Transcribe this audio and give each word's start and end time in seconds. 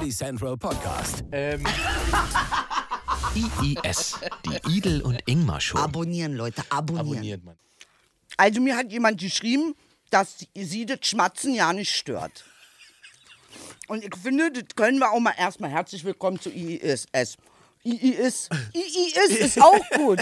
Comedy 0.00 0.12
Central 0.16 0.56
Podcast. 0.56 1.24
Ähm. 1.30 1.62
IIS, 3.34 4.14
die 4.46 4.72
Idel 4.74 5.02
und 5.02 5.20
Ingmar 5.26 5.60
Show. 5.60 5.76
Abonnieren, 5.76 6.32
Leute, 6.32 6.62
abonnieren. 6.70 7.08
Abonniert 7.10 7.44
man. 7.44 7.58
Also 8.38 8.62
mir 8.62 8.76
hat 8.78 8.90
jemand 8.90 9.20
geschrieben, 9.20 9.74
dass 10.08 10.46
sie 10.54 10.86
das 10.86 11.00
Schmatzen 11.02 11.52
ja 11.52 11.74
nicht 11.74 11.94
stört. 11.94 12.46
Und 13.88 14.02
ich 14.02 14.16
finde, 14.16 14.50
das 14.50 14.74
können 14.74 14.98
wir 15.00 15.10
auch 15.10 15.20
mal 15.20 15.34
erstmal 15.36 15.68
herzlich 15.68 16.02
willkommen 16.02 16.40
zu 16.40 16.48
IIS. 16.48 17.06
IIS. 17.82 18.48
IIS 18.74 19.30
ist 19.40 19.62
auch 19.62 19.80
gut. 19.96 20.20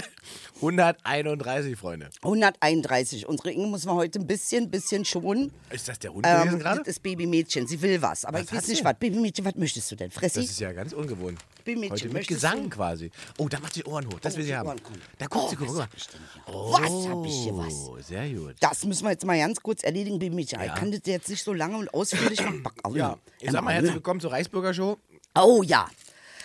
131, 0.55 1.77
Freunde. 1.77 2.09
131. 2.21 3.27
Unsere 3.27 3.51
Inge 3.51 3.67
muss 3.67 3.85
man 3.85 3.95
heute 3.95 4.19
ein 4.19 4.27
bisschen, 4.27 4.69
bisschen 4.69 5.03
schonen. 5.05 5.51
Ist 5.69 5.87
das 5.87 5.99
der 5.99 6.13
Hund 6.13 6.23
gewesen 6.25 6.53
Ähm, 6.53 6.59
gerade? 6.59 6.79
das 6.79 6.87
ist 6.87 7.03
Babymädchen. 7.03 7.67
Sie 7.67 7.81
will 7.81 8.01
was. 8.01 8.25
Aber 8.25 8.39
ich 8.41 8.47
hat 8.51 8.57
weiß 8.57 8.67
nicht 8.67 8.83
was. 8.83 8.93
Babymädchen, 8.97 9.43
was 9.45 9.55
möchtest 9.55 9.89
du 9.91 9.95
denn? 9.95 10.11
Fressi? 10.11 10.41
Das 10.41 10.49
ist 10.51 10.59
ja 10.59 10.71
ganz 10.73 10.93
ungewohnt. 10.93 11.39
Babymädchen, 11.65 11.91
Heute 11.91 12.09
mit 12.09 12.27
Gesang 12.27 12.63
du? 12.63 12.69
quasi. 12.69 13.11
Oh, 13.37 13.47
da 13.47 13.59
macht 13.59 13.73
sie 13.73 13.83
Ohren 13.85 14.05
hoch. 14.07 14.19
Das 14.21 14.35
Oh, 14.35 14.37
will 14.37 14.45
sie 14.45 14.55
haben. 14.55 14.69
Da 15.17 15.27
guckt 15.27 15.45
Oh, 15.45 15.49
sie, 15.49 15.55
guck 15.57 15.67
was 15.69 15.75
mal. 15.75 15.87
ich 15.95 16.03
hier? 16.05 16.53
Was 16.53 17.07
hab 17.07 17.25
ich 17.25 17.33
hier 17.43 17.57
was? 17.57 17.73
Oh, 17.73 17.97
sehr 18.01 18.29
gut. 18.29 18.55
Das 18.59 18.83
müssen 18.85 19.03
wir 19.03 19.11
jetzt 19.11 19.25
mal 19.25 19.37
ganz 19.37 19.61
kurz 19.61 19.83
erledigen, 19.83 20.19
Babymädchen. 20.19 20.61
Ich 20.61 20.75
kann 20.75 20.91
das 20.91 21.01
jetzt 21.05 21.29
nicht 21.29 21.43
so 21.43 21.53
lange 21.53 21.77
und 21.77 21.93
ausführlich 21.93 22.41
machen. 22.41 22.63
Oh, 22.83 22.95
Ja, 22.95 23.17
ich 23.39 23.51
sag 23.51 23.63
mal 23.63 23.73
herzlich 23.73 23.93
willkommen 23.93 24.19
zur 24.19 24.31
Reichsbürger 24.31 24.73
Show. 24.73 24.97
Oh 25.35 25.61
ja, 25.63 25.87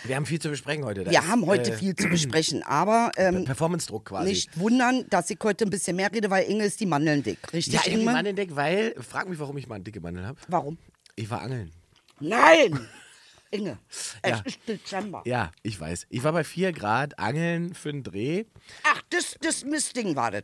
Wir 0.07 0.15
haben 0.15 0.25
viel 0.25 0.39
zu 0.39 0.49
besprechen 0.49 0.83
heute. 0.85 1.03
Da 1.03 1.11
wir 1.11 1.19
ist, 1.19 1.27
haben 1.27 1.45
heute 1.45 1.71
äh, 1.71 1.77
viel 1.77 1.95
zu 1.95 2.07
besprechen, 2.07 2.63
aber 2.63 3.11
ähm, 3.17 3.45
Performance-Druck 3.45 4.05
quasi. 4.05 4.29
nicht 4.29 4.59
wundern, 4.59 5.05
dass 5.09 5.29
ich 5.29 5.39
heute 5.43 5.65
ein 5.65 5.69
bisschen 5.69 5.95
mehr 5.95 6.11
rede, 6.11 6.29
weil 6.29 6.49
Inge 6.49 6.65
ist 6.65 6.79
die 6.79 6.85
Mandeln 6.85 7.23
dick. 7.23 7.39
Richtig, 7.53 7.73
ja, 7.73 7.81
ich 7.85 7.93
Inge? 7.93 8.03
Mandeln 8.05 8.27
entdeckt, 8.27 8.55
weil, 8.55 8.95
frag 9.01 9.27
mich, 9.29 9.39
warum 9.39 9.57
ich 9.57 9.67
mal 9.67 9.79
dicke 9.79 9.99
Mandel 9.99 10.25
habe. 10.25 10.37
Warum? 10.47 10.77
Ich 11.15 11.29
war 11.29 11.41
angeln. 11.41 11.71
Nein! 12.19 12.87
Inge, 13.51 13.77
es 13.89 14.15
Ja. 14.25 14.41
ist 14.43 14.59
Dezember. 14.67 15.21
Ja, 15.25 15.51
ich 15.63 15.79
weiß. 15.79 16.07
Ich 16.09 16.23
war 16.23 16.33
bei 16.33 16.43
4 16.43 16.73
Grad 16.73 17.17
angeln 17.19 17.73
für 17.73 17.89
einen 17.89 18.03
Dreh. 18.03 18.43
Ach, 18.83 19.01
das, 19.11 19.35
das 19.41 19.63
Mistding 19.63 20.15
war 20.15 20.31
das. 20.31 20.43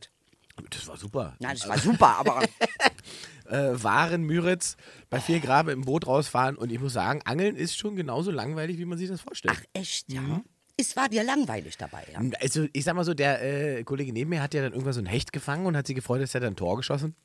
Das 0.70 0.88
war 0.88 0.98
super. 0.98 1.36
Nein, 1.40 1.56
das 1.58 1.68
war 1.68 1.78
super, 1.78 2.18
aber 2.18 2.44
äh, 3.50 3.84
Waren, 3.84 4.24
Müritz, 4.24 4.78
bei 5.10 5.20
4 5.20 5.40
Grad 5.40 5.66
mit 5.66 5.76
dem 5.76 5.82
Boot 5.84 6.08
rausfahren. 6.08 6.56
Und 6.56 6.72
ich 6.72 6.80
muss 6.80 6.94
sagen, 6.94 7.22
Angeln 7.26 7.56
ist 7.56 7.78
schon 7.78 7.96
genauso 7.96 8.32
langweilig, 8.32 8.78
wie 8.78 8.86
man 8.86 8.98
sich 8.98 9.10
das 9.10 9.22
vorstellt. 9.22 9.56
ach 9.58 9.64
echt, 9.74 10.12
ja. 10.12 10.42
Es 10.78 10.96
war 10.96 11.10
dir 11.10 11.24
langweilig 11.24 11.78
dabei, 11.78 12.06
ja. 12.12 12.22
Also, 12.40 12.66
ich 12.74 12.84
sag 12.84 12.96
mal 12.96 13.04
so, 13.04 13.14
der 13.14 13.42
äh, 13.80 13.84
Kollege 13.84 14.14
neben 14.14 14.30
mir 14.30 14.42
hat 14.42 14.54
ja 14.54 14.62
dann 14.62 14.72
irgendwann 14.72 14.94
so 14.94 15.02
ein 15.02 15.06
Hecht 15.06 15.32
gefangen 15.34 15.66
und 15.66 15.76
hat 15.78 15.86
sich 15.86 15.96
gefreut, 15.96 16.22
dass 16.22 16.34
er 16.34 16.42
dann 16.42 16.54
ein 16.54 16.56
Tor 16.56 16.78
geschossen. 16.78 17.16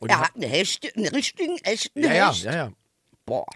Und 0.00 0.10
Er 0.10 0.20
hat 0.20 0.34
einen, 0.34 0.50
Hecht, 0.50 0.94
einen 0.96 1.06
richtigen, 1.06 1.56
echten 1.58 2.02
ja, 2.02 2.12
ja, 2.12 2.30
Hecht. 2.30 2.44
ja, 2.44 2.54
ja. 2.54 2.72
Boah, 3.24 3.46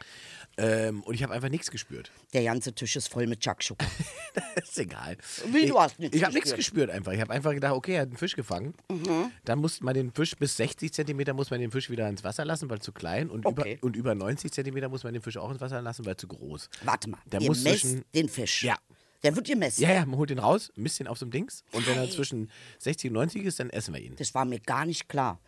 Ähm, 0.60 1.02
und 1.04 1.14
ich 1.14 1.22
habe 1.22 1.32
einfach 1.32 1.48
nichts 1.48 1.70
gespürt. 1.70 2.10
der 2.32 2.42
ganze 2.42 2.72
Tisch 2.72 2.96
ist 2.96 3.08
voll 3.08 3.26
mit 3.28 3.40
Chakschuka. 3.40 3.86
ist 4.62 4.78
egal. 4.78 5.16
Wie, 5.52 5.58
ich, 5.58 5.70
du 5.70 5.78
hast 5.80 5.98
nichts 6.00 6.16
Ich 6.16 6.24
habe 6.24 6.34
nichts 6.34 6.52
gespürt? 6.52 6.90
einfach. 6.90 7.12
Ich 7.12 7.20
habe 7.20 7.32
einfach 7.32 7.52
gedacht, 7.52 7.74
okay, 7.74 7.94
er 7.94 8.02
hat 8.02 8.08
einen 8.08 8.16
Fisch 8.16 8.34
gefangen. 8.34 8.74
Mhm. 8.90 9.30
Dann 9.44 9.60
muss 9.60 9.80
man 9.80 9.94
den 9.94 10.12
Fisch 10.12 10.36
bis 10.36 10.56
60 10.56 10.92
Zentimeter 10.92 11.32
muss 11.32 11.50
man 11.50 11.60
den 11.60 11.70
Fisch 11.70 11.90
wieder 11.90 12.08
ins 12.08 12.24
Wasser 12.24 12.44
lassen, 12.44 12.68
weil 12.70 12.80
zu 12.80 12.92
klein. 12.92 13.30
Und, 13.30 13.46
Okay. 13.46 13.74
über, 13.74 13.84
und 13.86 13.96
über 13.96 14.14
90 14.16 14.52
Zentimeter 14.52 14.88
muss 14.88 15.04
man 15.04 15.12
den 15.12 15.22
Fisch 15.22 15.36
auch 15.36 15.50
ins 15.50 15.60
Wasser 15.60 15.80
lassen, 15.80 16.04
weil 16.06 16.16
zu 16.16 16.26
groß. 16.26 16.68
Warte 16.82 17.08
mal, 17.08 17.18
Der 17.26 17.40
ihr 17.40 17.46
muss 17.48 17.62
messt 17.62 17.82
zwischen- 17.82 18.04
den 18.14 18.28
Fisch. 18.28 18.64
Ja. 18.64 18.76
Der 19.22 19.34
wird 19.36 19.46
gemessen. 19.46 19.82
Ja, 19.82 19.92
ja, 19.92 20.06
man 20.06 20.16
holt 20.18 20.30
den 20.30 20.38
raus, 20.38 20.70
misst 20.76 21.00
den 21.00 21.06
auf 21.08 21.18
so 21.18 21.24
einem 21.24 21.32
Dings. 21.32 21.64
Und 21.72 21.86
wenn 21.86 21.96
er 21.98 22.08
zwischen 22.10 22.50
60 22.78 23.10
und 23.10 23.14
90 23.14 23.44
ist, 23.44 23.58
dann 23.60 23.70
essen 23.70 23.92
wir 23.94 24.00
ihn. 24.00 24.14
Das 24.16 24.34
war 24.34 24.44
mir 24.44 24.60
gar 24.60 24.86
nicht 24.86 25.08
klar. 25.08 25.40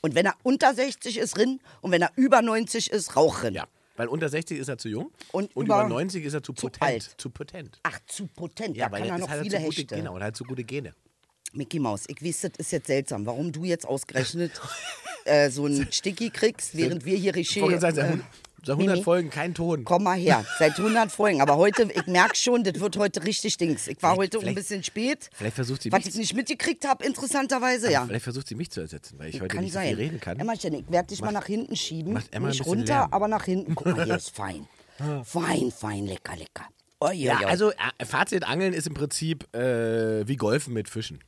Und 0.00 0.14
wenn 0.14 0.26
er 0.26 0.34
unter 0.44 0.74
60 0.74 1.18
ist, 1.18 1.36
rin. 1.38 1.60
Und 1.80 1.90
wenn 1.92 2.02
er 2.02 2.10
über 2.16 2.42
90 2.42 2.90
ist, 2.90 3.16
rauch 3.16 3.42
rin. 3.42 3.54
Ja, 3.54 3.66
weil 3.96 4.08
unter 4.08 4.28
60 4.28 4.58
ist 4.58 4.68
er 4.68 4.78
zu 4.78 4.88
jung 4.88 5.10
Und 5.32 5.50
über, 5.52 5.64
über- 5.64 5.88
90 5.88 6.24
ist 6.24 6.34
er 6.34 6.42
zu 6.42 6.52
zu 6.52 6.66
potent. 6.66 6.82
alt. 6.82 7.14
Zu 7.18 7.30
potent. 7.30 7.78
Ach, 7.82 7.98
zu 8.06 8.26
potent. 8.26 8.76
Ja, 8.76 8.86
da 8.86 8.92
weil 8.92 9.00
kann 9.02 9.10
er 9.10 9.18
noch 9.18 9.28
halt 9.28 9.42
viele 9.42 9.56
zu 9.58 9.62
gute, 9.64 9.76
Hechte. 9.78 9.96
Genau, 9.96 10.14
und 10.14 10.22
halt 10.22 10.36
zu 10.36 10.44
gute 10.44 10.64
Gene. 10.64 10.94
Mickey 11.52 11.78
Maus, 11.78 12.04
ich 12.08 12.22
weiß, 12.22 12.42
das 12.42 12.52
ist 12.58 12.72
jetzt 12.72 12.86
seltsam, 12.88 13.24
warum 13.24 13.52
du 13.52 13.64
jetzt 13.64 13.86
ausgerechnet 13.86 14.52
äh, 15.24 15.48
so 15.50 15.64
einen 15.64 15.86
Sticky 15.92 16.30
kriegst, 16.30 16.76
während 16.76 17.04
wir 17.04 17.16
hier 17.16 17.34
Regie... 17.34 17.78
sagen, 17.78 18.22
seit 18.66 18.74
100 18.74 18.94
Mimi? 18.96 19.04
Folgen 19.04 19.30
kein 19.30 19.54
Ton. 19.54 19.84
Komm 19.84 20.02
mal 20.04 20.18
her, 20.18 20.44
seit 20.58 20.76
100 20.78 21.10
Folgen. 21.10 21.40
Aber 21.40 21.56
heute, 21.56 21.88
ich 21.94 22.06
merke 22.06 22.36
schon, 22.36 22.64
das 22.64 22.78
wird 22.80 22.96
heute 22.98 23.24
richtig 23.24 23.56
Dings. 23.56 23.86
Ich 23.88 24.02
war 24.02 24.14
Vielleicht- 24.14 24.34
heute 24.34 24.36
ein 24.38 24.40
vielleicht- 24.40 24.56
bisschen 24.56 24.82
spät. 24.82 25.30
Vielleicht 25.32 25.54
versucht 25.54 25.82
sie 25.82 25.92
Was 25.92 26.04
mich 26.04 26.08
ich 26.14 26.16
nicht 26.16 26.34
mitgekriegt 26.34 26.86
habe, 26.86 27.04
interessanterweise, 27.04 27.90
ja. 27.90 28.04
Vielleicht 28.04 28.24
versucht 28.24 28.48
sie 28.48 28.54
mich 28.56 28.70
zu 28.70 28.80
ersetzen, 28.80 29.18
weil 29.18 29.28
ich 29.30 29.40
heute 29.40 29.54
Kann 29.54 29.64
nicht 29.64 29.72
so 29.72 29.78
sein. 29.78 29.88
viel 29.88 29.96
reden 29.96 30.20
kann. 30.20 30.38
Emmerchen, 30.38 30.74
ich 30.74 30.84
werde 30.90 31.08
dich 31.08 31.20
mal 31.22 31.32
nach 31.32 31.46
hinten 31.46 31.76
schieben. 31.76 32.12
macht 32.12 32.34
Emma 32.34 32.48
ein 32.48 32.50
nicht 32.50 32.66
runter, 32.66 32.84
Lärm. 32.84 33.12
aber 33.12 33.28
nach 33.28 33.44
hinten. 33.44 33.74
Guck 33.74 33.86
mal, 33.96 34.04
hier 34.04 34.16
ist 34.16 34.30
fein. 34.36 34.66
Fein, 35.24 35.70
fein, 35.70 36.06
lecker, 36.06 36.36
lecker. 36.36 36.66
Oi, 37.00 37.08
oi, 37.10 37.14
ja, 37.16 37.36
also 37.46 37.70
äh, 37.72 38.04
Fazit, 38.06 38.44
Angeln 38.44 38.72
ist 38.72 38.86
im 38.86 38.94
Prinzip 38.94 39.46
äh, 39.54 40.26
wie 40.26 40.36
Golfen 40.36 40.72
mit 40.72 40.88
Fischen. 40.88 41.20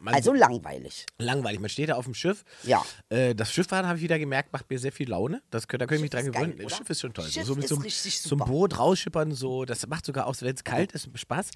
Man, 0.00 0.14
also 0.14 0.32
langweilig. 0.32 1.06
langweilig. 1.18 1.60
Man 1.60 1.68
steht 1.70 1.88
da 1.88 1.94
auf 1.94 2.04
dem 2.04 2.14
Schiff. 2.14 2.44
Ja. 2.64 2.84
Äh, 3.08 3.34
das 3.34 3.52
Schifffahren 3.52 3.86
habe 3.86 3.98
ich 3.98 4.02
wieder 4.04 4.18
gemerkt, 4.18 4.52
macht 4.52 4.68
mir 4.70 4.78
sehr 4.78 4.92
viel 4.92 5.08
Laune. 5.08 5.42
Das, 5.50 5.66
da 5.66 5.78
könnte 5.78 5.94
ich 5.96 6.00
mich 6.02 6.10
dran 6.10 6.30
geil, 6.32 6.46
gewöhnen. 6.46 6.62
Das? 6.68 6.76
Schiff 6.76 6.90
ist 6.90 7.00
schon 7.00 7.14
toll. 7.14 7.24
Schiff 7.28 7.44
so 7.44 7.54
mit 7.54 7.64
ist 7.64 7.70
so, 7.70 7.76
einem- 7.76 7.82
richtig 7.84 8.20
so 8.20 8.36
einem. 8.36 8.46
Boot 8.46 8.78
rausschippern, 8.78 9.32
so, 9.32 9.64
das 9.64 9.86
macht 9.86 10.04
sogar 10.06 10.26
auch, 10.26 10.34
wenn 10.40 10.54
es 10.54 10.64
kalt 10.64 10.92
ist, 10.92 11.08
Spaß. 11.14 11.50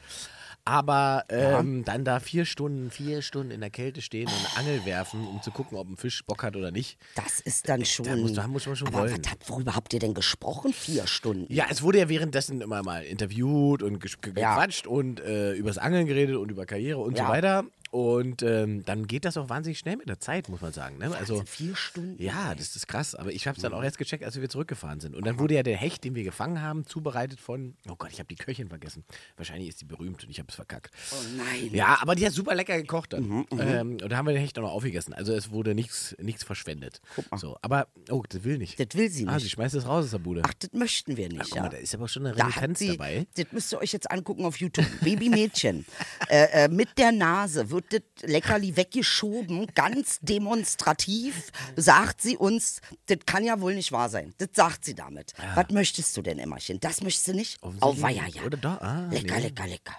Aber 0.65 1.25
ähm, 1.29 1.85
dann 1.85 2.05
da 2.05 2.21
vier 2.21 2.45
Stunden, 2.45 2.91
vier 2.93 3.21
Stunden 3.23 3.51
in 3.51 3.61
der 3.61 3.71
Kälte 3.71 4.01
stehen 4.01 4.29
und 4.29 4.59
Angel 4.59 4.85
werfen, 4.85 5.27
um 5.27 5.43
zu 5.43 5.51
gucken, 5.51 5.77
ob 5.77 5.89
ein 5.89 5.97
Fisch 5.97 6.25
Bock 6.25 6.45
hat 6.45 6.55
oder 6.55 6.71
nicht. 6.71 6.99
Das 7.17 7.41
ist 7.41 7.69
dann 7.69 7.85
schon. 7.85 8.21
muss- 8.21 8.35
da 8.35 8.47
muss 8.47 8.67
man 8.67 8.77
schon 8.77 8.89
aber 8.89 8.99
wollen. 9.01 9.13
Hat, 9.15 9.39
worüber 9.49 9.75
habt 9.75 9.93
ihr 9.93 9.99
denn 9.99 10.15
gesprochen? 10.15 10.73
Vier 10.73 11.07
Stunden. 11.09 11.53
Ja, 11.53 11.67
es 11.69 11.83
wurde 11.83 11.99
ja 11.99 12.09
währenddessen 12.09 12.61
immer 12.61 12.83
mal 12.85 13.03
interviewt 13.03 13.83
und 13.83 14.03
ges- 14.05 14.21
ge- 14.21 14.41
Ja. 14.41 14.55
gequatscht 14.55 14.87
und 14.87 15.19
äh, 15.21 15.53
übers 15.55 15.79
Angeln 15.79 16.07
geredet 16.07 16.37
und 16.37 16.51
über 16.51 16.65
Karriere 16.65 16.99
und 17.01 17.19
Ja. 17.19 17.25
so 17.27 17.31
weiter. 17.33 17.65
Und 17.93 18.43
ähm, 18.43 18.87
dann 18.87 19.07
geht 19.07 19.27
das 19.27 19.37
auch 19.37 19.51
wahnsinnig 19.51 19.79
schnell 19.79 19.99
mit 19.99 20.09
der 20.09 20.19
Zeit, 20.19 20.49
muss 20.49 20.63
man 20.63 20.73
sagen. 20.73 20.97
Ne? 20.97 21.15
Also, 21.15 21.43
vier 21.45 21.77
Stunden. 21.77 22.17
ja, 22.23 22.55
das 22.55 22.75
ist 22.75 22.89
krass. 22.89 23.15
Aber 23.15 23.31
ich 23.33 23.47
habe 23.47 23.57
es 23.57 23.63
dann 23.63 23.75
auch 23.75 23.83
erst 23.85 23.99
gecheckt, 23.99 24.25
als 24.25 24.41
wir 24.41 24.49
zurückgefahren 24.49 24.99
sind. 25.01 25.15
Und 25.15 25.27
dann 25.27 25.39
wurde 25.39 25.55
ja 25.57 25.63
der 25.63 25.77
Hecht, 25.77 26.03
den 26.05 26.15
wir 26.15 26.25
gefangen 26.25 26.63
haben, 26.63 26.87
zubereitet 26.87 27.39
von, 27.39 27.75
oh 27.91 27.95
Gott, 27.97 28.09
ich 28.11 28.19
habe 28.19 28.29
die 28.29 28.37
Köchin 28.37 28.71
vergessen. 28.71 29.05
Wahrscheinlich 29.37 29.69
ist 29.69 29.83
die 29.83 29.85
berühmt 29.85 30.25
und 30.25 30.31
ich 30.31 30.39
habe 30.39 30.49
es 30.49 30.55
verkackt. 30.55 30.91
Oh 31.13 31.17
nein. 31.37 31.69
Mhm, 31.69 31.75
Ja, 31.75 31.99
aber 32.01 32.15
die 32.15 32.25
hat 32.25 32.33
super 32.33 32.55
lecker 32.55 32.79
gekocht 32.81 33.13
dann. 33.13 33.45
ähm, 33.59 33.99
und 34.03 34.09
da 34.09 34.17
haben 34.17 34.27
wir 34.27 34.33
den 34.33 34.41
Hecht 34.41 34.59
auch 34.59 34.63
noch 34.63 34.73
aufgegessen. 34.73 35.13
Also 35.13 35.35
es 35.35 35.51
wurde 35.51 35.75
nichts 35.75 36.15
verschwendet. 36.43 37.03
So, 37.37 37.59
aber, 37.61 37.89
oh, 38.09 38.23
das 38.27 38.43
will 38.43 38.57
nicht. 38.57 38.81
Das 38.81 38.97
will 38.97 39.11
sie 39.11 39.29
Ah, 39.29 39.35
nicht. 39.35 39.43
sie 39.45 39.51
schmeißt 39.51 39.75
es 39.75 39.85
raus 39.87 40.07
aus 40.07 40.11
der 40.13 40.19
Bude. 40.19 40.41
Ach, 40.47 40.55
das 40.55 40.73
möchten 40.73 41.19
wir 41.19 41.29
nicht. 41.29 41.43
Guck 41.43 41.57
ja. 41.57 41.63
mal, 41.65 41.69
da 41.69 41.77
ist 41.77 41.95
aber 41.95 42.09
schon 42.09 42.25
eine 42.27 42.35
Da 42.35 42.47
Renitenz 42.47 42.79
dabei. 42.87 43.27
das 43.37 43.47
müsst 43.53 43.71
ihr 43.75 43.79
euch 43.81 43.93
jetzt 43.93 44.11
angucken 44.11 44.47
auf 44.47 44.57
YouTube. 44.57 44.87
Babymädchen. 45.03 45.85
äh, 46.31 46.65
äh, 46.65 46.69
mit 46.69 46.89
der 46.97 47.13
Nase 47.13 47.69
wird 47.69 47.82
das 47.91 48.01
Leckerli 48.23 48.77
weggeschoben, 48.77 49.67
ganz 49.75 50.19
demonstrativ, 50.21 51.51
sagt 51.77 52.21
sie 52.21 52.37
uns, 52.37 52.81
das 53.07 53.19
kann 53.27 53.45
ja 53.45 53.61
wohl 53.61 53.75
nicht 53.75 53.93
wahr 53.93 54.09
sein. 54.09 54.35
Das 54.39 54.49
sagt 54.53 54.85
sie 54.85 54.95
damit. 54.95 55.33
Was 55.55 55.71
möchtest 55.71 56.17
du 56.17 56.23
denn, 56.23 56.39
Emmerchen? 56.39 56.81
Das 56.81 57.03
möchtest 57.03 57.29
du 57.29 57.33
nicht? 57.35 57.63
Auweia, 57.81 58.25
nicht. 58.25 58.37
ja. 58.37 58.43
Oder 58.45 58.57
doch? 58.59 58.81
Ah, 58.81 59.09
lecker, 59.11 59.37
nee. 59.37 59.43
lecker, 59.43 59.67
lecker. 59.67 59.97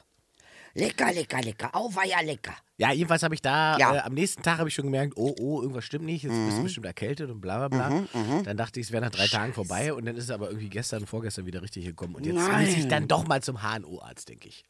Lecker, 0.76 1.14
lecker, 1.14 1.42
lecker. 1.42 1.76
Auweia, 1.76 2.20
lecker. 2.22 2.56
Ja, 2.78 2.92
jedenfalls 2.92 3.22
habe 3.22 3.36
ich 3.36 3.42
da, 3.44 3.78
Ja. 3.78 3.90
Mhm. 3.90 3.96
äh, 3.96 4.00
am 4.00 4.14
nächsten 4.16 4.42
Tag 4.42 4.58
habe 4.58 4.70
ich 4.70 4.74
schon 4.74 4.86
gemerkt, 4.86 5.14
oh, 5.16 5.36
oh, 5.40 5.62
irgendwas 5.62 5.86
stimmt 5.86 6.06
nicht, 6.06 6.24
jetzt 6.24 6.34
bist 6.34 6.58
du 6.58 6.64
bestimmt 6.64 6.88
erkältet 6.88 7.30
und 7.30 7.42
bla 7.42 7.68
bla 7.68 7.90
bla. 7.90 8.04
Dann 8.44 8.58
dachte 8.58 8.80
ich, 8.80 8.88
es 8.88 8.92
wäre 8.92 9.04
nach 9.04 9.12
drei 9.12 9.28
Tagen 9.28 9.54
vorbei 9.54 9.94
und 9.94 10.06
dann 10.06 10.18
ist 10.18 10.24
es 10.26 10.30
aber 10.32 10.48
irgendwie 10.48 10.70
gestern, 10.70 11.06
vorgestern 11.06 11.46
wieder 11.46 11.62
richtig 11.62 11.86
gekommen. 11.86 12.16
Und 12.16 12.26
jetzt 12.26 12.36
Nein. 12.36 12.66
muss 12.66 12.76
ich 12.76 12.88
dann 12.88 13.08
doch 13.08 13.28
mal 13.28 13.44
zum 13.44 13.62
HNO-Arzt, 13.62 14.28
denke 14.30 14.48
ich. 14.48 14.64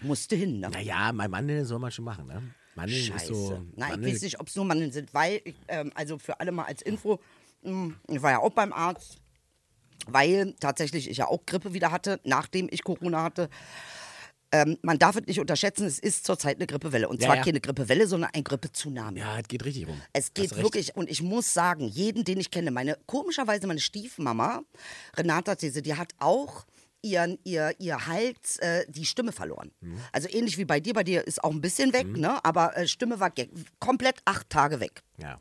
Musste 0.00 0.36
hin, 0.36 0.60
ne? 0.60 0.68
Naja, 0.70 1.12
mein 1.12 1.30
Mandeln 1.30 1.64
soll 1.64 1.78
man 1.78 1.90
schon 1.90 2.04
machen, 2.04 2.26
ne? 2.26 2.42
Mandeln 2.74 3.00
ist 3.00 3.06
Scheiße. 3.06 3.34
so. 3.34 3.62
Na, 3.76 3.86
ich 3.86 3.92
Mandeln- 3.92 4.14
weiß 4.14 4.22
nicht, 4.22 4.38
ob 4.40 4.48
es 4.48 4.56
nur 4.56 4.64
Mandeln 4.66 4.92
sind, 4.92 5.14
weil, 5.14 5.40
ich, 5.44 5.54
ähm, 5.68 5.90
also 5.94 6.18
für 6.18 6.38
alle 6.40 6.52
mal 6.52 6.64
als 6.64 6.82
Info, 6.82 7.18
mh, 7.62 7.94
ich 8.08 8.20
war 8.22 8.32
ja 8.32 8.38
auch 8.40 8.50
beim 8.52 8.72
Arzt, 8.72 9.18
weil 10.06 10.54
tatsächlich 10.60 11.08
ich 11.08 11.16
ja 11.16 11.26
auch 11.28 11.46
Grippe 11.46 11.72
wieder 11.72 11.90
hatte, 11.90 12.20
nachdem 12.24 12.68
ich 12.70 12.84
Corona 12.84 13.22
hatte. 13.22 13.48
Ähm, 14.52 14.78
man 14.82 14.98
darf 14.98 15.16
es 15.16 15.26
nicht 15.26 15.40
unterschätzen, 15.40 15.86
es 15.86 15.98
ist 15.98 16.24
zurzeit 16.24 16.56
eine 16.58 16.66
Grippewelle. 16.68 17.08
Und 17.08 17.20
Ja, 17.20 17.26
zwar 17.28 17.36
ja. 17.36 17.42
keine 17.42 17.60
Grippewelle, 17.60 18.06
sondern 18.06 18.30
ein 18.32 18.44
Grippe-Tsunami. 18.44 19.18
Ja, 19.18 19.38
es 19.40 19.48
geht 19.48 19.64
richtig 19.64 19.88
rum. 19.88 20.00
Es 20.12 20.34
geht 20.34 20.54
wirklich, 20.56 20.94
und 20.94 21.10
ich 21.10 21.20
muss 21.22 21.52
sagen, 21.52 21.88
jeden, 21.88 22.22
den 22.24 22.38
ich 22.38 22.50
kenne, 22.52 22.70
meine, 22.70 22.96
komischerweise 23.06 23.66
meine 23.66 23.80
Stiefmama, 23.80 24.62
Renata 25.16 25.56
These, 25.56 25.82
die 25.82 25.94
hat 25.96 26.12
auch 26.20 26.64
ihren, 27.06 27.38
ihr, 27.44 27.74
ihr 27.78 28.06
Hals, 28.06 28.58
äh, 28.58 28.84
die 28.88 29.04
Stimme 29.04 29.32
verloren. 29.32 29.72
Also 30.12 30.28
ähnlich 30.30 30.58
wie 30.58 30.64
bei 30.64 30.80
dir, 30.80 30.94
bei 30.94 31.04
dir 31.04 31.26
ist 31.26 31.42
auch 31.42 31.50
ein 31.50 31.60
bisschen 31.60 31.92
weg, 31.92 32.06
ne? 32.16 32.44
aber 32.44 32.76
äh, 32.76 32.86
Stimme 32.86 33.20
war 33.20 33.32
komplett 33.78 34.20
acht 34.24 34.50
Tage 34.50 34.80
weg. 34.80 35.02
Ja. 35.18 35.38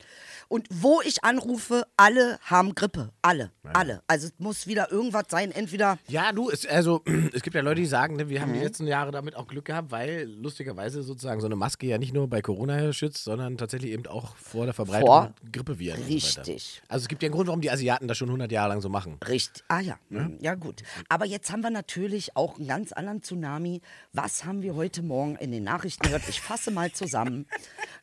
Und 0.47 0.67
wo 0.69 1.01
ich 1.01 1.23
anrufe, 1.23 1.85
alle 1.97 2.39
haben 2.43 2.75
Grippe. 2.75 3.11
Alle. 3.21 3.51
Alle. 3.73 4.01
Also 4.07 4.27
es 4.27 4.33
muss 4.37 4.67
wieder 4.67 4.91
irgendwas 4.91 5.25
sein. 5.29 5.51
Entweder. 5.51 5.97
Ja, 6.07 6.31
du, 6.31 6.49
es, 6.49 6.65
also 6.65 7.01
es 7.33 7.41
gibt 7.41 7.55
ja 7.55 7.61
Leute, 7.61 7.81
die 7.81 7.87
sagen, 7.87 8.15
ne, 8.15 8.29
wir 8.29 8.41
haben 8.41 8.51
Mhm. 8.51 8.55
die 8.55 8.59
letzten 8.61 8.87
Jahre 8.87 9.11
damit 9.11 9.35
auch 9.35 9.47
Glück 9.47 9.65
gehabt, 9.65 9.91
weil 9.91 10.23
lustigerweise 10.29 11.03
sozusagen 11.03 11.41
so 11.41 11.47
eine 11.47 11.55
Maske 11.55 11.87
ja 11.87 11.97
nicht 11.97 12.13
nur 12.13 12.29
bei 12.29 12.41
Corona 12.41 12.93
schützt, 12.93 13.23
sondern 13.23 13.57
tatsächlich 13.57 13.91
eben 13.91 14.05
auch 14.07 14.35
vor 14.37 14.65
der 14.65 14.73
Verbreitung 14.73 15.07
Vor- 15.07 15.33
Grippeviren. 15.51 15.99
Und 15.99 16.07
so. 16.07 16.13
Richtig. 16.13 16.81
Also 16.87 17.03
es 17.03 17.07
gibt 17.07 17.23
ja 17.23 17.27
einen 17.27 17.33
Grund, 17.35 17.47
warum 17.47 17.61
die 17.61 17.71
Asiaten 17.71 18.07
das 18.07 18.17
schon 18.17 18.29
100 18.29 18.51
Jahre 18.51 18.69
lang 18.69 18.81
so 18.81 18.89
machen. 18.89 19.17
Richtig. 19.27 19.63
Ah 19.67 19.79
ja. 19.79 19.97
Mhm. 20.09 20.37
Ja, 20.41 20.55
gut. 20.55 20.83
Aber 21.09 21.25
jetzt 21.25 21.51
haben 21.51 21.61
wir 21.61 21.69
natürlich 21.71 22.35
auch 22.35 22.57
einen 22.57 22.67
ganz 22.67 22.91
anderen 22.91 23.23
Tsunami. 23.23 23.81
Was 24.13 24.45
haben 24.45 24.61
wir 24.61 24.75
heute 24.75 25.01
Morgen 25.01 25.35
in 25.37 25.51
den 25.51 25.63
Nachrichten 25.63 26.03
gehört? 26.05 26.23
Ich 26.29 26.39
fasse 26.39 26.71
mal 26.71 26.91
zusammen. 26.91 27.45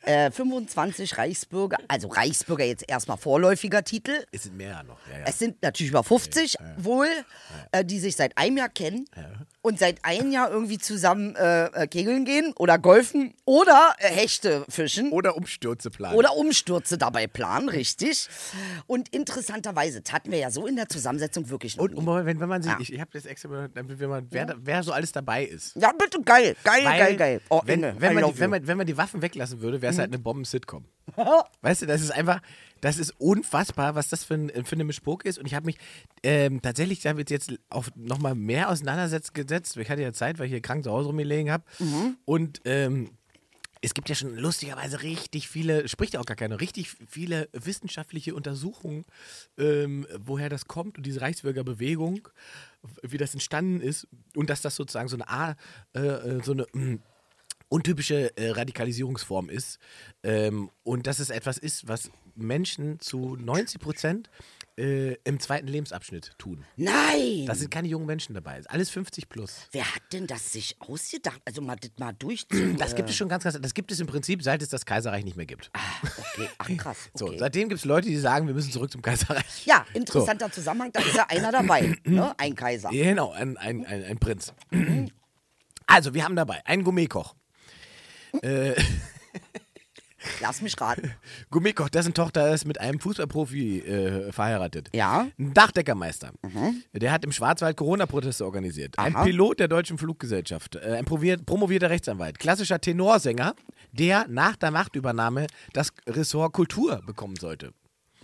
Äh, 0.05 0.31
25 0.31 1.17
Reichsbürger, 1.17 1.62
also 1.87 2.07
Reichsbürger 2.07 2.65
jetzt 2.65 2.85
erstmal 2.87 3.17
vorläufiger 3.17 3.83
Titel. 3.83 4.25
Es 4.31 4.43
sind 4.43 4.57
mehr 4.57 4.83
noch. 4.83 4.97
Ja, 5.11 5.19
ja. 5.19 5.25
Es 5.25 5.39
sind 5.39 5.61
natürlich 5.61 5.91
über 5.91 6.03
50 6.03 6.55
wohl, 6.77 7.07
äh, 7.71 7.83
die 7.85 7.99
sich 7.99 8.15
seit 8.15 8.37
einem 8.37 8.57
Jahr 8.57 8.69
kennen 8.69 9.05
und 9.63 9.79
seit 9.79 10.03
einem 10.03 10.31
Jahr 10.31 10.51
irgendwie 10.51 10.77
zusammen 10.77 11.35
äh, 11.35 11.65
äh, 11.67 11.87
kegeln 11.87 12.25
gehen 12.25 12.53
oder 12.57 12.77
golfen 12.77 13.33
oder 13.45 13.95
äh, 13.97 14.09
Hechte 14.09 14.65
fischen. 14.69 15.11
Oder 15.11 15.37
Umstürze 15.37 15.89
planen. 15.89 16.15
Oder 16.15 16.35
Umstürze 16.35 16.97
dabei 16.97 17.27
planen, 17.27 17.69
richtig. 17.69 18.27
Und 18.87 19.09
interessanterweise, 19.09 20.01
das 20.01 20.13
hatten 20.13 20.31
wir 20.31 20.39
ja 20.39 20.51
so 20.51 20.67
in 20.67 20.75
der 20.75 20.89
Zusammensetzung 20.89 21.49
wirklich 21.49 21.77
noch 21.77 21.85
und, 21.85 21.91
nie. 21.91 21.97
und 21.97 22.05
Moment, 22.05 22.39
wenn, 22.39 22.49
man 22.49 22.61
sich, 22.61 22.73
ich, 22.79 22.93
ich 22.93 22.99
habe 22.99 23.11
das 23.13 23.25
extra, 23.25 23.69
damit 23.69 23.99
wir 23.99 24.07
mal, 24.07 24.23
wer, 24.29 24.53
wer 24.59 24.83
so 24.83 24.91
alles 24.91 25.13
dabei 25.13 25.45
ist. 25.45 25.75
Ja, 25.77 25.93
bitte, 25.93 26.21
geil, 26.21 26.55
geil, 26.63 26.83
Weil, 26.83 26.99
geil, 26.99 27.15
geil. 27.15 27.41
Oh, 27.49 27.61
wenn, 27.65 27.81
wenn, 27.81 28.13
man 28.13 28.25
die, 28.25 28.39
wenn, 28.39 28.49
man, 28.49 28.67
wenn 28.67 28.77
man 28.77 28.85
die 28.85 28.97
Waffen 28.97 29.21
weglassen 29.21 29.61
würde, 29.61 29.81
wäre 29.81 29.93
es 29.93 29.99
halt 29.99 30.09
eine 30.09 30.19
Bomben-Sitcom. 30.19 30.85
Weißt 31.61 31.81
du, 31.81 31.85
das 31.85 32.01
ist 32.01 32.11
einfach, 32.11 32.41
das 32.81 32.97
ist 32.97 33.13
unfassbar, 33.19 33.95
was 33.95 34.09
das 34.09 34.23
für, 34.23 34.35
ein, 34.35 34.65
für 34.65 34.75
eine 34.75 34.83
Mischpoke 34.83 35.27
ist. 35.27 35.37
Und 35.37 35.45
ich 35.45 35.53
habe 35.53 35.65
mich 35.65 35.77
ähm, 36.23 36.61
tatsächlich 36.61 37.01
damit 37.01 37.29
jetzt 37.29 37.53
auch 37.69 37.87
nochmal 37.95 38.35
mehr 38.35 38.69
auseinandergesetzt. 38.69 39.33
gesetzt. 39.33 39.77
Ich 39.77 39.89
hatte 39.89 40.01
ja 40.01 40.13
Zeit, 40.13 40.39
weil 40.39 40.45
ich 40.47 40.51
hier 40.51 40.61
krank 40.61 40.83
zu 40.83 40.91
Hause 40.91 41.07
rumgelegen 41.07 41.51
habe. 41.51 41.63
Und 42.25 42.61
ähm, 42.65 43.11
es 43.85 43.93
gibt 43.93 44.07
ja 44.07 44.15
schon 44.15 44.37
lustigerweise 44.37 45.01
richtig 45.03 45.49
viele, 45.49 45.89
spricht 45.89 46.13
ja 46.13 46.21
auch 46.21 46.25
gar 46.25 46.37
keiner, 46.37 46.61
richtig 46.61 46.89
viele 47.09 47.49
wissenschaftliche 47.51 48.33
Untersuchungen, 48.33 49.03
ähm, 49.57 50.07
woher 50.19 50.47
das 50.47 50.67
kommt 50.67 50.97
und 50.97 51.05
diese 51.05 51.19
Reichsbürgerbewegung, 51.19 52.29
wie 53.01 53.17
das 53.17 53.33
entstanden 53.33 53.81
ist 53.81 54.07
und 54.37 54.49
dass 54.49 54.61
das 54.61 54.77
sozusagen 54.77 55.09
so 55.09 55.17
eine, 55.17 55.27
A- 55.27 55.55
äh, 55.93 55.99
äh, 55.99 56.41
so 56.43 56.53
eine 56.53 56.65
mm, 56.71 57.01
untypische 57.73 58.37
äh, 58.37 58.51
Radikalisierungsform 58.51 59.49
ist 59.49 59.79
ähm, 60.21 60.69
und 60.83 61.07
dass 61.07 61.17
es 61.17 61.31
etwas 61.31 61.57
ist, 61.57 61.87
was 61.87 62.11
Menschen 62.35 62.99
zu 62.99 63.35
90 63.35 63.79
Prozent 63.81 64.29
äh, 64.77 65.13
im 65.23 65.39
zweiten 65.39 65.67
Lebensabschnitt 65.67 66.33
tun. 66.37 66.65
Nein! 66.77 67.45
Da 67.47 67.55
sind 67.55 67.71
keine 67.71 67.87
jungen 67.87 68.05
Menschen 68.05 68.35
dabei, 68.35 68.59
ist 68.59 68.69
alles 68.69 68.91
50 68.91 69.27
plus. 69.27 69.67
Wer 69.71 69.85
hat 69.95 70.01
denn 70.13 70.27
das 70.27 70.51
sich 70.51 70.75
ausgedacht? 70.79 71.41
Also 71.45 71.61
mal 71.61 71.75
das 71.75 71.89
mal 71.97 72.11
durchziehen. 72.13 72.77
Das 72.83 72.95
gibt 72.95 73.09
es 73.09 73.15
schon 73.15 73.27
ganz, 73.29 73.43
ganz, 73.43 73.59
das 73.59 73.73
gibt 73.73 73.91
es 73.91 73.99
im 73.99 74.05
Prinzip, 74.07 74.43
seit 74.43 74.61
es 74.61 74.69
das 74.69 74.85
Kaiserreich 74.85 75.23
nicht 75.23 75.37
mehr 75.37 75.45
gibt. 75.47 75.71
Okay, 76.35 76.49
ach 76.59 76.69
krass. 76.77 76.97
So, 77.15 77.25
Okay. 77.27 77.37
seitdem 77.39 77.69
gibt 77.69 77.79
es 77.79 77.85
Leute, 77.85 78.07
die 78.07 78.17
sagen, 78.17 78.45
wir 78.45 78.53
müssen 78.53 78.71
zurück 78.71 78.91
zum 78.91 79.01
Kaiserreich. 79.01 79.65
ja, 79.65 79.83
interessanter 79.95 80.51
Zusammenhang, 80.51 80.91
da 80.91 81.01
ist 81.01 81.15
ja 81.15 81.25
einer 81.27 81.51
dabei, 81.51 81.95
ne? 82.03 82.33
Ein 82.37 82.55
Kaiser. 82.55 82.91
Ja, 82.91 83.03
Genau, 83.05 83.31
ein, 83.31 83.57
ein, 83.57 83.83
ein, 83.85 84.03
ein 84.03 84.17
Prinz. 84.19 84.53
Also, 85.87 86.13
wir 86.13 86.23
haben 86.23 86.35
dabei 86.35 86.65
einen 86.65 86.83
Gourmetkoch. 86.83 87.35
Lass 90.41 90.61
mich 90.61 90.79
raten. 90.79 91.13
Gourmetkoch, 91.51 91.89
dessen 91.89 92.13
Tochter 92.13 92.53
ist 92.53 92.65
mit 92.65 92.79
einem 92.79 92.99
Fußballprofi 92.99 93.79
äh, 93.79 94.31
verheiratet. 94.31 94.89
Ja. 94.93 95.27
Ein 95.37 95.53
Dachdeckermeister. 95.53 96.31
Der 96.93 97.11
hat 97.11 97.25
im 97.25 97.31
Schwarzwald 97.31 97.75
Corona-Proteste 97.77 98.45
organisiert. 98.45 98.97
Ein 98.97 99.15
Aha. 99.15 99.23
Pilot 99.25 99.59
der 99.59 99.67
Deutschen 99.67 99.97
Fluggesellschaft. 99.97 100.75
Äh, 100.75 100.97
ein 100.97 101.05
promovierter 101.05 101.89
Rechtsanwalt. 101.89 102.39
Klassischer 102.39 102.79
Tenorsänger, 102.79 103.53
der 103.91 104.25
nach 104.29 104.55
der 104.55 104.71
Machtübernahme 104.71 105.47
das 105.73 105.89
Ressort 106.07 106.53
Kultur 106.53 107.01
bekommen 107.05 107.35
sollte. 107.35 107.73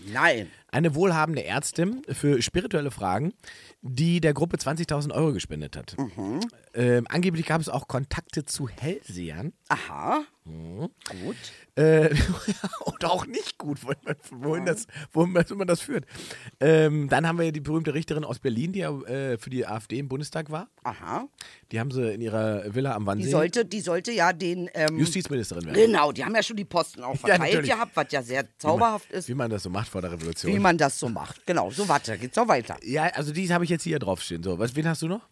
Nein. 0.08 0.50
Eine 0.72 0.94
wohlhabende 0.96 1.44
Ärztin 1.44 2.02
für 2.12 2.42
spirituelle 2.42 2.92
Fragen, 2.92 3.34
die 3.82 4.22
der 4.22 4.34
Gruppe 4.34 4.58
20.000 4.58 5.12
Euro 5.14 5.34
gespendet 5.34 5.76
hat. 5.76 5.96
Ähm, 6.76 7.08
angeblich 7.10 7.46
gab 7.46 7.60
es 7.62 7.70
auch 7.70 7.88
Kontakte 7.88 8.46
zu 8.46 8.70
Hellsehern. 8.70 9.54
Aha. 9.70 10.24
Mhm. 10.46 10.90
Gut. 11.24 11.36
Äh, 11.76 12.10
oder 12.86 13.12
auch 13.12 13.26
nicht 13.26 13.58
gut, 13.58 13.84
wohin 13.84 13.98
man, 14.04 14.16
wohin 14.32 14.66
das, 14.66 14.86
wohin 15.12 15.32
man, 15.32 15.46
man 15.56 15.68
das 15.68 15.82
führt. 15.82 16.06
Ähm, 16.60 17.08
dann 17.10 17.28
haben 17.28 17.38
wir 17.38 17.46
ja 17.46 17.52
die 17.52 17.60
berühmte 17.60 17.94
Richterin 17.94 18.24
aus 18.24 18.40
Berlin, 18.40 18.72
die 18.74 18.80
ja 18.80 18.92
äh, 19.04 19.38
für 19.38 19.50
die 19.50 19.66
AfD 19.66 19.98
im 20.00 20.08
Bundestag 20.08 20.50
war. 20.52 20.68
Aha. 20.84 21.28
Die 21.72 21.80
haben 21.80 21.92
sie 21.92 22.14
in 22.14 22.22
ihrer 22.22 22.74
Villa 22.74 22.94
am 22.96 23.04
Die 23.04 23.08
Wannsee. 23.08 23.30
sollte, 23.30 23.66
die 23.66 23.82
sollte 23.82 24.12
ja 24.12 24.34
den. 24.34 24.70
Ähm, 24.74 24.98
Justizministerin 25.00 25.66
werden. 25.66 25.76
Genau, 25.76 26.12
die 26.12 26.24
haben 26.26 26.36
ja 26.36 26.44
schon 26.44 26.58
die 26.58 26.66
Posten 26.66 27.04
auch 27.04 27.14
Ja, 27.14 27.20
verteilt 27.36 27.42
natürlich. 27.54 27.70
gehabt, 27.72 27.92
was 27.96 28.12
ja 28.12 28.22
sehr 28.22 28.46
zauberhaft 28.58 29.12
ist, 29.12 29.28
Wie 29.30 29.34
man 29.36 29.50
das 29.50 29.64
so 29.64 29.70
macht 29.70 29.88
vor 29.90 30.02
der 30.02 30.12
Revolution. 30.12 30.54
wie 30.54 30.59
man 30.60 30.78
das 30.78 31.00
so 31.00 31.10
macht. 31.10 31.46
Genau, 31.46 31.72
so 31.72 31.88
warte, 31.88 32.18
geht's 32.18 32.36
noch 32.36 32.48
weiter. 32.48 32.78
ja, 32.84 33.04
also 33.14 33.32
die 33.34 33.52
habe 33.54 33.64
ich 33.64 33.70
jetzt 33.70 33.84
hier 33.84 34.00
draufstehen. 34.00 34.44
So, 34.44 34.60
was, 34.60 34.76
wen 34.76 34.88
hast 34.88 35.02
du 35.02 35.08
noch? 35.08 35.28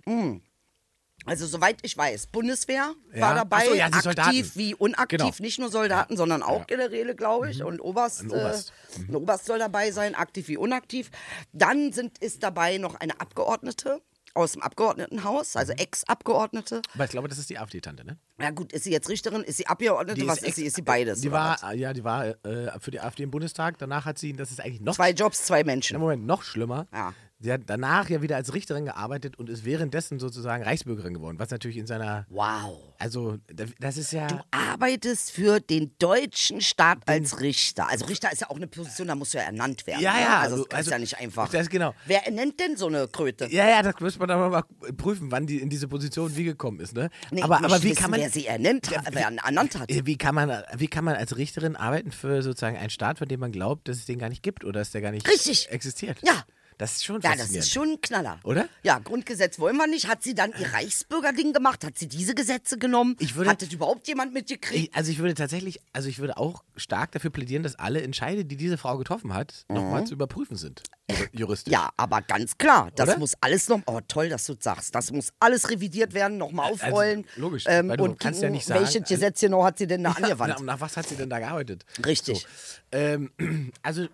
Also 1.25 1.45
soweit 1.47 1.77
ich 1.81 1.97
weiß, 1.97 2.27
Bundeswehr 2.27 2.93
Ja. 3.13 3.21
war 3.21 3.35
dabei, 3.35 3.65
so, 3.65 3.73
ja, 3.73 3.85
aktiv 3.87 4.03
Soldaten. 4.03 4.51
wie 4.55 4.75
unaktiv, 4.75 5.17
Genau. 5.19 5.33
nicht 5.39 5.59
nur 5.59 5.69
Soldaten, 5.69 6.15
sondern 6.15 6.41
auch 6.43 6.67
Generäle, 6.67 7.15
glaube 7.15 7.49
ich, 7.49 7.63
und 7.63 7.81
Oberst. 7.81 8.21
Ein 8.21 8.31
Oberst. 8.31 8.71
Äh, 8.97 9.01
ein 9.09 9.15
Oberst 9.15 9.45
soll 9.45 9.59
dabei 9.59 9.91
sein, 9.91 10.15
aktiv 10.15 10.47
wie 10.47 10.57
unaktiv. 10.57 11.09
Dann 11.53 11.91
sind, 11.91 12.17
ist 12.19 12.43
dabei 12.43 12.77
noch 12.77 12.95
eine 12.95 13.19
Abgeordnete 13.19 14.01
aus 14.37 14.53
dem 14.53 14.61
Abgeordnetenhaus, 14.61 15.55
also 15.55 15.73
Mhm. 15.73 15.79
Ex-Abgeordnete. 15.79 16.81
Aber 16.93 17.03
ich 17.05 17.09
glaube, 17.11 17.27
das 17.27 17.37
ist 17.37 17.49
die 17.49 17.57
AfD-Tante, 17.57 18.05
ne? 18.05 18.17
Ja 18.39 18.51
gut, 18.51 18.71
ist 18.71 18.83
sie 18.83 18.91
jetzt 18.91 19.09
Richterin, 19.09 19.41
ist 19.43 19.57
sie 19.57 19.67
Abgeordnete, 19.67 20.25
was 20.27 20.43
ist, 20.43 20.55
sie? 20.55 20.65
Ist 20.65 20.75
sie 20.75 20.81
beides? 20.81 21.21
Die 21.21 21.31
war, 21.31 21.57
was? 21.61 21.75
ja, 21.75 21.91
die 21.93 22.03
war 22.03 22.27
äh, 22.45 22.79
für 22.79 22.91
die 22.91 23.01
AfD 23.01 23.23
im 23.23 23.31
Bundestag. 23.31 23.77
Danach 23.79 24.05
hat 24.05 24.17
sie, 24.17 24.33
das 24.33 24.51
ist 24.51 24.61
eigentlich 24.61 24.81
noch 24.81 24.95
Zwei 24.95 25.11
Jobs, 25.11 25.43
zwei 25.45 25.63
Menschen. 25.63 25.99
Moment, 25.99 26.25
noch 26.25 26.43
schlimmer. 26.43 26.87
Ja. 26.93 27.13
Sie 27.39 27.51
hat 27.53 27.61
danach 27.67 28.09
ja 28.09 28.23
wieder 28.23 28.35
als 28.35 28.53
Richterin 28.55 28.85
gearbeitet 28.85 29.37
und 29.37 29.47
ist 29.47 29.63
währenddessen 29.63 30.17
sozusagen 30.19 30.63
Reichsbürgerin 30.63 31.13
geworden, 31.13 31.37
was 31.37 31.51
natürlich 31.51 31.77
in 31.77 31.85
seiner. 31.85 32.25
Wow. 32.29 32.79
Also, 32.97 33.37
da- 33.53 33.65
das 33.79 33.97
ist 33.97 34.11
ja. 34.11 34.25
Du 34.25 34.39
arbeitest 34.49 35.31
für 35.31 35.59
den 35.59 35.91
deutschen 35.99 36.61
Staat 36.61 36.99
als 37.05 37.39
Richter. 37.39 37.89
Also 37.89 38.05
Richter 38.05 38.31
ist 38.31 38.41
ja 38.41 38.49
auch 38.49 38.55
eine 38.55 38.65
Position, 38.65 39.07
da 39.07 39.13
musst 39.15 39.35
du 39.35 39.37
ja 39.37 39.43
ernannt 39.43 39.85
werden. 39.85 40.01
Ja, 40.01 40.13
ne? 40.13 40.21
ja, 40.21 40.39
Also 40.39 40.55
also- 40.55 40.65
das 40.65 40.77
also- 40.79 40.91
ja 40.91 40.97
nicht 40.99 41.19
einfach. 41.19 41.49
das 41.49 41.61
ist 41.63 41.69
genau. 41.69 41.93
Wer 42.07 42.25
ernennt 42.25 42.59
denn 42.59 42.75
so 42.75 42.87
eine 42.87 43.07
Kröte? 43.07 43.47
Ja, 43.51 43.69
ja, 43.69 43.83
das 43.83 43.99
müsste 43.99 44.19
man 44.19 44.31
aber 44.31 44.49
mal 44.49 44.63
prüfen, 44.97 45.29
wann 45.31 45.45
die 45.45 45.59
in 45.61 45.69
diese 45.69 45.87
Position 45.87 46.35
wie 46.35 46.43
gekommen 46.45 46.79
ist, 46.79 46.95
ne? 46.95 47.11
Nee, 47.29 47.43
aber 47.43 47.57
aber 47.63 47.83
wie 47.83 47.91
wissen, 47.91 48.01
kann 48.01 48.09
man. 48.11 48.19
wer 48.19 48.31
sie 48.31 48.47
ernennt, 48.47 48.89
Ja, 48.89 49.03
wer 49.11 49.27
ernannt 49.27 49.77
hat. 49.79 49.89
Wie 49.91 50.17
kann, 50.17 50.33
man, 50.33 50.63
wie 50.75 50.87
kann 50.87 51.03
man 51.05 51.15
als 51.15 51.37
Richterin 51.37 51.75
arbeiten 51.75 52.11
für 52.11 52.41
sozusagen 52.41 52.77
einen 52.77 52.89
Staat, 52.89 53.19
von 53.19 53.27
dem 53.27 53.39
man 53.39 53.51
glaubt, 53.51 53.87
dass 53.87 53.97
es 53.97 54.05
den 54.05 54.17
gar 54.17 54.29
nicht 54.29 54.41
gibt 54.41 54.63
oder 54.65 54.79
dass 54.79 54.89
der 54.89 55.01
gar 55.01 55.11
nicht 55.11 55.27
Richtig. 55.27 55.69
existiert? 55.69 56.17
Ja. 56.25 56.43
Das 56.77 56.97
ist 56.97 57.05
schon 57.05 57.21
Ja, 57.21 57.35
das 57.35 57.49
ist 57.51 57.71
schon 57.71 57.89
ein 57.93 58.01
Knaller. 58.01 58.39
Oder? 58.43 58.69
Ja, 58.83 58.99
Grundgesetz 58.99 59.57
wollen 59.57 59.77
wir 59.77 59.87
nicht. 59.87 60.07
Hat 60.07 60.21
sie 60.21 60.35
dann 60.35 60.51
ihr 60.59 60.71
Reichsbürgerding 60.73 61.51
gemacht? 61.51 61.83
Hat 61.83 61.97
sie 61.97 62.07
diese 62.07 62.35
Gesetze 62.35 62.77
genommen? 62.77 63.15
Ich 63.19 63.35
würde- 63.35 63.49
Hat 63.49 63.63
das 63.63 63.71
überhaupt 63.73 64.07
jemand 64.07 64.33
mitgekriegt? 64.33 64.89
Ich, 64.89 64.95
also 64.95 65.11
ich 65.11 65.17
würde 65.17 65.33
tatsächlich, 65.33 65.79
also 65.93 66.07
ich 66.07 66.19
würde 66.19 66.37
auch 66.37 66.63
stark 66.75 67.11
dafür 67.13 67.31
plädieren, 67.31 67.63
dass 67.63 67.73
alle 67.75 68.03
Entscheide, 68.03 68.45
die 68.45 68.57
diese 68.57 68.77
Frau 68.77 68.97
getroffen 68.99 69.33
hat, 69.33 69.65
nochmal 69.69 70.05
zu 70.05 70.13
überprüfen 70.13 70.55
sind. 70.55 70.83
jur- 71.09 71.27
Juristisch. 71.31 71.71
Mhm. 71.71 71.73
Ja, 71.73 71.89
aber 71.97 72.21
ganz 72.21 72.57
klar, 72.59 72.91
das 72.95 73.09
Oder? 73.09 73.17
muss 73.17 73.33
alles 73.41 73.67
noch. 73.69 73.81
Oh, 73.87 73.99
toll, 74.07 74.29
dass 74.29 74.45
du 74.45 74.53
das 74.53 74.63
sagst. 74.63 74.93
Das 74.93 75.11
muss 75.11 75.33
alles 75.39 75.71
revidiert 75.71 76.13
werden, 76.13 76.37
nochmal 76.37 76.71
Also, 76.73 76.83
aufrollen. 76.85 77.25
logisch, 77.37 77.63
Ähm, 77.67 77.89
weil 77.89 77.97
du 77.97 78.03
und 78.03 78.19
kannst 78.19 78.43
ja 78.43 78.51
nicht 78.51 78.65
sagen, 78.67 78.81
welches 78.81 79.01
also- 79.01 79.15
Gesetz 79.15 79.39
genau 79.39 79.63
hat 79.63 79.79
sie 79.79 79.87
denn 79.87 80.03
da 80.03 80.11
angewandt? 80.37 80.55
Na, 80.59 80.63
nach 80.63 80.81
was 80.81 80.95
hat 80.95 81.07
sie 81.07 81.15
denn 81.15 81.29
da 81.31 81.39
gearbeitet? 81.39 81.85
Richtig. 82.05 82.41
So. 82.41 82.47
Ähm, 82.91 83.31
also 83.81 84.05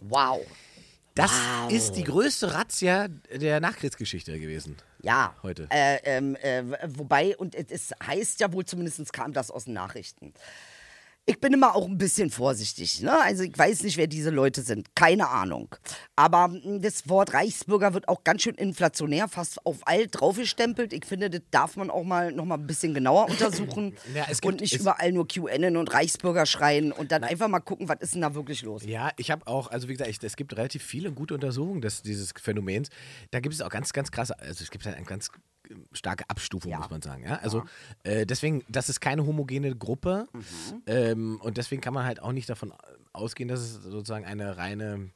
Wow. 0.00 0.40
Das 1.14 1.30
Wow. 1.30 1.72
ist 1.72 1.92
die 1.92 2.04
größte 2.04 2.54
Razzia 2.54 3.08
der 3.08 3.60
Nachkriegsgeschichte 3.60 4.38
gewesen. 4.38 4.76
Ja. 5.02 5.34
Heute. 5.42 5.66
Äh, 5.70 5.98
ähm, 6.04 6.36
äh, 6.36 6.64
wobei, 6.96 7.36
und 7.36 7.54
es 7.54 7.70
es 7.70 7.92
heißt 8.04 8.40
ja 8.40 8.52
wohl, 8.52 8.64
zumindest 8.64 9.12
kam 9.12 9.32
das 9.32 9.50
aus 9.50 9.64
den 9.64 9.74
Nachrichten. 9.74 10.32
Ich 11.24 11.38
bin 11.38 11.52
immer 11.52 11.76
auch 11.76 11.86
ein 11.86 11.98
bisschen 11.98 12.30
vorsichtig. 12.30 13.00
Ne? 13.00 13.16
Also 13.22 13.44
ich 13.44 13.56
weiß 13.56 13.84
nicht, 13.84 13.96
wer 13.96 14.08
diese 14.08 14.30
Leute 14.30 14.62
sind. 14.62 14.96
Keine 14.96 15.28
Ahnung. 15.28 15.72
Aber 16.16 16.48
mh, 16.48 16.80
das 16.80 17.08
Wort 17.08 17.32
Reichsbürger 17.32 17.94
wird 17.94 18.08
auch 18.08 18.24
ganz 18.24 18.42
schön 18.42 18.56
inflationär, 18.56 19.28
fast 19.28 19.64
auf 19.64 19.86
alt 19.86 20.20
draufgestempelt. 20.20 20.92
Ich 20.92 21.04
finde, 21.04 21.30
das 21.30 21.42
darf 21.52 21.76
man 21.76 21.90
auch 21.90 22.02
mal 22.02 22.32
noch 22.32 22.44
mal 22.44 22.56
ein 22.56 22.66
bisschen 22.66 22.92
genauer 22.92 23.28
untersuchen. 23.28 23.94
Ja, 24.14 24.24
gibt- 24.26 24.44
und 24.44 24.60
nicht 24.60 24.74
überall 24.78 25.12
nur 25.12 25.28
QN 25.28 25.76
und 25.76 25.94
Reichsbürger 25.94 26.44
schreien 26.44 26.90
und 26.92 27.12
dann 27.12 27.22
einfach 27.24 27.48
mal 27.48 27.60
gucken, 27.60 27.88
was 27.88 27.98
ist 28.00 28.14
denn 28.14 28.22
da 28.22 28.34
wirklich 28.34 28.62
los. 28.62 28.84
Ja, 28.84 29.10
ich 29.16 29.30
habe 29.30 29.46
auch, 29.46 29.70
also 29.70 29.88
wie 29.88 29.92
gesagt, 29.92 30.10
ich, 30.10 30.22
es 30.22 30.36
gibt 30.36 30.56
relativ 30.56 30.82
viele 30.82 31.12
gute 31.12 31.34
Untersuchungen 31.34 31.80
des, 31.80 32.02
dieses 32.02 32.32
Phänomens. 32.36 32.88
Da 33.30 33.40
gibt 33.40 33.54
es 33.54 33.60
auch 33.62 33.70
ganz, 33.70 33.92
ganz 33.92 34.10
krasse, 34.10 34.38
also 34.38 34.64
es 34.64 34.70
gibt 34.70 34.84
halt 34.84 34.96
ein 34.96 35.04
ganz 35.04 35.30
starke 35.92 36.24
Abstufung, 36.28 36.70
Ja. 36.70 36.78
muss 36.78 36.90
man 36.90 37.02
sagen. 37.02 37.24
Ja? 37.24 37.36
Also 37.42 37.64
äh, 38.04 38.26
deswegen, 38.26 38.64
das 38.68 38.88
ist 38.88 39.00
keine 39.00 39.24
homogene 39.26 39.74
Gruppe 39.76 40.28
Mhm. 40.32 40.82
ähm, 40.86 41.40
und 41.42 41.56
deswegen 41.56 41.80
kann 41.82 41.94
man 41.94 42.04
halt 42.04 42.20
auch 42.20 42.32
nicht 42.32 42.48
davon 42.48 42.72
ausgehen, 43.12 43.48
dass 43.48 43.60
es 43.60 43.74
sozusagen 43.82 44.24
eine 44.24 44.56
reine, 44.56 45.10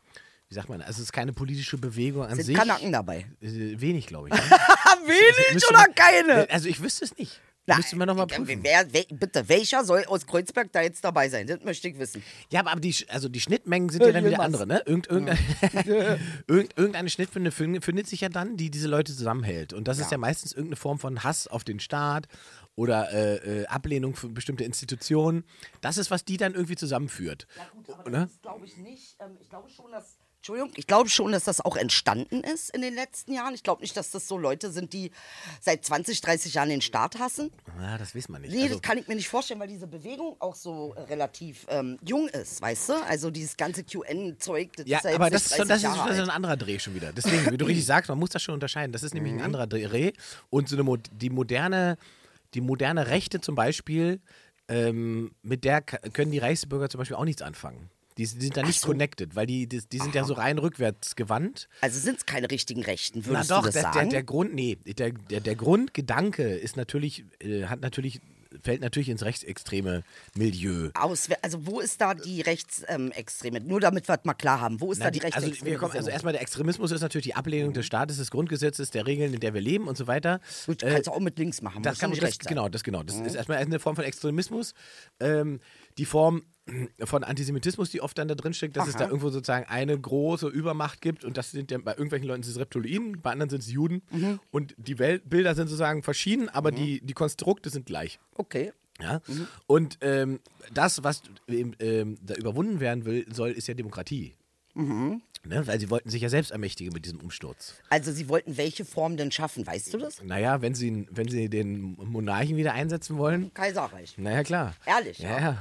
wie 0.49 0.55
sagt 0.55 0.69
man, 0.69 0.81
also 0.83 0.93
es 0.99 1.05
ist 1.07 1.13
keine 1.13 1.33
politische 1.33 1.79
Bewegung 1.79 2.25
an 2.25 2.37
Sind 2.37 2.45
sich. 2.47 2.57
Kanaken 2.57 2.93
dabei? 2.93 3.27
Äh, 3.41 3.81
wenig, 3.81 4.07
glaube 4.07 4.29
ich. 4.29 4.35
Wenig 5.07 5.55
Müsste 5.55 5.69
oder 5.73 5.85
keine? 5.95 6.51
Also 6.51 6.69
ich 6.69 6.83
wüsste 6.83 7.05
es 7.05 7.17
nicht. 7.17 7.41
Nein, 7.69 7.79
Müsste 7.79 7.97
man 7.97 8.07
nochmal 8.07 8.27
ja, 8.31 8.37
prüfen. 8.37 8.61
Wer, 8.63 8.87
wer, 8.93 9.05
bitte, 9.11 9.49
welcher 9.49 9.85
soll 9.85 10.05
aus 10.05 10.25
Kreuzberg 10.27 10.71
da 10.73 10.83
jetzt 10.83 11.03
dabei 11.05 11.29
sein? 11.29 11.49
Das 11.49 11.63
möchte 11.65 11.89
ich 11.89 11.99
wissen. 11.99 12.23
Ja, 12.51 12.61
aber 12.65 12.79
die, 12.79 12.95
also 13.09 13.29
die 13.29 13.41
Schnittmengen 13.41 13.89
sind 13.89 14.05
ja 14.05 14.13
dann 14.13 14.25
wieder 14.25 14.41
andere, 14.41 14.67
ne? 14.69 14.83
Irgend, 14.87 15.09
irgendeine, 15.09 15.39
irgend, 16.47 16.77
irgendeine 16.79 17.11
Schnittmenge 17.11 17.51
fin- 17.51 17.81
findet 17.83 18.07
sich 18.07 18.21
ja 18.21 18.29
dann, 18.29 18.57
die 18.57 18.71
diese 18.71 18.87
Leute 18.87 19.15
zusammenhält. 19.17 19.73
Und 19.73 19.89
das 19.89 19.99
ist 19.99 20.13
ja 20.13 20.19
meistens 20.19 20.53
irgendeine 20.53 20.77
Form 20.77 20.99
von 21.01 21.25
Hass 21.25 21.49
auf 21.49 21.65
den 21.65 21.81
Staat 21.81 22.29
oder 22.77 23.11
äh, 23.13 23.63
äh, 23.63 23.67
Ablehnung 23.67 24.15
für 24.15 24.29
bestimmte 24.29 24.63
Institutionen. 24.63 25.45
Das 25.81 25.99
ist, 25.99 26.11
was 26.11 26.25
die 26.25 26.37
dann 26.37 26.55
irgendwie 26.55 26.77
zusammenführt. 26.77 27.47
Ne? 28.09 28.29
glaube 28.43 28.65
ich 28.65 28.77
nicht. 28.77 29.17
Ähm, 29.21 29.37
ich 29.41 29.49
glaube 29.51 29.69
schon, 29.71 29.91
dass. 29.91 30.19
Entschuldigung, 30.47 30.73
ich 30.77 30.87
glaube 30.87 31.11
schon, 31.11 31.33
dass 31.33 31.43
das 31.43 31.61
auch 31.61 31.77
entstanden 31.77 32.45
ist 32.45 32.71
in 32.71 32.81
den 32.81 32.95
letzten 32.95 33.33
Jahren. 33.33 33.53
Ich 33.53 33.65
glaube 33.65 33.83
nicht, 33.83 33.97
dass 33.97 34.13
das 34.13 34.29
so 34.29 34.39
Leute 34.39 34.71
sind, 34.71 34.93
die 34.93 35.11
seit 35.61 35.85
20, 35.85 36.21
30 36.21 36.55
Jahren 36.55 36.69
den 36.69 36.83
Staat 36.83 37.19
hassen. 37.19 37.51
Ah, 37.81 37.99
das 37.99 38.15
weiß 38.15 38.29
man 38.29 38.43
nicht. 38.43 38.55
Nee, 38.55 38.63
also, 38.63 38.75
das 38.75 38.83
kann 38.83 38.97
ich 38.97 39.09
mir 39.09 39.17
nicht 39.17 39.29
vorstellen, 39.29 39.59
weil 39.59 39.67
diese 39.67 39.89
Bewegung 39.89 40.37
auch 40.39 40.55
so 40.55 40.95
äh, 40.95 41.01
relativ 41.01 41.67
ähm, 41.69 41.99
jung 42.07 42.29
ist, 42.29 42.63
weißt 42.63 42.91
du? 42.91 42.93
Also 43.09 43.33
dieses 43.33 43.57
ganze 43.57 43.83
QN-Zeug, 43.83 44.71
das 44.77 44.87
ja, 44.87 44.99
ist 44.99 45.05
ja 45.07 45.15
aber 45.17 45.31
das 45.31 45.47
ist, 45.47 45.57
schon, 45.57 45.67
30 45.67 45.83
das, 45.83 45.97
ist, 45.97 46.07
das 46.07 46.17
ist 46.19 46.23
ein 46.23 46.31
anderer 46.31 46.57
Dreh 46.57 46.79
schon 46.79 46.95
wieder. 46.95 47.13
Deswegen, 47.13 47.51
wie 47.51 47.59
du 47.59 47.65
richtig 47.67 47.85
sagst, 47.85 48.09
man 48.09 48.19
muss 48.21 48.31
das 48.31 48.41
schon 48.41 48.55
unterscheiden. 48.55 48.93
Das 48.93 49.03
ist 49.03 49.15
nämlich 49.15 49.33
Mhm. 49.33 49.41
ein 49.41 49.45
anderer 49.47 49.67
Dreh. 49.67 50.13
Und 50.51 50.69
so 50.69 50.77
eine, 50.79 50.99
die 51.11 51.31
moderne, 51.31 51.99
die 52.55 52.61
moderne 52.61 53.09
Rechte 53.09 53.41
zum 53.41 53.57
Beispiel, 53.57 54.21
ähm, 54.69 55.33
mit 55.43 55.65
der 55.65 55.83
können 55.83 56.31
die 56.31 56.39
Reichsbürger 56.39 56.89
zum 56.89 56.99
Beispiel 56.99 57.17
auch 57.17 57.25
nichts 57.25 57.43
anfangen. 57.43 57.91
Die, 58.19 58.25
sind 58.25 58.57
da 58.57 58.63
nicht 58.63 58.81
so. 58.81 58.89
connected, 58.89 59.37
weil 59.37 59.47
die, 59.47 59.67
die, 59.69 59.81
die 59.87 59.99
sind 59.99 60.15
ja 60.15 60.25
so 60.25 60.35
rein 60.35 60.57
rückwärts 60.59 61.17
gewandt. 61.17 61.69
Also 61.83 61.99
sind 62.01 62.19
es 62.19 62.27
keine 62.27 62.51
richtigen 62.51 62.83
Rechten, 62.83 63.21
Na 63.21 63.27
würdest 63.27 63.51
doch, 63.51 63.59
du 63.61 63.65
das 63.67 63.75
der, 63.75 63.83
sagen? 63.83 63.99
der, 63.99 64.09
der 64.09 64.23
Grund, 64.23 64.55
nee, 64.55 64.77
der, 64.87 65.11
der, 65.13 65.41
der 65.41 65.55
Grundgedanke 65.55 66.43
ist 66.57 66.77
natürlich, 66.77 67.25
äh, 67.41 67.65
hat 67.65 67.81
natürlich, 67.83 68.21
fällt 68.63 68.81
natürlich 68.81 69.11
ins 69.11 69.23
rechtsextreme 69.23 70.03
Milieu. 70.35 70.89
Aus, 70.95 71.29
also 71.43 71.67
wo 71.67 71.81
ist 71.81 72.01
da 72.01 72.15
die 72.15 72.41
Rechtsextreme? 72.41 73.61
Nur 73.61 73.81
damit 73.81 74.09
wir 74.09 74.15
es 74.15 74.25
mal 74.25 74.33
klar 74.35 74.61
haben, 74.63 74.81
wo 74.81 74.93
ist 74.93 75.03
da 75.03 75.11
die 75.11 75.21
also, 75.23 75.35
Rechtsextreme? 75.37 75.71
wir 75.73 75.79
kommen, 75.79 75.93
also 75.95 76.09
erstmal 76.09 76.33
der 76.33 76.41
Extremismus 76.43 76.93
ist 76.93 77.03
natürlich 77.03 77.27
die 77.27 77.35
Ablehnung 77.35 77.75
des 77.75 77.85
Staates, 77.85 78.17
des 78.17 78.31
Grundgesetzes, 78.31 78.91
der 78.91 79.07
Regeln, 79.07 79.35
in 79.35 79.41
der 79.41 79.53
wir 79.53 79.61
leben 79.61 79.89
und 79.89 79.99
so 79.99 80.07
weiter. 80.07 80.41
Gut, 80.65 80.83
Äh, 80.83 80.91
kannst 80.93 81.09
du 81.09 81.11
auch 81.13 81.21
mit 81.21 81.39
links 81.39 81.61
machen, 81.61 81.83
das 81.83 81.99
kann 81.99 82.11
nicht 82.11 82.23
rechts 82.23 82.45
sein. 82.45 82.55
genau, 82.55 82.69
das 82.71 82.83
genau. 82.83 83.03
Das 83.03 83.17
ist 83.17 83.35
erstmal 83.35 83.59
eine 83.59 83.79
Form 83.79 83.95
von 83.97 84.05
Extremismus. 84.07 84.73
Ähm, 85.21 85.61
die 85.99 86.07
Form 86.07 86.43
von 87.05 87.23
Antisemitismus, 87.23 87.91
die 87.91 88.01
oft 88.01 88.19
dann 88.19 88.27
da 88.29 88.35
drin 88.35 88.53
steckt, 88.53 88.77
dass 88.77 88.89
es 88.89 88.97
da 88.97 89.05
irgendwo 89.07 89.31
sozusagen 89.31 89.67
eine 89.69 89.99
große 89.99 90.49
Übermacht 90.49 91.01
gibt 91.01 91.25
und 91.25 91.37
das 91.37 91.53
sind 91.53 91.71
ja 91.71 91.79
bei 91.79 91.93
irgendwelchen 91.93 92.27
Leuten 92.27 92.43
sind 92.43 92.53
es 92.55 92.59
Reptilien, 92.59 93.21
bei 93.23 93.31
anderen 93.31 93.51
sind 93.51 93.61
es 93.63 93.71
Juden 93.71 94.03
Mhm. 94.11 94.41
und 94.51 94.75
die 94.77 94.99
Weltbilder 94.99 95.55
sind 95.55 95.69
sozusagen 95.69 96.03
verschieden, 96.03 96.49
aber 96.49 96.73
die, 96.73 97.01
die 97.03 97.15
Konstrukte 97.15 97.71
sind 97.71 97.87
gleich. 97.87 98.19
Okay. 98.35 98.73
Ja? 99.01 99.21
Und 99.67 99.99
ähm, 100.01 100.41
das, 100.75 101.05
was 101.05 101.23
ähm, 101.49 101.75
ähm, 101.79 102.19
da 102.23 102.35
überwunden 102.35 102.81
werden 102.81 103.05
will, 103.05 103.27
soll, 103.33 103.51
ist 103.51 103.69
ja 103.69 103.75
Demokratie. 103.75 104.35
Mhm. 104.75 105.23
Ne? 105.45 105.67
Weil 105.67 105.79
sie 105.79 105.91
wollten 105.91 106.11
sich 106.11 106.23
ja 106.23 106.29
selbst 106.29 106.51
ermächtigen 106.51 106.93
mit 106.93 107.05
diesem 107.05 107.21
Umsturz. 107.21 107.75
Also 107.91 108.11
sie 108.11 108.29
wollten 108.29 108.57
welche 108.57 108.85
Form 108.85 109.17
denn 109.17 109.31
schaffen, 109.31 109.65
weißt 109.67 109.95
du 109.95 109.99
das? 109.99 110.21
Naja, 110.25 110.61
wenn 110.63 110.75
sie, 110.75 111.07
wenn 111.11 111.29
sie 111.29 111.49
den 111.49 111.93
Monarchen 112.03 112.57
wieder 112.57 112.73
einsetzen 112.73 113.17
wollen, 113.19 113.55
Kaiserreich. 113.55 114.19
naja, 114.19 114.43
klar. 114.43 114.75
Ehrlich, 114.87 115.19
Ja, 115.21 115.39
ja. 115.41 115.59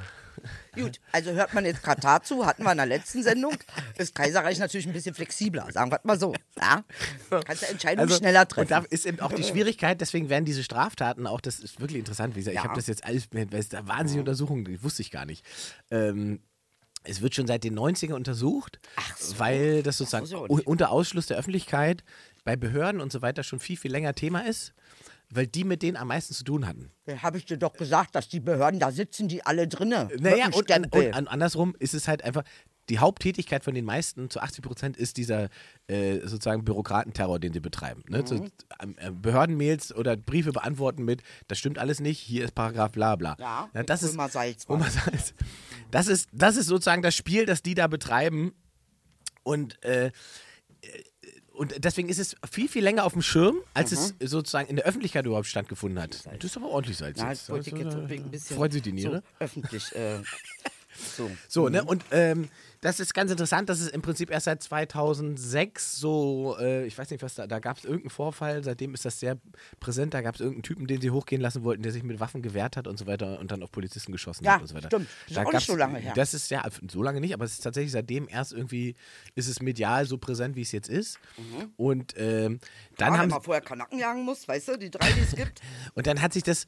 Gut, 0.75 0.99
also 1.11 1.31
hört 1.31 1.53
man 1.53 1.65
jetzt 1.65 1.81
Katar 1.83 2.23
zu, 2.23 2.45
hatten 2.45 2.63
wir 2.63 2.71
in 2.71 2.77
der 2.77 2.85
letzten 2.85 3.23
Sendung, 3.23 3.55
ist 3.97 4.13
Kaiserreich 4.15 4.59
natürlich 4.59 4.85
ein 4.87 4.93
bisschen 4.93 5.15
flexibler, 5.15 5.71
sagen 5.71 5.91
wir 5.91 5.99
mal 6.03 6.19
so. 6.19 6.33
Ja? 6.59 6.83
Kannst 7.29 7.63
du 7.63 7.67
Entscheidungen 7.67 8.09
schneller 8.09 8.47
treffen. 8.47 8.73
Also, 8.73 8.83
Und 8.85 8.89
da 8.91 8.95
ist 8.95 9.05
eben 9.05 9.19
auch 9.21 9.31
die 9.33 9.43
Schwierigkeit, 9.43 10.01
deswegen 10.01 10.29
werden 10.29 10.45
diese 10.45 10.63
Straftaten 10.63 11.27
auch, 11.27 11.41
das 11.41 11.59
ist 11.59 11.79
wirklich 11.79 11.99
interessant, 11.99 12.35
wie 12.35 12.39
gesagt, 12.39 12.53
ich 12.55 12.61
Ja. 12.61 12.69
habe 12.69 12.75
das 12.75 12.87
jetzt 12.87 13.05
alles, 13.05 13.27
weil 13.31 13.45
da 13.47 13.87
wahnsinnige 13.87 14.19
Untersuchungen, 14.21 14.65
die 14.65 14.83
wusste 14.83 15.01
ich 15.01 15.11
gar 15.11 15.25
nicht. 15.25 15.45
Ähm, 15.91 16.39
es 17.07 17.21
wird 17.21 17.35
schon 17.35 17.47
seit 17.47 17.63
den 17.63 17.77
90ern 17.77 18.13
untersucht, 18.13 18.79
weil 19.37 19.83
das 19.83 19.97
sozusagen 19.97 20.25
so, 20.25 20.43
unter 20.45 20.89
Ausschluss 20.89 21.27
der 21.27 21.37
Öffentlichkeit 21.37 22.03
bei 22.43 22.55
Behörden 22.55 22.99
und 22.99 23.11
so 23.11 23.21
weiter 23.21 23.43
schon 23.43 23.59
viel, 23.59 23.77
viel 23.77 23.91
länger 23.91 24.13
Thema 24.15 24.41
ist, 24.45 24.73
weil 25.29 25.47
die 25.47 25.63
mit 25.63 25.81
denen 25.81 25.97
am 25.97 26.07
meisten 26.07 26.33
zu 26.33 26.43
tun 26.43 26.67
hatten. 26.67 26.91
Habe 27.21 27.37
ich 27.37 27.45
dir 27.45 27.57
doch 27.57 27.73
gesagt, 27.73 28.15
dass 28.15 28.29
die 28.29 28.39
Behörden, 28.39 28.79
da 28.79 28.91
sitzen 28.91 29.27
die 29.27 29.45
alle 29.45 29.67
drinnen. 29.67 30.09
Naja, 30.19 30.47
und, 30.51 30.71
an, 30.71 30.85
und 30.85 31.13
an, 31.13 31.27
andersrum 31.27 31.75
ist 31.79 31.93
es 31.93 32.07
halt 32.07 32.23
einfach, 32.23 32.43
die 32.89 32.99
Haupttätigkeit 32.99 33.63
von 33.63 33.73
den 33.73 33.85
meisten, 33.85 34.29
zu 34.29 34.39
80 34.39 34.63
Prozent, 34.63 34.97
ist 34.97 35.17
dieser 35.17 35.49
äh, 35.87 36.19
sozusagen 36.19 36.63
Bürokratenterror, 36.63 37.39
den 37.39 37.53
sie 37.53 37.59
betreiben. 37.59 38.03
Ne? 38.07 38.19
Mhm. 38.19 38.27
So, 38.27 38.35
ähm, 38.81 38.95
äh, 38.97 39.11
Behördenmails 39.11 39.93
oder 39.95 40.15
Briefe 40.15 40.51
beantworten 40.51 41.03
mit, 41.03 41.23
das 41.47 41.57
stimmt 41.57 41.79
alles 41.79 41.99
nicht, 41.99 42.19
hier 42.19 42.45
ist 42.45 42.53
Paragraph 42.53 42.91
bla 42.91 43.15
bla. 43.15 43.35
Ja, 43.39 43.69
das 43.83 44.03
ist, 44.03 44.13
Salz 44.13 44.65
Salz. 44.67 45.33
Das 45.91 46.07
ist, 46.07 46.29
das 46.31 46.57
ist 46.57 46.67
sozusagen 46.67 47.01
das 47.01 47.15
Spiel, 47.15 47.45
das 47.45 47.63
die 47.63 47.73
da 47.73 47.87
betreiben. 47.87 48.53
Und 49.43 49.81
äh, 49.83 50.11
und 51.55 51.83
deswegen 51.83 52.09
ist 52.09 52.19
es 52.19 52.35
viel, 52.49 52.67
viel 52.67 52.83
länger 52.83 53.05
auf 53.05 53.13
dem 53.13 53.21
Schirm, 53.21 53.57
als 53.73 53.91
es 53.91 54.13
sozusagen 54.19 54.67
in 54.69 54.75
der 54.75 54.85
Öffentlichkeit 54.85 55.25
überhaupt 55.25 55.47
stattgefunden 55.47 56.01
hat. 56.01 56.25
Das 56.25 56.43
ist 56.43 56.57
aber 56.57 56.67
ordentlich 56.67 56.97
Salz. 56.97 57.17
Na, 57.19 57.29
jetzt. 57.29 57.49
das 57.49 57.57
Also, 57.57 57.63
bisschen 58.31 58.57
Freut 58.57 58.73
sich 58.73 58.81
die 58.81 58.91
Niere? 58.91 59.23
So 59.39 59.43
öffentlich. 59.43 59.95
Äh, 59.95 60.19
so. 61.17 61.31
So, 61.47 61.69
ne? 61.69 61.83
Und 61.83 62.03
ähm, 62.11 62.49
das 62.85 62.99
ist 62.99 63.15
ganz 63.15 63.31
interessant, 63.31 63.67
dass 63.67 63.79
es 63.79 63.87
im 63.87 64.03
Prinzip 64.03 64.29
erst 64.29 64.45
seit 64.45 64.61
2006 64.61 65.95
so, 65.97 66.55
äh, 66.59 66.85
ich 66.85 66.95
weiß 66.95 67.09
nicht, 67.09 67.23
was 67.23 67.33
da, 67.33 67.47
da 67.47 67.57
gab 67.57 67.77
es 67.77 67.83
irgendeinen 67.83 68.11
Vorfall, 68.11 68.63
seitdem 68.63 68.93
ist 68.93 69.05
das 69.05 69.19
sehr 69.19 69.37
präsent, 69.79 70.13
da 70.13 70.21
gab 70.21 70.35
es 70.35 70.41
irgendeinen 70.41 70.63
Typen, 70.63 70.85
den 70.85 71.01
sie 71.01 71.09
hochgehen 71.09 71.41
lassen 71.41 71.63
wollten, 71.63 71.81
der 71.81 71.91
sich 71.91 72.03
mit 72.03 72.19
Waffen 72.19 72.43
gewehrt 72.43 72.77
hat 72.77 72.87
und 72.87 72.97
so 72.99 73.07
weiter 73.07 73.39
und 73.39 73.51
dann 73.51 73.63
auf 73.63 73.71
Polizisten 73.71 74.11
geschossen 74.11 74.45
Ja, 74.45 74.53
hat 74.53 74.61
und 74.61 74.67
so 74.67 74.75
weiter. 74.75 74.87
stimmt. 74.87 75.07
Das 75.07 75.29
ist 75.31 75.35
Da 75.37 75.43
auch 75.45 75.53
nicht 75.53 75.65
so 75.67 75.75
lange 75.75 75.97
her. 75.97 76.13
Das 76.15 76.33
ist 76.35 76.51
ja, 76.51 76.63
so 76.91 77.01
lange 77.01 77.21
nicht, 77.21 77.33
aber 77.33 77.45
es 77.45 77.53
ist 77.53 77.61
tatsächlich 77.63 77.91
seitdem 77.91 78.27
erst 78.29 78.53
irgendwie, 78.53 78.95
ist 79.33 79.47
es 79.47 79.61
medial 79.63 80.05
so 80.05 80.19
präsent, 80.19 80.55
wie 80.55 80.61
es 80.61 80.71
jetzt 80.71 80.87
ist. 80.89 81.17
Und 81.77 82.13
ähm, 82.17 82.59
dann 82.97 83.09
Dann 83.13 83.17
haben 83.17 83.29
man 83.29 83.41
vorher 83.41 83.61
Kanaken 83.61 83.97
jagen 83.97 84.23
muss, 84.23 84.47
weißt 84.47 84.67
du, 84.67 84.77
die 84.77 84.91
drei, 84.91 85.11
die 85.11 85.21
es 85.21 85.35
gibt. 85.35 85.61
und 85.95 86.05
dann 86.05 86.21
hat 86.21 86.33
sich 86.33 86.43
das 86.43 86.67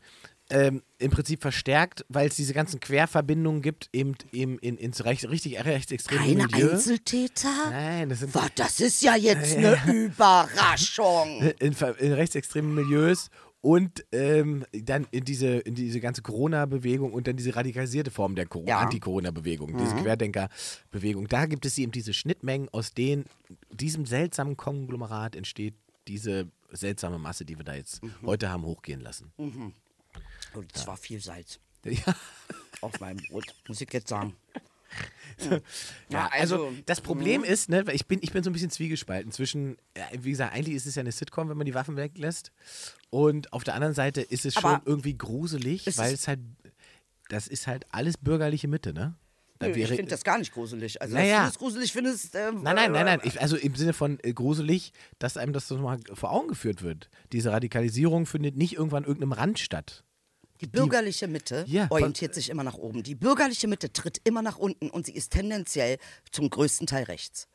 ähm, 0.49 0.81
im 0.97 1.11
Prinzip 1.11 1.41
verstärkt, 1.41 2.05
weil 2.09 2.27
es 2.27 2.35
diese 2.35 2.53
ganzen 2.53 2.79
Querverbindungen 2.79 3.61
gibt, 3.61 3.89
eben, 3.91 4.15
eben 4.31 4.57
in, 4.59 4.77
ins 4.77 5.03
recht, 5.03 5.29
richtig 5.29 5.63
rechtsextreme 5.63 6.21
Keine 6.21 6.47
Milieu. 6.47 6.71
Einzeltäter? 6.71 7.69
Nein, 7.69 8.09
das 8.09 8.19
sind 8.19 8.31
Boah, 8.31 8.47
das 8.55 8.79
ist 8.79 9.01
ja 9.01 9.15
jetzt 9.15 9.57
eine 9.57 9.77
Überraschung. 9.91 11.41
in, 11.59 11.75
in 11.99 12.13
rechtsextremen 12.13 12.73
Milieus 12.73 13.29
und 13.61 14.05
ähm, 14.13 14.65
dann 14.71 15.07
in 15.11 15.25
diese, 15.25 15.47
in 15.57 15.75
diese 15.75 15.99
ganze 15.99 16.21
Corona-Bewegung 16.21 17.11
und 17.11 17.27
dann 17.27 17.35
diese 17.35 17.55
radikalisierte 17.55 18.11
Form 18.11 18.35
der 18.35 18.47
Ja. 18.65 18.79
Anti-Corona-Bewegung, 18.79 19.77
diese 19.77 19.95
Querdenker-Bewegung. 19.95 21.27
Da 21.27 21.45
gibt 21.47 21.65
es 21.65 21.77
eben 21.77 21.91
diese 21.91 22.13
Schnittmengen, 22.13 22.69
aus 22.71 22.93
denen 22.93 23.25
diesem 23.71 24.05
seltsamen 24.05 24.55
Konglomerat 24.55 25.35
entsteht 25.35 25.75
diese 26.07 26.47
seltsame 26.71 27.17
Masse, 27.17 27.43
die 27.43 27.57
wir 27.57 27.65
da 27.65 27.75
jetzt 27.75 28.01
heute 28.25 28.49
haben 28.49 28.63
hochgehen 28.63 29.01
lassen. 29.01 29.33
Und 30.53 30.71
es 30.75 30.87
war 30.87 30.97
viel 30.97 31.19
Salz 31.21 31.59
Ja. 31.85 32.15
auf 32.81 32.99
meinem 32.99 33.17
Brot, 33.29 33.45
muss 33.67 33.79
ich 33.81 33.91
jetzt 33.93 34.09
sagen. 34.09 34.35
Ja, 36.09 36.27
also, 36.31 36.67
also, 36.67 36.73
das 36.85 37.01
Problem 37.01 37.43
ist, 37.43 37.69
ne, 37.69 37.83
ich 37.91 38.07
bin, 38.07 38.19
ich 38.21 38.31
bin 38.31 38.43
so 38.43 38.49
ein 38.49 38.53
bisschen 38.53 38.69
zwiegespalten 38.71 39.31
zwischen, 39.31 39.77
äh, 39.93 40.01
wie 40.21 40.31
gesagt, 40.31 40.53
eigentlich 40.53 40.75
ist 40.75 40.85
es 40.87 40.95
ja 40.95 41.01
eine 41.01 41.11
Sitcom, 41.11 41.49
wenn 41.49 41.57
man 41.57 41.65
die 41.65 41.75
Waffen 41.75 41.95
weglässt. 41.97 42.51
Und 43.09 43.53
auf 43.53 43.63
der 43.63 43.75
anderen 43.75 43.93
Seite 43.93 44.21
ist 44.21 44.45
es 44.45 44.53
schon 44.55 44.63
Aber 44.65 44.81
irgendwie 44.85 45.17
gruselig, 45.17 45.85
es 45.85 45.97
weil 45.97 46.13
es 46.13 46.27
halt, 46.27 46.39
das 47.29 47.47
ist 47.47 47.67
halt 47.67 47.85
alles 47.91 48.17
bürgerliche 48.17 48.67
Mitte, 48.67 48.93
ne? 48.93 49.15
Nö, 49.59 49.69
ich 49.71 49.87
finde 49.87 50.05
das 50.05 50.23
gar 50.23 50.37
nicht 50.37 50.53
gruselig. 50.53 51.01
Also, 51.01 51.15
Naja. 51.15 51.37
dass 51.37 51.43
du 51.45 51.49
das 51.49 51.59
gruselig 51.59 51.91
findest. 51.91 52.35
ähm, 52.35 52.61
Nein, 52.61 52.75
nein, 52.75 52.91
nein, 52.91 53.05
nein. 53.05 53.19
äh, 53.21 53.27
Ich, 53.27 53.41
also 53.41 53.57
im 53.57 53.75
Sinne 53.75 53.93
von 53.93 54.19
äh, 54.23 54.31
gruselig, 54.31 54.93
dass 55.19 55.35
einem 55.35 55.51
das 55.51 55.69
nochmal 55.69 55.99
vor 56.13 56.31
Augen 56.31 56.47
geführt 56.47 56.83
wird. 56.83 57.09
Diese 57.31 57.51
Radikalisierung 57.51 58.25
findet 58.27 58.55
nicht 58.55 58.73
irgendwann 58.73 59.03
an 59.03 59.07
irgendeinem 59.09 59.33
Rand 59.33 59.59
statt. 59.59 60.03
Die 60.61 60.67
bürgerliche 60.67 61.27
Mitte 61.27 61.65
Ja, 61.67 61.87
orientiert 61.89 62.33
sich 62.33 62.49
immer 62.49 62.63
nach 62.63 62.75
oben. 62.75 63.03
Die 63.03 63.15
bürgerliche 63.15 63.67
Mitte 63.67 63.91
tritt 63.91 64.19
immer 64.23 64.41
nach 64.41 64.57
unten 64.57 64.89
und 64.89 65.05
sie 65.05 65.13
ist 65.13 65.31
tendenziell 65.31 65.97
zum 66.31 66.49
größten 66.49 66.87
Teil 66.87 67.03
rechts. 67.03 67.47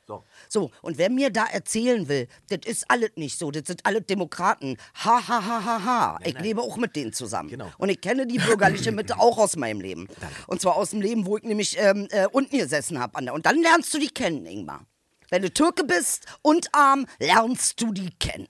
So. 0.48 0.70
und 0.82 0.98
wer 0.98 1.08
mir 1.08 1.30
da 1.30 1.46
erzählen 1.46 2.06
will, 2.06 2.28
das 2.50 2.60
ist 2.66 2.90
alles 2.90 3.12
nicht 3.16 3.38
so, 3.38 3.50
das 3.50 3.66
sind 3.66 3.86
alle 3.86 4.02
Demokraten. 4.02 4.76
Ha, 5.04 5.26
ha, 5.26 5.46
ha, 5.46 5.64
ha, 5.64 5.84
ha. 5.84 6.18
ich 6.22 6.38
lebe 6.38 6.60
auch 6.60 6.76
mit 6.76 6.96
denen 6.96 7.14
zusammen. 7.14 7.48
Genau. 7.48 7.70
Und 7.78 7.88
ich 7.88 8.00
kenne 8.00 8.26
die 8.26 8.38
bürgerliche 8.38 8.92
Mitte 8.92 9.18
auch 9.18 9.38
aus 9.38 9.56
meinem 9.56 9.80
Leben. 9.80 10.08
Und 10.48 10.60
zwar 10.60 10.76
aus 10.76 10.90
dem 10.90 11.00
Leben, 11.00 11.24
wo 11.24 11.38
ich 11.38 11.44
nämlich 11.44 11.78
ähm, 11.78 12.08
äh, 12.10 12.26
unten 12.26 12.58
gesessen 12.58 12.98
habe. 12.98 13.32
Und 13.32 13.46
dann 13.46 13.62
lernst 13.62 13.94
du 13.94 13.98
die 13.98 14.08
kennen, 14.08 14.44
Ingmar. 14.44 14.86
Wenn 15.30 15.40
du 15.40 15.50
Türke 15.50 15.84
bist 15.84 16.26
und 16.42 16.68
arm, 16.74 17.06
lernst 17.18 17.80
du 17.80 17.92
die 17.92 18.10
kennen. 18.18 18.48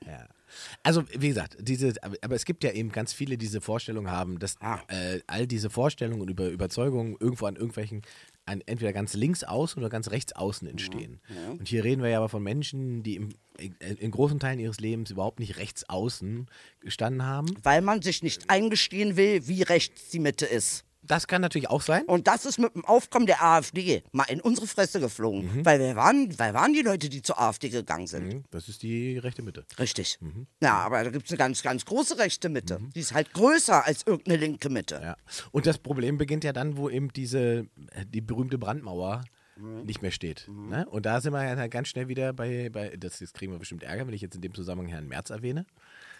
Also, 0.82 1.04
wie 1.16 1.28
gesagt, 1.28 1.56
diese, 1.60 1.94
aber 2.02 2.34
es 2.34 2.44
gibt 2.44 2.64
ja 2.64 2.72
eben 2.72 2.90
ganz 2.92 3.12
viele, 3.12 3.36
die 3.38 3.46
diese 3.46 3.60
Vorstellung 3.60 4.10
haben, 4.10 4.38
dass 4.38 4.56
Ah. 4.60 4.80
äh, 4.88 5.20
all 5.26 5.46
diese 5.46 5.68
Vorstellungen 5.68 6.20
und 6.22 6.30
über 6.30 6.48
Überzeugungen 6.48 7.16
irgendwo 7.20 7.46
an 7.46 7.56
irgendwelchen, 7.56 8.02
an, 8.46 8.62
entweder 8.66 8.92
ganz 8.92 9.14
links 9.14 9.44
außen 9.44 9.80
oder 9.82 9.90
ganz 9.90 10.10
rechts 10.10 10.32
außen 10.32 10.66
entstehen. 10.68 11.20
Und 11.58 11.68
hier 11.68 11.84
reden 11.84 12.02
wir 12.02 12.08
ja 12.10 12.18
aber 12.18 12.28
von 12.28 12.42
Menschen, 12.42 13.02
die 13.02 13.16
im, 13.16 13.28
in, 13.58 13.74
in 13.78 14.10
großen 14.10 14.40
Teilen 14.40 14.58
ihres 14.58 14.80
Lebens 14.80 15.10
überhaupt 15.10 15.38
nicht 15.40 15.58
rechts 15.58 15.88
außen 15.88 16.46
gestanden 16.80 17.24
haben. 17.24 17.48
Weil 17.62 17.82
man 17.82 18.00
sich 18.02 18.22
nicht 18.22 18.48
eingestehen 18.48 19.16
will, 19.16 19.46
wie 19.48 19.62
rechts 19.62 20.08
die 20.10 20.18
Mitte 20.18 20.46
ist. 20.46 20.84
Das 21.04 21.26
kann 21.26 21.40
natürlich 21.42 21.68
auch 21.68 21.82
sein. 21.82 22.04
Und 22.04 22.26
das 22.28 22.46
ist 22.46 22.58
mit 22.58 22.74
dem 22.74 22.84
Aufkommen 22.84 23.26
der 23.26 23.42
AfD 23.42 24.02
mal 24.12 24.24
in 24.24 24.40
unsere 24.40 24.66
Fresse 24.66 25.00
geflogen. 25.00 25.56
Mhm. 25.58 25.64
Weil 25.66 25.80
wer 25.80 25.96
waren, 25.96 26.32
wer 26.38 26.54
waren 26.54 26.72
die 26.72 26.82
Leute, 26.82 27.08
die 27.08 27.22
zur 27.22 27.40
AfD 27.40 27.68
gegangen 27.70 28.06
sind? 28.06 28.26
Mhm, 28.32 28.44
Das 28.50 28.68
ist 28.68 28.82
die 28.82 29.18
rechte 29.18 29.42
Mitte. 29.42 29.64
Richtig. 29.78 30.18
Mhm. 30.20 30.46
Ja, 30.62 30.74
aber 30.78 31.02
da 31.04 31.10
gibt 31.10 31.26
es 31.26 31.32
eine 31.32 31.38
ganz, 31.38 31.62
ganz 31.62 31.84
große 31.84 32.18
rechte 32.18 32.48
Mitte. 32.48 32.80
Die 32.94 33.00
ist 33.00 33.12
halt 33.14 33.32
größer 33.32 33.84
als 33.84 34.06
irgendeine 34.06 34.36
linke 34.38 34.68
Mitte. 34.70 35.00
Ja. 35.02 35.16
Und 35.50 35.66
das 35.66 35.78
Problem 35.78 36.18
beginnt 36.18 36.44
ja 36.44 36.52
dann, 36.52 36.76
wo 36.76 36.88
eben 36.88 37.12
diese, 37.12 37.66
äh, 37.92 38.06
die 38.06 38.20
berühmte 38.20 38.58
Brandmauer 38.58 39.24
Mhm. 39.56 39.82
nicht 39.84 40.00
mehr 40.00 40.10
steht. 40.12 40.48
Ne? 40.48 40.86
Und 40.88 41.04
da 41.04 41.20
sind 41.20 41.34
wir 41.34 41.44
ja 41.44 41.66
ganz 41.66 41.88
schnell 41.88 42.08
wieder 42.08 42.32
bei, 42.32 42.70
bei 42.70 42.96
das 42.96 43.20
jetzt 43.20 43.34
kriegen 43.34 43.52
wir 43.52 43.58
bestimmt 43.58 43.82
Ärger, 43.82 44.06
wenn 44.06 44.14
ich 44.14 44.22
jetzt 44.22 44.34
in 44.34 44.40
dem 44.40 44.54
Zusammenhang 44.54 44.88
Herrn 44.88 45.08
Merz 45.08 45.28
erwähne. 45.28 45.66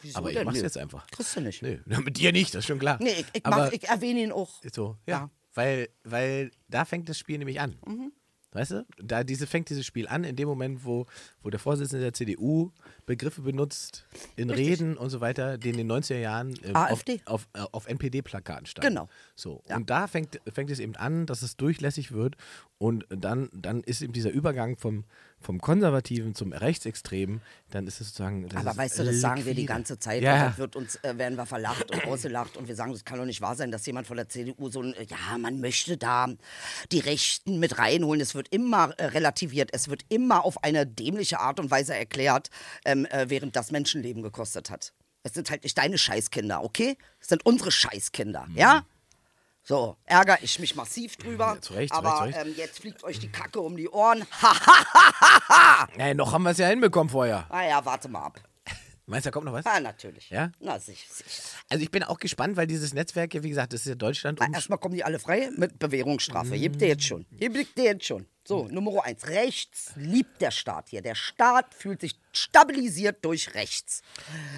Wieso 0.02 0.18
Aber 0.18 0.30
ich 0.30 0.44
mach's 0.44 0.58
Nö. 0.58 0.64
jetzt 0.64 0.78
einfach. 0.78 1.06
Kriegst 1.08 1.36
du 1.36 1.40
nicht. 1.40 1.62
Nee, 1.62 1.80
mit 1.86 2.18
dir 2.18 2.32
nicht, 2.32 2.54
das 2.54 2.60
ist 2.60 2.66
schon 2.66 2.78
klar. 2.78 2.98
Nee, 3.00 3.10
ich, 3.10 3.26
ich, 3.32 3.44
mach, 3.44 3.72
ich 3.72 3.88
erwähne 3.88 4.20
ihn 4.20 4.32
auch. 4.32 4.60
so, 4.72 4.96
ja. 5.06 5.18
Ja. 5.18 5.30
Weil, 5.54 5.88
weil 6.04 6.50
da 6.68 6.84
fängt 6.84 7.08
das 7.08 7.18
Spiel 7.18 7.38
nämlich 7.38 7.60
an. 7.60 7.76
Mhm. 7.86 8.12
Weißt 8.52 8.72
du? 8.72 8.86
Da 9.02 9.24
diese, 9.24 9.46
fängt 9.46 9.70
dieses 9.70 9.86
Spiel 9.86 10.06
an, 10.06 10.24
in 10.24 10.36
dem 10.36 10.46
Moment, 10.46 10.84
wo, 10.84 11.06
wo 11.42 11.48
der 11.48 11.58
Vorsitzende 11.58 12.02
der 12.02 12.12
CDU 12.12 12.70
Begriffe 13.06 13.40
benutzt, 13.40 14.04
in 14.36 14.50
Richtig. 14.50 14.68
Reden 14.68 14.96
und 14.98 15.08
so 15.08 15.22
weiter, 15.22 15.56
die 15.56 15.70
in 15.70 15.78
den 15.78 15.90
90er 15.90 16.18
Jahren 16.18 16.54
äh, 16.62 16.72
auf, 16.74 17.02
auf, 17.24 17.48
äh, 17.54 17.60
auf 17.72 17.86
NPD-Plakaten 17.86 18.66
standen. 18.66 18.88
Genau. 18.88 19.08
So. 19.34 19.62
Ja. 19.68 19.76
Und 19.76 19.88
da 19.88 20.06
fängt, 20.06 20.38
fängt 20.52 20.70
es 20.70 20.80
eben 20.80 20.96
an, 20.96 21.24
dass 21.24 21.40
es 21.40 21.56
durchlässig 21.56 22.12
wird 22.12 22.36
und 22.76 23.06
dann, 23.08 23.48
dann 23.54 23.82
ist 23.82 24.02
eben 24.02 24.12
dieser 24.12 24.30
Übergang 24.30 24.76
vom, 24.76 25.04
vom 25.42 25.60
Konservativen 25.60 26.34
zum 26.34 26.52
Rechtsextremen, 26.52 27.42
dann 27.70 27.86
ist 27.86 28.00
es 28.00 28.08
sozusagen. 28.08 28.48
das 28.48 28.64
Aber 28.64 28.76
weißt 28.76 28.98
du, 28.98 29.04
das 29.04 29.20
sagen 29.20 29.44
wir 29.44 29.54
die 29.54 29.62
liquide. 29.62 29.66
ganze 29.66 29.98
Zeit. 29.98 30.22
Ja, 30.22 30.44
dann 30.44 30.58
wird 30.58 30.76
uns, 30.76 30.96
äh, 31.02 31.16
werden 31.18 31.36
wir 31.36 31.46
verlacht 31.46 31.90
und 31.90 32.04
ausgelacht 32.06 32.56
und 32.56 32.68
wir 32.68 32.76
sagen, 32.76 32.92
das 32.92 33.04
kann 33.04 33.18
doch 33.18 33.24
nicht 33.24 33.40
wahr 33.40 33.56
sein, 33.56 33.70
dass 33.70 33.84
jemand 33.86 34.06
von 34.06 34.16
der 34.16 34.28
CDU 34.28 34.68
so 34.70 34.82
ein, 34.82 34.94
äh, 34.94 35.04
ja, 35.04 35.38
man 35.38 35.60
möchte 35.60 35.96
da 35.96 36.28
die 36.90 37.00
Rechten 37.00 37.58
mit 37.58 37.78
reinholen. 37.78 38.20
Es 38.20 38.34
wird 38.34 38.48
immer 38.48 38.94
äh, 38.98 39.06
relativiert, 39.06 39.70
es 39.72 39.88
wird 39.88 40.02
immer 40.08 40.44
auf 40.44 40.62
eine 40.64 40.86
dämliche 40.86 41.40
Art 41.40 41.60
und 41.60 41.70
Weise 41.70 41.94
erklärt, 41.94 42.50
ähm, 42.84 43.06
äh, 43.06 43.26
während 43.28 43.56
das 43.56 43.70
Menschenleben 43.70 44.22
gekostet 44.22 44.70
hat. 44.70 44.92
Es 45.24 45.34
sind 45.34 45.50
halt 45.50 45.62
nicht 45.64 45.78
deine 45.78 45.98
Scheißkinder, 45.98 46.64
okay? 46.64 46.96
Es 47.20 47.28
sind 47.28 47.46
unsere 47.46 47.70
Scheißkinder, 47.70 48.48
ja? 48.54 48.84
So, 49.64 49.96
ärgere 50.06 50.38
ich 50.42 50.58
mich 50.58 50.74
massiv 50.74 51.16
drüber. 51.16 51.54
Ja, 51.54 51.60
zu 51.60 51.74
Recht, 51.74 51.92
zu 51.92 51.98
aber 51.98 52.24
Recht, 52.24 52.34
zu 52.34 52.40
Recht. 52.40 52.48
Ähm, 52.48 52.54
jetzt 52.56 52.78
fliegt 52.80 53.04
euch 53.04 53.20
die 53.20 53.30
Kacke 53.30 53.60
um 53.60 53.76
die 53.76 53.88
Ohren. 53.88 54.24
Ha, 54.42 55.88
Ja, 55.98 56.14
noch 56.14 56.32
haben 56.32 56.42
wir 56.42 56.50
es 56.50 56.58
ja 56.58 56.66
hinbekommen 56.68 57.10
vorher. 57.10 57.46
ah 57.48 57.62
ja, 57.66 57.84
warte 57.84 58.08
mal 58.08 58.20
ab. 58.24 58.40
Meinst 59.06 59.26
du, 59.26 59.30
da 59.30 59.32
kommt 59.32 59.46
noch 59.46 59.52
was? 59.52 59.66
Ah, 59.66 59.80
natürlich. 59.80 60.30
Ja? 60.30 60.52
Na, 60.60 60.78
sicher. 60.78 61.06
sicher. 61.12 61.42
Also 61.68 61.82
ich 61.82 61.90
bin 61.90 62.02
auch 62.04 62.18
gespannt, 62.18 62.56
weil 62.56 62.66
dieses 62.68 62.94
Netzwerk, 62.94 63.34
ja 63.34 63.42
wie 63.42 63.48
gesagt, 63.48 63.72
das 63.72 63.80
ist 63.80 63.86
ja 63.88 63.94
Deutschland. 63.96 64.38
Na, 64.40 64.46
Um 64.46 64.54
Erstmal 64.54 64.78
kommen 64.78 64.94
die 64.94 65.04
alle 65.04 65.18
frei 65.18 65.50
mit 65.56 65.78
Bewährungsstrafe. 65.78 66.56
Gebt 66.58 66.80
ihr 66.80 66.88
jetzt 66.88 67.04
schon. 67.04 67.26
Gebt 67.32 67.76
ihr 67.78 67.84
jetzt 67.84 68.04
schon. 68.06 68.26
So, 68.44 68.66
Nummer 68.68 69.04
eins. 69.04 69.28
Rechts 69.28 69.92
liebt 69.94 70.40
der 70.40 70.50
Staat 70.50 70.88
hier. 70.88 71.00
Der 71.00 71.14
Staat 71.14 71.74
fühlt 71.74 72.00
sich 72.00 72.16
stabilisiert 72.32 73.24
durch 73.24 73.54
rechts. 73.54 74.02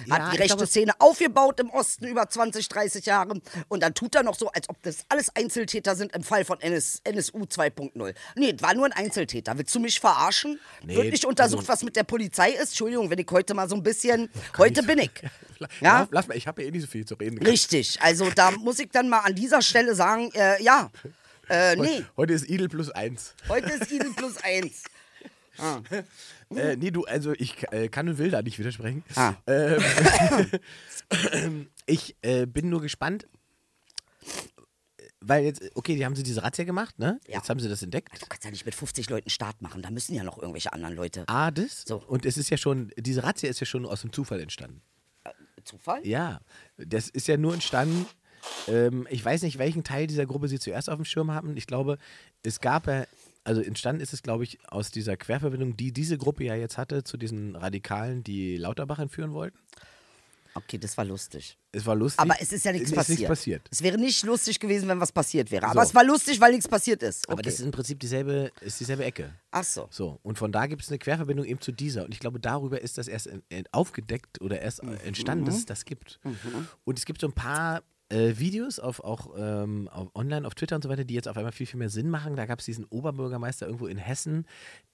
Hat 0.09 0.19
Ja, 0.19 0.29
die 0.29 0.35
ich 0.35 0.41
rechte 0.41 0.55
glaube- 0.57 0.67
Szene 0.67 0.93
aufgebaut 0.99 1.59
im 1.59 1.69
Osten 1.69 2.05
über 2.07 2.27
20, 2.27 2.67
30 2.67 3.05
Jahre. 3.05 3.39
Und 3.67 3.83
dann 3.83 3.93
tut 3.93 4.15
er 4.15 4.23
noch 4.23 4.35
so, 4.35 4.49
als 4.49 4.69
ob 4.69 4.81
das 4.81 5.05
alles 5.09 5.29
Einzeltäter 5.35 5.95
sind 5.95 6.15
im 6.15 6.23
Fall 6.23 6.45
von 6.45 6.59
NS, 6.61 7.01
NSU 7.03 7.45
2.0. 7.45 8.15
Nee, 8.35 8.55
war 8.59 8.73
nur 8.73 8.85
ein 8.85 8.91
Einzeltäter. 8.93 9.55
Willst 9.57 9.75
du 9.75 9.79
mich 9.79 9.99
verarschen? 9.99 10.59
Nee, 10.83 10.95
Wird 10.95 11.11
nicht 11.11 11.25
untersucht, 11.25 11.59
also- 11.59 11.67
was 11.67 11.83
mit 11.83 11.95
der 11.95 12.03
Polizei 12.05 12.51
ist? 12.51 12.69
Entschuldigung, 12.69 13.09
wenn 13.11 13.19
ich 13.19 13.27
heute 13.29 13.53
mal 13.53 13.69
so 13.69 13.75
ein 13.75 13.83
bisschen. 13.83 14.29
Heute 14.57 14.81
bin 14.83 14.99
ich. 14.99 15.11
Ja? 15.59 15.67
Ja? 15.79 16.07
Lass 16.11 16.27
mal, 16.27 16.35
ich 16.35 16.47
habe 16.47 16.61
ja 16.63 16.67
eh 16.67 16.71
nicht 16.71 16.81
so 16.81 16.87
viel 16.87 17.05
zu 17.05 17.15
reden. 17.15 17.37
Richtig, 17.41 18.01
also 18.01 18.29
da 18.29 18.51
muss 18.51 18.77
ich 18.77 18.89
dann 18.91 19.07
mal 19.07 19.19
an 19.19 19.35
dieser 19.35 19.61
Stelle 19.61 19.95
sagen, 19.95 20.29
äh, 20.33 20.61
ja, 20.61 20.91
äh, 21.49 21.75
nee, 21.75 22.05
Heute 22.17 22.33
ist 22.33 22.49
Idel 22.49 22.69
plus 22.69 22.89
eins. 22.91 23.35
heute 23.49 23.71
ist 23.71 23.91
Idel 23.91 24.13
plus 24.13 24.37
eins. 24.37 24.83
Äh, 26.55 26.75
nee, 26.75 26.91
du, 26.91 27.05
also 27.05 27.33
ich 27.33 27.63
äh, 27.71 27.87
kann 27.87 28.07
und 28.07 28.17
will 28.17 28.29
da 28.29 28.41
nicht 28.41 28.59
widersprechen. 28.59 29.03
Ah. 29.15 29.33
Ähm, 29.47 29.81
ich 31.85 32.15
äh, 32.21 32.45
bin 32.45 32.69
nur 32.69 32.81
gespannt, 32.81 33.25
weil 35.21 35.43
jetzt, 35.43 35.63
okay, 35.73 35.95
die 35.95 36.05
haben 36.05 36.15
sie 36.15 36.21
diese 36.23 36.43
Razzia 36.43 36.65
gemacht, 36.65 36.99
ne? 36.99 37.19
Ja. 37.27 37.37
Jetzt 37.37 37.49
haben 37.49 37.59
sie 37.59 37.67
das 37.67 37.81
entdeckt. 37.81 38.09
Du 38.21 38.27
kannst 38.27 38.43
ja 38.43 38.51
nicht 38.51 38.65
mit 38.65 38.75
50 38.75 39.09
Leuten 39.09 39.29
Start 39.29 39.61
machen, 39.61 39.81
da 39.81 39.89
müssen 39.89 40.13
ja 40.13 40.23
noch 40.23 40.37
irgendwelche 40.37 40.71
anderen 40.71 40.95
Leute. 40.95 41.23
Ah, 41.27 41.49
das? 41.49 41.83
So. 41.87 41.97
Und 41.97 42.25
es 42.25 42.37
ist 42.37 42.49
ja 42.51 42.57
schon, 42.57 42.91
diese 42.97 43.23
Razzia 43.23 43.49
ist 43.49 43.59
ja 43.59 43.65
schon 43.65 43.85
aus 43.85 44.01
dem 44.01 44.13
Zufall 44.13 44.39
entstanden. 44.39 44.81
Zufall? 45.63 46.05
Ja, 46.05 46.41
das 46.77 47.09
ist 47.09 47.27
ja 47.27 47.37
nur 47.37 47.53
entstanden. 47.55 48.05
Ähm, 48.67 49.07
ich 49.09 49.23
weiß 49.23 49.43
nicht, 49.43 49.57
welchen 49.57 49.83
Teil 49.83 50.07
dieser 50.07 50.25
Gruppe 50.25 50.47
sie 50.47 50.59
zuerst 50.59 50.89
auf 50.89 50.95
dem 50.95 51.05
Schirm 51.05 51.33
hatten. 51.33 51.55
Ich 51.57 51.67
glaube, 51.67 51.97
es 52.43 52.59
gab 52.59 52.87
ja, 52.87 53.05
also 53.43 53.61
entstanden 53.61 54.01
ist 54.01 54.13
es, 54.13 54.23
glaube 54.23 54.43
ich, 54.43 54.57
aus 54.67 54.91
dieser 54.91 55.17
Querverbindung, 55.17 55.77
die 55.77 55.91
diese 55.91 56.17
Gruppe 56.17 56.43
ja 56.43 56.55
jetzt 56.55 56.77
hatte, 56.77 57.03
zu 57.03 57.17
diesen 57.17 57.55
Radikalen, 57.55 58.23
die 58.23 58.57
Lauterbach 58.57 58.99
entführen 58.99 59.33
wollten. 59.33 59.57
Okay, 60.57 60.77
das 60.77 60.97
war 60.97 61.03
lustig. 61.03 61.57
Es 61.73 61.85
war 61.85 61.95
lustig. 61.95 62.21
Aber 62.21 62.35
es 62.39 62.53
ist 62.53 62.63
ja 62.63 62.71
nichts 62.71 62.89
es 62.89 62.95
passiert. 62.95 63.19
Nichts 63.19 63.29
passiert. 63.29 63.67
Es 63.69 63.83
wäre 63.83 63.97
nicht 63.97 64.23
lustig 64.23 64.57
gewesen, 64.57 64.87
wenn 64.87 65.01
was 65.01 65.11
passiert 65.11 65.51
wäre. 65.51 65.65
Aber 65.65 65.81
So. 65.81 65.89
es 65.89 65.93
war 65.93 66.05
lustig, 66.05 66.39
weil 66.39 66.53
nichts 66.53 66.69
passiert 66.69 67.03
ist. 67.03 67.27
Okay. 67.27 67.33
Aber 67.33 67.41
das 67.41 67.55
ist 67.55 67.59
im 67.59 67.71
Prinzip 67.71 67.99
dieselbe, 67.99 68.53
ist 68.61 68.79
dieselbe 68.79 69.03
Ecke. 69.03 69.33
Ach 69.51 69.65
so. 69.65 69.89
So, 69.91 70.17
und 70.23 70.37
von 70.37 70.53
da 70.53 70.67
gibt 70.67 70.81
es 70.81 70.87
eine 70.87 70.97
Querverbindung 70.97 71.45
eben 71.45 71.59
zu 71.59 71.73
dieser. 71.73 72.05
Und 72.05 72.13
ich 72.13 72.21
glaube, 72.21 72.39
darüber 72.39 72.79
ist 72.79 72.97
das 72.97 73.09
erst 73.09 73.29
aufgedeckt 73.73 74.39
oder 74.39 74.61
erst 74.61 74.81
äh, 74.81 74.95
entstanden, 75.05 75.43
dass 75.43 75.55
es 75.55 75.65
das 75.65 75.83
gibt. 75.83 76.21
Und 76.85 76.97
es 76.97 77.03
gibt 77.05 77.19
so 77.19 77.27
ein 77.27 77.33
paar 77.33 77.83
äh, 78.09 78.37
Videos 78.37 78.79
auf, 78.79 79.03
auch 79.03 79.33
ähm, 79.37 79.87
auf 79.91 80.15
online, 80.15 80.45
auf 80.45 80.53
Twitter 80.53 80.75
und 80.75 80.83
so 80.83 80.89
weiter, 80.89 81.03
die 81.03 81.15
jetzt 81.15 81.27
auf 81.27 81.37
einmal 81.37 81.51
viel, 81.51 81.65
viel 81.65 81.79
mehr 81.79 81.89
Sinn 81.89 82.09
machen. 82.09 82.35
Da 82.35 82.45
gab 82.45 82.59
es 82.59 82.65
diesen 82.65 82.85
Oberbürgermeister 82.85 83.65
irgendwo 83.65 83.87
in 83.87 83.97
Hessen, 83.97 84.45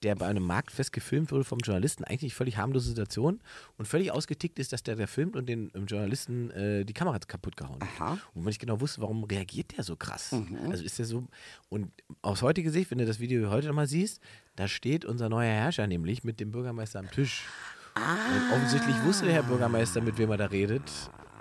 der 0.02 0.14
bei 0.14 0.26
einem 0.26 0.44
Marktfest 0.44 0.92
gefilmt 0.92 1.30
wurde 1.30 1.44
vom 1.44 1.58
Journalisten. 1.58 2.04
Eigentlich 2.04 2.34
völlig 2.34 2.56
harmlose 2.56 2.88
Situation. 2.88 3.40
Und 3.76 3.86
völlig 3.86 4.12
ausgetickt 4.12 4.58
ist, 4.58 4.72
dass 4.72 4.82
der, 4.82 4.96
der 4.96 5.08
filmt 5.08 5.36
und 5.36 5.46
den 5.46 5.70
ähm, 5.74 5.86
Journalisten 5.86 6.50
äh, 6.52 6.84
die 6.84 6.94
Kamera 6.94 7.18
kaputt 7.18 7.56
gehauen 7.56 7.80
hat. 7.98 8.18
Und 8.34 8.44
wenn 8.44 8.50
ich 8.50 8.58
genau 8.58 8.80
wusste, 8.80 9.02
warum 9.02 9.24
reagiert 9.24 9.76
der 9.76 9.84
so 9.84 9.96
krass? 9.96 10.32
Also 10.70 10.82
ist 10.82 10.98
der 10.98 11.06
so. 11.06 11.26
Und 11.68 11.92
aus 12.22 12.40
heutiger 12.40 12.70
Sicht, 12.70 12.90
wenn 12.90 12.98
du 12.98 13.06
das 13.06 13.20
Video 13.20 13.50
heute 13.50 13.68
nochmal 13.68 13.86
siehst, 13.86 14.20
da 14.56 14.68
steht 14.68 15.04
unser 15.04 15.28
neuer 15.28 15.52
Herrscher 15.52 15.86
nämlich 15.86 16.24
mit 16.24 16.40
dem 16.40 16.50
Bürgermeister 16.50 16.98
am 16.98 17.10
Tisch. 17.10 17.44
Und 17.94 18.52
offensichtlich 18.54 18.96
wusste 19.04 19.26
der 19.26 19.34
Herr 19.34 19.42
Bürgermeister, 19.42 20.00
mit 20.00 20.16
wem 20.16 20.30
er 20.30 20.38
da 20.38 20.46
redet. 20.46 20.82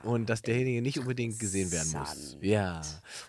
Und 0.04 0.30
dass 0.30 0.42
derjenige 0.42 0.82
nicht 0.82 1.00
unbedingt 1.00 1.40
gesehen 1.40 1.72
werden 1.72 1.92
muss. 1.92 2.38
Ja. 2.42 2.82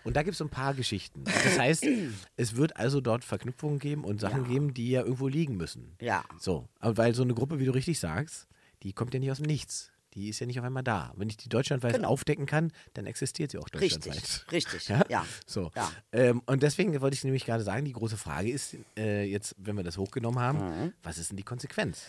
Und 0.03 0.15
da 0.15 0.23
gibt 0.23 0.33
es 0.33 0.37
so 0.39 0.45
ein 0.45 0.49
paar 0.49 0.73
Geschichten. 0.73 1.19
Und 1.19 1.27
Das 1.27 1.57
heißt, 1.59 1.85
es 2.37 2.55
wird 2.55 2.75
also 2.77 3.01
dort 3.01 3.23
Verknüpfungen 3.23 3.79
geben 3.79 4.03
und 4.03 4.21
Sachen 4.21 4.47
geben, 4.47 4.73
die 4.73 4.89
ja 4.91 5.01
irgendwo 5.01 5.27
liegen 5.27 5.55
müssen. 5.57 5.95
Ja. 6.01 6.23
So. 6.39 6.67
Aber 6.79 6.97
weil 6.97 7.15
so 7.15 7.23
eine 7.23 7.33
Gruppe, 7.33 7.59
wie 7.59 7.65
du 7.65 7.71
richtig 7.71 7.99
sagst, 7.99 8.47
die 8.83 8.93
kommt 8.93 9.13
ja 9.13 9.19
nicht 9.19 9.31
aus 9.31 9.37
dem 9.37 9.45
Nichts. 9.45 9.89
Die 10.15 10.29
ist 10.29 10.39
ja 10.39 10.45
nicht 10.45 10.59
auf 10.59 10.65
einmal 10.65 10.83
da. 10.83 11.11
Wenn 11.15 11.27
ich 11.29 11.37
die 11.37 11.49
deutschlandweit 11.49 11.95
Genau. 11.95 12.09
aufdecken 12.09 12.45
kann, 12.45 12.71
dann 12.93 13.07
existiert 13.07 13.49
sie 13.49 13.57
auch 13.57 13.67
deutschlandweit. 13.69 14.15
Richtig, 14.15 14.51
richtig. 14.51 14.87
Ja? 14.89 15.03
Ja. 15.09 15.25
So. 15.47 15.71
Ja. 15.75 15.91
Ähm, 16.11 16.43
und 16.45 16.61
deswegen 16.61 17.01
wollte 17.01 17.15
ich 17.15 17.23
nämlich 17.23 17.45
gerade 17.45 17.63
sagen, 17.63 17.83
die 17.83 17.93
große 17.93 18.17
Frage 18.17 18.51
ist 18.51 18.75
äh, 18.95 19.23
jetzt, 19.23 19.55
wenn 19.57 19.75
wir 19.75 19.83
das 19.83 19.97
hochgenommen 19.97 20.39
haben, 20.39 20.59
Mhm. 20.59 20.93
was 21.01 21.17
ist 21.17 21.31
denn 21.31 21.37
die 21.37 21.43
Konsequenz? 21.43 22.03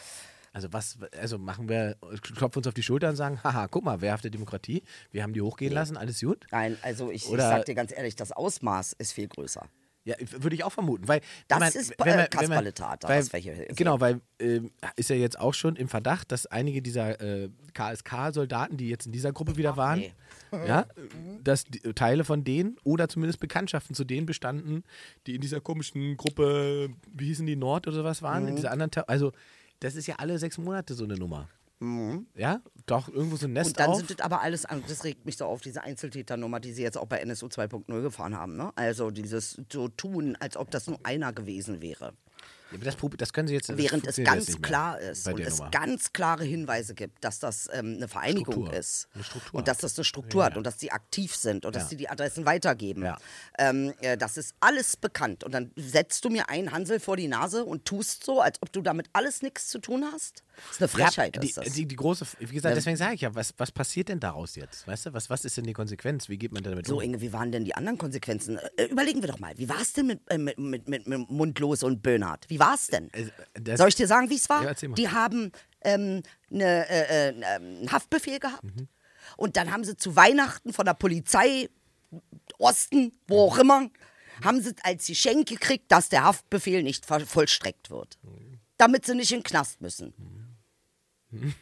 Also 0.55 0.73
was, 0.73 0.97
also 1.21 1.37
machen 1.37 1.69
wir, 1.69 1.97
klopfen 2.23 2.61
uns 2.61 2.67
auf 2.69 2.75
die 2.75 2.83
Schulter 2.83 3.11
und 3.11 3.17
sagen, 3.17 3.43
haha, 3.45 3.67
guck 3.67 3.85
mal, 3.85 4.01
wehrhafte 4.01 4.31
Demokratie, 4.31 4.83
wir 5.11 5.23
haben 5.25 5.33
die 5.35 5.43
hochgehen 5.43 5.73
lassen, 5.73 5.97
alles 5.97 6.21
gut? 6.21 6.47
Nein, 6.53 6.79
also 6.83 7.11
ich, 7.11 7.25
ich 7.27 7.29
Oder- 7.31 7.49
sag 7.49 7.65
dir 7.67 7.75
ganz 7.75 7.93
ehrlich, 7.93 8.15
das 8.17 8.31
Ausmaß 8.33 8.93
ist 8.95 9.13
viel 9.13 9.27
größer. 9.29 9.69
Ja, 10.07 10.15
würde 10.21 10.55
ich 10.55 10.63
auch 10.65 10.71
vermuten, 10.71 11.09
weil 11.09 11.23
Das 11.49 11.59
man- 11.59 11.73
ist, 11.73 11.95
wenn 11.99 12.07
äh, 12.07 12.11
man- 12.11 12.17
wenn 12.19 12.19
man- 12.19 12.29
Kasperle-Theater, 12.31 13.09
weil- 13.09 13.21
was 13.21 13.33
wir 13.33 13.41
hier 13.41 13.57
sehen. 13.57 13.75
Genau, 13.75 14.01
weil 14.01 14.21
ähm, 14.39 14.71
ist 14.97 15.09
ja 15.11 15.17
jetzt 15.17 15.41
auch 15.41 15.55
schon 15.55 15.77
im 15.77 15.89
Verdacht, 15.89 16.31
dass 16.31 16.45
einige 16.47 16.83
dieser 16.83 17.21
äh, 17.23 17.49
KSK-Soldaten, 17.73 18.77
die 18.77 18.89
jetzt 18.91 19.07
in 19.07 19.13
dieser 19.13 19.33
Gruppe 19.33 19.57
wieder 19.57 19.77
waren, 19.77 20.01
nee. 20.01 20.13
ja, 20.69 20.87
dass 21.43 21.65
die, 21.65 21.81
Teile 21.95 22.25
von 22.25 22.45
denen 22.45 22.77
oder 22.85 23.09
zumindest 23.09 23.41
Bekanntschaften 23.41 23.95
zu 23.95 24.05
denen 24.05 24.27
bestanden, 24.27 24.85
die 25.27 25.35
in 25.35 25.41
dieser 25.41 25.61
komischen 25.61 26.17
Gruppe, 26.17 26.91
wie 27.13 27.27
hießen 27.27 27.47
die 27.47 27.57
Nord 27.57 27.87
oder 27.89 27.97
sowas 27.97 28.23
waren, 28.23 28.43
Mhm. 28.43 28.49
in 28.51 28.57
dieser 28.57 28.71
anderen, 28.71 28.91
also 29.09 29.33
das 29.81 29.95
ist 29.97 30.07
ja 30.07 30.17
alle 30.19 30.39
sechs 30.39 30.59
Monate 30.59 30.95
so 30.95 31.05
eine 31.05 31.15
Nummer. 31.17 31.49
Ja, 32.35 32.63
doch 32.87 33.09
irgendwo 33.09 33.37
so 33.37 33.47
ein 33.47 33.53
Nest 33.53 33.71
Mhm. 33.71 33.71
Und 33.73 33.81
dann 33.81 33.91
auf. 33.91 33.97
sind 33.99 34.11
das 34.11 34.21
aber 34.21 34.41
alles, 34.41 34.65
an- 34.65 34.83
das 34.89 35.05
regt 35.05 35.27
mich 35.27 35.37
so 35.37 35.45
auf, 35.45 35.61
diese 35.61 35.83
Einzeltäternummer, 35.83 36.59
die 36.59 36.73
sie 36.73 36.83
jetzt 36.83 36.97
auch 36.97 37.05
bei 37.07 37.19
NSU 37.19 37.47
2.0 37.49 38.01
gefahren 38.01 38.35
haben. 38.39 38.57
Ne? 38.57 38.73
Also 38.77 39.11
dieses 39.11 39.61
so 39.71 39.89
tun, 39.89 40.35
als 40.41 40.57
ob 40.57 40.71
das 40.71 40.87
nur 40.87 40.99
einer 41.03 41.33
gewesen 41.35 41.83
wäre. 41.83 42.15
Das, 42.83 42.97
das 43.19 43.33
können 43.33 43.49
Sie 43.49 43.55
jetzt. 43.55 43.77
Während 43.77 44.07
es 44.07 44.17
ganz 44.17 44.61
klar 44.63 44.99
ist 45.01 45.27
und 45.29 45.41
es 45.41 45.59
Nummer. 45.59 45.71
ganz 45.71 46.13
klare 46.13 46.45
Hinweise 46.45 46.95
gibt, 46.95 47.23
dass 47.25 47.39
das 47.39 47.69
ähm, 47.73 47.95
eine 47.97 48.09
Vereinigung 48.09 48.55
Struktur. 48.55 48.75
ist. 48.75 49.09
Eine 49.15 49.25
und 49.53 49.69
dass 49.69 49.79
das 49.79 49.97
eine 49.99 50.05
Struktur 50.05 50.43
Ja, 50.43 50.47
hat 50.47 50.57
und 50.57 50.65
dass 50.65 50.77
die 50.77 50.93
aktiv 50.93 51.35
sind 51.35 51.65
und 51.67 51.75
dass 51.77 51.85
Ja. 51.85 51.89
sie 51.91 51.97
die 51.97 52.09
Adressen 52.09 52.45
weitergeben. 52.47 53.03
Ja. 53.05 53.19
Ähm, 53.59 53.93
äh, 54.01 54.17
das 54.17 54.37
ist 54.37 54.55
alles 54.61 54.97
bekannt. 54.97 55.45
Und 55.45 55.53
dann 55.53 55.71
setzt 55.77 56.25
du 56.25 56.31
mir 56.31 56.49
einen 56.49 56.73
Hansel 56.73 57.01
vor 57.01 57.17
die 57.17 57.29
Nase 57.29 57.65
und 57.65 57.85
tust 57.85 58.25
so, 58.25 58.41
als 58.41 58.61
ob 58.63 58.73
du 58.73 58.81
damit 58.83 59.09
alles 59.13 59.43
nichts 59.43 59.69
zu 59.69 59.79
tun 59.79 60.05
hast. 60.13 60.43
Das 60.57 60.71
ist 60.77 60.81
eine 60.81 60.89
Frechheit, 60.89 61.43
die, 61.43 61.49
ist 61.49 61.57
das. 61.59 61.73
Die, 61.73 61.87
die 61.87 61.97
große, 61.97 62.25
wie 62.39 62.47
gesagt, 62.47 62.71
Ja. 62.71 62.75
deswegen 62.77 62.97
sage 62.97 63.15
ich 63.15 63.21
ja, 63.23 63.35
was, 63.35 63.53
was 63.57 63.73
passiert 63.73 64.09
denn 64.09 64.21
daraus 64.21 64.55
jetzt? 64.55 64.87
Weißt 64.87 65.07
du, 65.07 65.13
was, 65.13 65.29
was 65.29 65.45
ist 65.45 65.57
denn 65.57 65.65
die 65.65 65.73
Konsequenz? 65.73 66.29
Wie 66.29 66.39
geht 66.39 66.53
man 66.53 66.63
damit 66.63 66.87
So, 66.87 66.97
um? 66.97 67.03
Inge, 67.03 67.21
wie 67.21 67.33
waren 67.33 67.51
denn 67.51 67.65
die 67.65 67.75
anderen 67.75 67.99
Konsequenzen? 67.99 68.59
Äh, 68.77 68.85
überlegen 68.85 69.21
wir 69.23 69.29
doch 69.29 69.41
mal. 69.41 69.53
Wie 69.59 69.69
war 69.69 69.81
es 69.81 69.93
denn 69.95 70.07
mit, 70.07 70.21
äh, 70.31 70.39
mit, 70.39 70.59
mit, 70.59 70.89
mit, 70.89 71.09
mit 71.09 71.29
Mundlos 71.31 71.83
und 71.83 72.03
Böhnhardt? 72.03 72.45
Wie 72.49 72.61
war 72.67 72.75
es 72.75 72.87
denn? 72.89 73.11
Das- 73.55 73.79
Soll 73.79 73.89
ich 73.89 73.95
dir 73.95 74.07
sagen, 74.07 74.31
wie 74.31 74.37
es 74.37 74.49
war? 74.49 74.63
Ja, 74.65 74.75
die 74.75 75.09
haben 75.09 75.53
ähm, 75.83 76.23
ne, 76.51 76.89
äh, 76.89 77.29
äh, 77.29 77.55
einen 77.57 77.93
Haftbefehl 77.93 78.39
gehabt. 78.39 78.65
Mhm. 78.65 78.89
Und 79.37 79.57
dann 79.57 79.73
haben 79.73 79.85
sie 79.85 79.97
zu 79.97 80.17
Weihnachten 80.17 80.73
von 80.73 80.85
der 80.87 80.95
Polizei, 80.95 81.69
Osten, 82.59 83.13
wo 83.27 83.49
auch 83.49 83.59
immer, 83.59 83.91
haben 84.43 84.61
sie 84.63 84.75
als 84.83 85.07
Geschenk 85.07 85.49
gekriegt, 85.49 85.91
dass 85.91 86.09
der 86.09 86.25
Haftbefehl 86.25 86.83
nicht 86.83 87.05
vollstreckt 87.07 87.91
wird. 87.91 88.19
Damit 88.77 89.07
sie 89.07 89.15
nicht 89.15 89.33
in 89.33 89.39
den 89.39 89.45
Knast 89.45 89.81
müssen. 89.81 90.15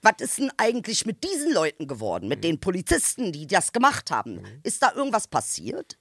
Was 0.00 0.14
ist 0.20 0.38
denn 0.38 0.52
eigentlich 0.56 1.06
mit 1.06 1.24
diesen 1.24 1.52
Leuten 1.52 1.88
geworden, 1.88 2.28
mit 2.28 2.44
den 2.44 2.60
Polizisten, 2.60 3.32
die 3.32 3.46
das 3.48 3.72
gemacht 3.72 4.10
haben? 4.12 4.40
Ist 4.62 4.80
da 4.82 4.92
irgendwas 4.94 5.26
passiert? 5.26 5.97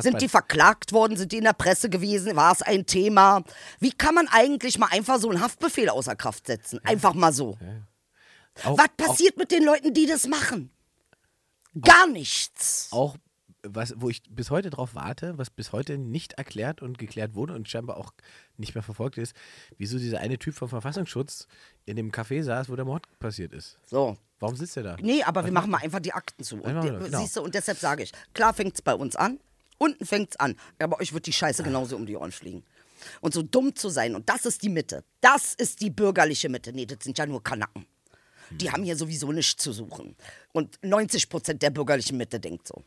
Sind 0.00 0.20
die 0.20 0.28
verklagt 0.28 0.92
worden? 0.92 1.16
Sind 1.16 1.32
die 1.32 1.38
in 1.38 1.44
der 1.44 1.52
Presse 1.52 1.88
gewesen? 1.90 2.36
War 2.36 2.52
es 2.52 2.62
ein 2.62 2.86
Thema? 2.86 3.42
Wie 3.80 3.92
kann 3.92 4.14
man 4.14 4.28
eigentlich 4.28 4.78
mal 4.78 4.88
einfach 4.90 5.18
so 5.18 5.30
einen 5.30 5.40
Haftbefehl 5.40 5.88
außer 5.88 6.16
Kraft 6.16 6.46
setzen? 6.46 6.80
Einfach 6.84 7.14
mal 7.14 7.32
so. 7.32 7.58
auch, 8.64 8.78
Was 8.78 8.88
passiert 8.96 9.36
mit 9.36 9.50
den 9.50 9.64
Leuten, 9.64 9.94
die 9.94 10.06
das 10.06 10.26
machen? 10.26 10.70
Gar 11.80 12.06
nichts. 12.06 12.88
Auch, 12.92 13.14
auch 13.14 13.18
was, 13.64 13.94
wo 13.96 14.10
ich 14.10 14.22
bis 14.28 14.50
heute 14.50 14.70
drauf 14.70 14.94
warte, 14.94 15.38
was 15.38 15.50
bis 15.50 15.72
heute 15.72 15.98
nicht 15.98 16.34
erklärt 16.34 16.82
und 16.82 16.98
geklärt 16.98 17.34
wurde 17.34 17.54
und 17.54 17.68
scheinbar 17.68 17.96
auch 17.96 18.12
nicht 18.56 18.74
mehr 18.74 18.82
verfolgt 18.82 19.18
ist, 19.18 19.34
wieso 19.78 19.98
dieser 19.98 20.20
eine 20.20 20.38
Typ 20.38 20.54
vom 20.54 20.68
Verfassungsschutz 20.68 21.46
in 21.86 21.96
dem 21.96 22.10
Café 22.10 22.42
saß, 22.42 22.68
wo 22.68 22.76
der 22.76 22.84
Mord 22.84 23.06
passiert 23.18 23.52
ist. 23.52 23.78
So. 23.86 24.16
Warum 24.40 24.56
sitzt 24.56 24.76
er 24.76 24.82
da? 24.82 24.96
Nee, 25.00 25.22
aber 25.22 25.44
wir 25.44 25.52
machen 25.52 25.70
mal 25.70 25.78
einfach 25.78 26.00
die 26.00 26.12
Akten 26.12 26.44
zu. 26.44 26.56
Und 26.56 26.80
genau. 26.82 27.18
Siehst 27.18 27.36
du, 27.36 27.42
und 27.42 27.54
deshalb 27.54 27.78
sage 27.78 28.02
ich, 28.02 28.12
klar 28.34 28.52
fängt 28.52 28.74
es 28.74 28.82
bei 28.82 28.94
uns 28.94 29.16
an, 29.16 29.40
unten 29.78 30.04
fängt 30.06 30.30
es 30.32 30.36
an, 30.40 30.56
aber 30.78 31.00
euch 31.00 31.12
wird 31.12 31.26
die 31.26 31.32
Scheiße 31.32 31.62
genauso 31.62 31.96
um 31.96 32.06
die 32.06 32.16
Ohren 32.16 32.32
fliegen. 32.32 32.64
Und 33.20 33.34
so 33.34 33.42
dumm 33.42 33.74
zu 33.74 33.88
sein, 33.90 34.14
und 34.14 34.28
das 34.28 34.46
ist 34.46 34.62
die 34.62 34.68
Mitte, 34.70 35.04
das 35.20 35.54
ist 35.54 35.80
die 35.82 35.90
bürgerliche 35.90 36.48
Mitte. 36.48 36.72
Nee, 36.72 36.86
das 36.86 36.98
sind 37.02 37.18
ja 37.18 37.26
nur 37.26 37.42
Kanaken. 37.42 37.84
Die 38.50 38.70
haben 38.70 38.82
hier 38.84 38.96
sowieso 38.96 39.32
nichts 39.32 39.62
zu 39.62 39.72
suchen. 39.72 40.16
Und 40.52 40.78
90 40.82 41.28
Prozent 41.28 41.62
der 41.62 41.70
bürgerlichen 41.70 42.16
Mitte 42.16 42.38
denkt 42.40 42.68
so. 42.68 42.82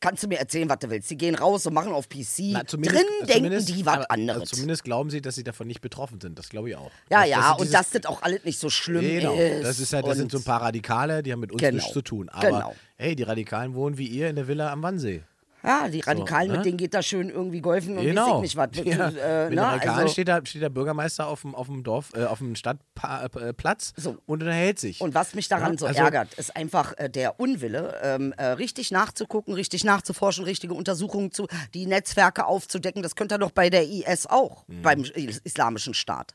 Kannst 0.00 0.22
du 0.22 0.28
mir 0.28 0.38
erzählen, 0.38 0.68
was 0.68 0.78
du 0.78 0.88
willst? 0.90 1.10
Die 1.10 1.16
gehen 1.16 1.34
raus 1.34 1.66
und 1.66 1.74
machen 1.74 1.92
auf 1.92 2.08
PC. 2.08 2.52
Na, 2.52 2.62
Drin 2.62 2.80
denken 2.92 3.26
zumindest- 3.32 3.68
die 3.68 3.84
was 3.84 3.96
aber- 3.96 4.10
anderes. 4.12 4.40
also 4.42 4.54
Zumindest 4.54 4.84
glauben 4.84 5.10
sie, 5.10 5.20
dass 5.20 5.34
sie 5.34 5.42
davon 5.42 5.66
nicht 5.66 5.80
betroffen 5.80 6.20
sind. 6.20 6.38
Das 6.38 6.48
glaube 6.50 6.70
ich 6.70 6.76
auch. 6.76 6.92
ja, 7.10 7.20
Dass- 7.22 7.28
ja, 7.28 7.54
sie 7.58 7.62
und 7.64 7.74
dass 7.74 7.90
das 7.90 8.06
auch 8.06 8.22
alles 8.22 8.44
nicht 8.44 8.60
so 8.60 8.70
schlimm 8.70 9.00
Genau, 9.00 9.34
ist. 9.34 9.64
das, 9.64 9.80
ist 9.80 9.92
halt, 9.92 10.06
das 10.06 10.16
sind 10.18 10.30
so 10.30 10.38
ein 10.38 10.44
paar 10.44 10.62
Radikale, 10.62 11.24
die 11.24 11.32
haben 11.32 11.40
mit 11.40 11.50
uns 11.50 11.60
Genau, 11.60 11.74
nichts 11.74 11.92
zu 11.92 12.00
tun. 12.02 12.28
Aber 12.28 12.46
genau. 12.46 12.74
hey, 12.96 13.16
die 13.16 13.24
Radikalen 13.24 13.74
wohnen 13.74 13.98
wie 13.98 14.06
ihr 14.06 14.28
in 14.30 14.36
der 14.36 14.46
Villa 14.46 14.70
am 14.72 14.82
Wannsee. 14.84 15.24
Ja, 15.64 15.88
die 15.88 16.00
Radikalen, 16.00 16.50
ne? 16.50 16.56
mit 16.58 16.66
denen 16.66 16.76
geht 16.76 16.94
da 16.94 17.02
schön 17.02 17.30
irgendwie 17.30 17.60
golfen 17.60 17.92
und 17.98 17.98
weiß 17.98 18.06
Genau. 18.06 18.36
ich 18.36 18.42
nicht 18.42 18.56
was. 18.56 18.68
Ja. 18.84 19.08
Äh, 19.08 19.10
Mit 19.10 19.14
ne? 19.14 19.48
den 19.50 19.58
Radikalen 19.58 19.98
also, 20.00 20.12
steht, 20.12 20.28
da, 20.28 20.40
steht 20.46 20.62
der 20.62 20.68
Bürgermeister 20.68 21.26
auf 21.26 21.42
dem, 21.42 21.54
auf 21.54 21.66
dem 21.66 21.82
Dorf, 21.82 22.12
äh, 22.14 22.24
auf 22.24 22.38
dem 22.38 22.54
Stadtplatz 22.54 23.92
So. 23.96 24.10
und 24.10 24.40
unterhält 24.40 24.78
sich. 24.78 25.00
und 25.00 25.14
was 25.14 25.34
mich 25.34 25.48
daran 25.48 25.72
Ja, 25.72 25.78
so 25.78 25.86
also- 25.86 26.00
ärgert, 26.00 26.34
ist 26.34 26.54
einfach 26.56 26.94
äh, 26.96 27.10
der 27.10 27.40
Unwille, 27.40 27.94
ähm, 28.02 28.32
äh, 28.36 28.44
richtig 28.46 28.90
nachzugucken, 28.92 29.52
richtig 29.54 29.84
nachzuforschen, 29.84 30.44
richtige 30.44 30.74
Untersuchungen 30.74 31.32
zu, 31.32 31.46
die 31.74 31.86
Netzwerke 31.86 32.46
aufzudecken. 32.46 33.02
Das 33.02 33.16
könnte 33.16 33.34
er 33.34 33.38
doch 33.38 33.50
bei 33.52 33.68
der 33.70 33.84
IS 33.88 34.26
auch, 34.26 34.64
Mhm. 34.68 34.82
beim 34.82 35.02
Is- 35.04 35.38
Islamischen 35.44 35.94
Staat. 35.94 36.34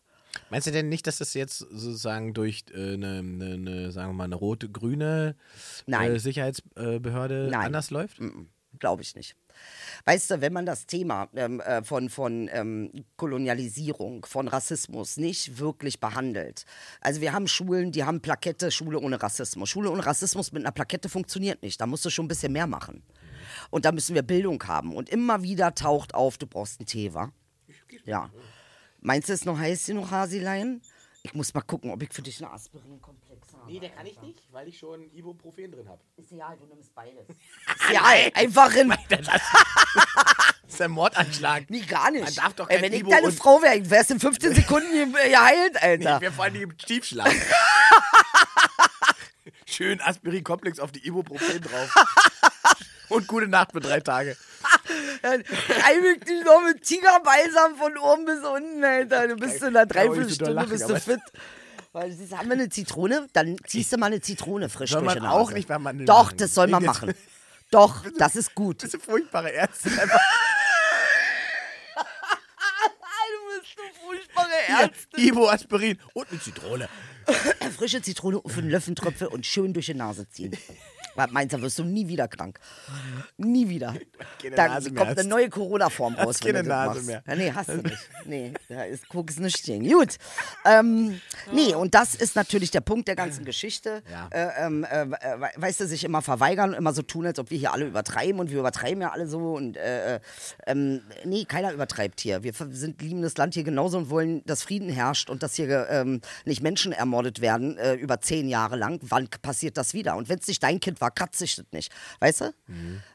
Meinst 0.50 0.66
du 0.68 0.72
denn 0.72 0.90
nicht, 0.90 1.06
dass 1.06 1.20
das 1.20 1.34
jetzt 1.36 1.60
sozusagen 1.60 2.34
durch 2.34 2.66
äh, 2.74 2.94
eine, 2.96 3.20
eine, 3.20 3.54
eine, 3.54 3.92
sagen 3.92 4.10
wir 4.10 4.14
mal, 4.14 4.24
eine 4.26 4.36
rote-grüne 4.36 5.36
Nein. 5.86 6.16
äh, 6.16 6.20
Sicherheitsbehörde 6.20 7.50
Nein. 7.52 7.66
anders 7.68 7.92
läuft? 7.92 8.18
Glaube 8.84 9.02
ich 9.02 9.16
nicht. 9.16 9.38
Weißt 10.04 10.30
du, 10.30 10.42
wenn 10.42 10.52
man 10.52 10.66
das 10.66 10.86
Thema 10.86 11.30
ähm, 11.36 11.62
äh, 11.62 11.86
von, 11.86 12.10
von 12.10 12.50
ähm, 12.52 12.92
Kolonialisierung, 13.16 14.26
von 14.26 14.50
Rassismus 14.50 15.16
nicht 15.16 15.58
wirklich 15.58 16.02
behandelt. 16.02 16.66
Also 17.00 17.22
wir 17.22 17.32
haben 17.32 17.48
Schulen, 17.48 17.94
die 17.94 18.04
haben 18.04 18.20
Plakette, 18.20 18.72
Schule 18.72 19.00
ohne 19.00 19.24
Rassismus. 19.24 19.70
Schule 19.70 19.90
ohne 19.90 20.06
Rassismus 20.06 20.52
mit 20.52 20.64
einer 20.64 20.74
Plakette 20.74 21.08
funktioniert 21.08 21.64
nicht. 21.64 21.80
Da 21.80 21.88
musst 21.88 22.04
du 22.04 22.10
schon 22.10 22.26
ein 22.26 22.28
bisschen 22.28 22.52
mehr 22.52 22.68
machen. 22.68 23.04
Und 23.70 23.86
da 23.86 23.94
müssen 23.94 24.16
wir 24.16 24.22
Bildung 24.22 24.62
haben. 24.66 24.94
Und 24.94 25.08
immer 25.08 25.44
wieder 25.44 25.74
taucht 25.74 26.14
auf, 26.14 26.38
du 26.38 26.46
brauchst 26.46 26.82
einen 26.82 26.88
Tee, 26.88 27.14
wa? 27.14 27.32
Ja. 28.04 28.32
Meinst 29.00 29.30
du, 29.30 29.34
es 29.34 29.40
ist 29.40 29.46
noch 29.46 29.58
heiß 29.58 29.86
genug, 29.86 30.12
Hasilein? 30.12 30.82
Ich 31.22 31.34
muss 31.34 31.54
mal 31.54 31.62
gucken, 31.62 31.90
ob 31.90 32.04
ich 32.04 32.12
für 32.12 32.22
dich 32.22 32.44
eine 32.44 32.52
Aspirin-Komplex 32.52 33.22
habe. 33.22 33.23
Nee, 33.68 33.80
der 33.80 33.90
kann 33.90 34.06
ich 34.06 34.20
nicht, 34.22 34.44
weil 34.52 34.68
ich 34.68 34.78
schon 34.78 35.10
Ibuprofen 35.14 35.72
drin 35.72 35.88
habe. 35.88 36.02
Ist 36.18 36.32
egal, 36.32 36.58
du 36.58 36.66
nimmst 36.66 36.94
beides. 36.96 37.28
Ist 37.30 37.90
egal, 37.90 38.32
einfach 38.34 38.74
in... 38.76 38.94
Das 40.66 40.80
ist 40.80 40.82
ein 40.82 40.92
Mordanschlag. 40.92 41.66
Nee, 41.70 41.82
gar 41.82 42.10
nicht. 42.10 42.24
Man 42.26 42.34
darf 42.34 42.54
doch 42.56 42.68
Ey, 42.68 42.78
kein 42.78 42.86
wenn 42.86 42.94
ich 42.94 43.00
Ibu 43.02 43.12
deine 43.12 43.28
und- 43.28 43.38
Frau 43.38 43.62
wäre, 43.62 43.88
wärst 43.92 44.10
in 44.10 44.20
15 44.20 44.56
Sekunden 44.56 44.90
ge- 45.14 45.30
geheilt, 45.30 45.80
Alter. 45.84 46.20
Wir 46.20 46.32
vor 46.32 46.46
allem 46.46 46.56
im 46.56 46.76
Tiefschlaf. 46.78 47.32
Schön 49.68 50.02
Aspirin-Komplex 50.02 50.80
auf 50.80 50.92
die 50.92 51.06
Ibuprofen 51.06 51.62
drauf. 51.62 51.94
Und 53.10 53.28
gute 53.28 53.48
Nacht 53.48 53.72
für 53.74 53.82
drei 53.82 54.00
Tage. 54.00 54.36
Reibig 55.24 56.26
dich 56.26 56.44
noch 56.44 56.64
mit 56.64 56.82
Tigerbalsam 56.84 57.76
von 57.76 57.96
oben 57.98 58.26
bis 58.26 58.40
unten, 58.44 58.84
Alter. 58.84 59.28
Du 59.28 59.36
bist 59.36 59.58
in 59.62 59.68
einer 59.78 59.86
Dreiviertelstunde 59.86 60.66
bist 60.66 60.84
du 60.90 60.96
aber- 60.96 61.00
fit. 61.00 61.22
Weil, 61.94 62.16
du, 62.16 62.38
haben 62.38 62.48
wir 62.48 62.54
eine 62.54 62.70
Zitrone? 62.70 63.28
Dann 63.34 63.56
ziehst 63.68 63.94
du 63.94 63.98
mal 63.98 64.08
eine 64.08 64.20
Zitrone 64.20 64.68
frisch 64.68 64.92
Soll 64.92 65.04
durch 65.04 65.14
man 65.14 65.24
die 65.24 65.30
auch 65.30 65.44
Nase. 65.46 65.54
nicht 65.54 65.68
bei 65.68 65.78
Mandeln 65.78 66.08
Doch, 66.08 66.26
machen. 66.26 66.38
das 66.38 66.54
soll 66.56 66.68
man 66.68 66.84
machen. 66.84 67.14
Doch, 67.70 68.04
das 68.18 68.36
ist 68.36 68.56
gut. 68.56 68.84
Das 68.84 68.94
ist 68.94 69.06
furchtbare 69.06 69.52
bist 73.64 73.78
eine 73.80 73.94
furchtbare 74.04 74.92
hier, 75.16 75.28
Ibu-Aspirin 75.28 76.00
und 76.14 76.30
eine 76.30 76.40
Zitrone. 76.40 76.90
Frische 77.78 78.02
Zitrone 78.02 78.42
auf 78.44 78.58
einen 78.58 78.70
Löffeltröpfe 78.70 79.30
und 79.30 79.46
schön 79.46 79.74
durch 79.74 79.86
die 79.88 79.94
Nase 79.94 80.28
ziehen. 80.30 80.58
Meinst 81.16 81.54
du, 81.54 81.62
wirst 81.62 81.80
du 81.80 81.84
nie 81.84 82.08
wieder 82.08 82.28
krank. 82.28 82.60
Nie 83.38 83.70
wieder. 83.70 83.94
Keine 84.42 84.56
Dann 84.56 84.72
Nase 84.72 84.94
kommt 84.94 85.18
eine 85.20 85.28
neue 85.28 85.50
Corona-Form 85.50 86.16
raus. 86.16 86.28
Hast 86.28 86.46
wenn 86.46 86.54
keine 86.54 86.64
du 86.64 86.70
das 86.70 86.86
Nase 86.86 86.94
machst. 86.96 87.08
mehr. 87.08 87.24
Ja, 87.28 87.36
nee, 87.36 87.52
hast 87.54 87.70
du 87.70 87.78
nicht. 87.78 88.10
Nee, 88.26 88.54
da 88.70 88.84
ist, 88.84 89.10
guck's 89.10 89.38
nicht 89.38 89.58
stehen. 89.58 89.88
Gut. 89.88 90.18
Ähm, 90.66 91.20
nee, 91.52 91.76
und 91.76 91.94
das 91.94 92.16
ist 92.16 92.36
natürlich 92.36 92.72
der 92.72 92.82
Punkt 92.82 93.08
der 93.08 93.16
ganzen 93.16 93.46
Geschichte. 93.46 94.02
Ja. 94.12 94.28
Äh, 94.32 94.66
ähm, 94.66 94.84
äh, 94.84 95.04
äh, 95.04 95.08
weißt 95.56 95.82
du, 95.82 95.88
sich 95.88 96.04
immer 96.04 96.22
verweigern 96.22 96.72
und 96.72 96.76
immer 96.76 96.94
so 96.94 97.02
tun, 97.02 97.26
als 97.26 97.38
ob 97.40 97.52
wir 97.52 97.58
hier 97.58 97.74
alle 97.74 97.86
übertreiben 97.86 98.40
und 98.40 98.50
wir 98.50 98.60
übertreiben 98.60 99.02
ja 99.02 99.12
alle 99.12 99.28
so. 99.28 99.54
Und 99.54 99.78
äh, 99.78 100.16
äh, 100.16 100.20
ähm, 100.68 101.02
nee, 101.26 101.46
keiner 101.46 101.74
übertreibt 101.74 102.22
hier. 102.22 102.44
Wir 102.44 102.54
sind 102.54 103.02
liebendes 103.02 103.38
Land 103.38 103.54
hier 103.54 103.64
genauso 103.64 103.98
und 103.98 104.10
wollen, 104.10 104.44
dass 104.46 104.64
Frieden 104.64 104.90
herrscht 104.90 105.30
und 105.30 105.44
dass 105.44 105.56
hier 105.56 105.88
ähm, 105.90 106.22
nicht 106.46 106.64
Menschen 106.64 106.92
ermordet 106.92 107.42
werden 107.42 107.78
äh, 107.78 107.94
über 107.96 108.22
zehn 108.22 108.48
Jahre 108.48 108.76
lang. 108.76 109.00
Wann 109.04 109.28
passiert 109.28 109.78
das 109.78 109.94
wieder? 109.94 110.16
Und 110.16 110.30
wenn 110.30 110.40
es 110.40 110.48
nicht 110.48 110.64
dein 110.64 110.80
Kind 110.80 111.02
war, 111.04 111.12
kratzt 111.12 111.38
sich 111.38 111.56
das 111.56 111.66
nicht. 111.72 111.92
Weißt 112.20 112.42
du? 112.42 112.54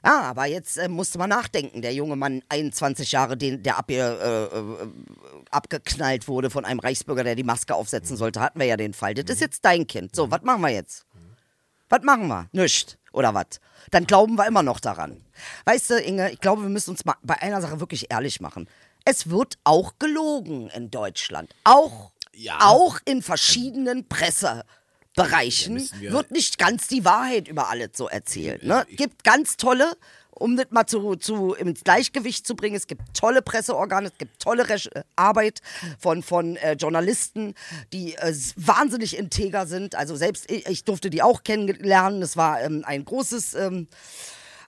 Ah, 0.03 0.21
aber 0.31 0.47
jetzt 0.47 0.77
äh, 0.79 0.87
musste 0.89 1.19
man 1.19 1.31
nachdenken. 1.31 1.83
Der 1.83 1.93
junge 1.93 2.15
Mann, 2.15 2.43
21 2.49 3.11
Jahre, 3.11 3.37
den, 3.37 3.65
der 3.65 3.79
abge, 3.79 3.97
äh, 3.97 4.57
äh, 4.57 4.89
abgeknallt 5.51 6.29
wurde 6.29 6.51
von 6.51 6.65
einem 6.65 6.79
Reichsbürger, 6.79 7.25
der 7.25 7.35
die 7.35 7.43
Maske 7.43 7.75
aufsetzen 7.75 8.17
sollte, 8.17 8.41
hatten 8.41 8.61
wir 8.61 8.67
ja 8.67 8.77
den 8.77 8.95
Fall. 8.95 9.15
Das 9.15 9.25
ist 9.29 9.41
jetzt 9.41 9.65
dein 9.65 9.87
Kind. 9.89 10.15
So, 10.15 10.31
was 10.31 10.43
machen 10.43 10.61
wir 10.63 10.69
jetzt? 10.71 11.07
Was 11.89 12.03
machen 12.03 12.29
wir? 12.29 12.49
Nichts. 12.53 12.97
Oder 13.13 13.35
was? 13.35 13.47
Dann 13.91 14.07
glauben 14.07 14.37
wir 14.37 14.47
immer 14.47 14.63
noch 14.63 14.79
daran. 14.81 15.25
Weißt 15.65 15.91
du, 15.91 15.95
Inge, 16.01 16.31
ich 16.31 16.41
glaube, 16.41 16.63
wir 16.63 16.69
müssen 16.69 16.91
uns 16.91 17.05
mal 17.07 17.17
bei 17.23 17.41
einer 17.41 17.63
Sache 17.63 17.81
wirklich 17.81 18.11
ehrlich 18.11 18.41
machen. 18.41 18.69
Es 19.05 19.31
wird 19.31 19.59
auch 19.65 19.95
gelogen 19.99 20.69
in 20.69 20.91
Deutschland. 20.91 21.55
Auch, 21.65 22.13
Ja. 22.35 22.59
auch 22.61 22.99
in 23.07 23.23
verschiedenen 23.23 24.07
Pressebereichen 24.07 24.69
müssen 25.75 26.01
wir- 26.01 26.13
wird 26.13 26.31
nicht 26.31 26.59
ganz 26.59 26.89
die 26.89 27.05
Wahrheit 27.05 27.49
über 27.49 27.69
alles 27.69 27.91
so 27.95 28.09
erzählt. 28.09 28.63
Ne? 28.65 28.87
Gibt 28.91 29.25
ganz 29.25 29.57
tolle, 29.57 29.97
um 30.31 30.57
das 30.57 30.67
mal 30.71 30.87
zu, 30.87 31.17
zu, 31.17 31.55
ins 31.55 31.83
Gleichgewicht 31.83 32.47
zu 32.47 32.55
bringen, 32.55 32.77
es 32.77 32.87
gibt 32.87 33.03
tolle 33.13 33.43
Presseorgane, 33.43 34.09
es 34.09 34.19
gibt 34.19 34.41
tolle 34.41 34.69
Resch 34.69 34.87
äh, 34.95 35.03
Arbeit 35.17 35.61
von, 35.99 36.23
von 36.23 36.55
äh, 36.57 36.75
Journalisten, 36.75 37.55
die 37.93 38.15
äh, 38.15 38.33
wahnsinnig 38.57 39.17
integer 39.19 39.67
sind. 39.67 39.97
Also 39.97 40.15
selbst 40.15 40.49
ich, 40.51 40.67
ich 40.69 40.85
durfte 40.85 41.11
die 41.11 41.23
auch 41.23 41.43
kennenlernen. 41.43 42.23
Es 42.23 42.37
war 42.37 42.63
ähm, 42.63 42.85
ein 42.87 43.05
großes, 43.05 43.55
ähm, 43.55 43.89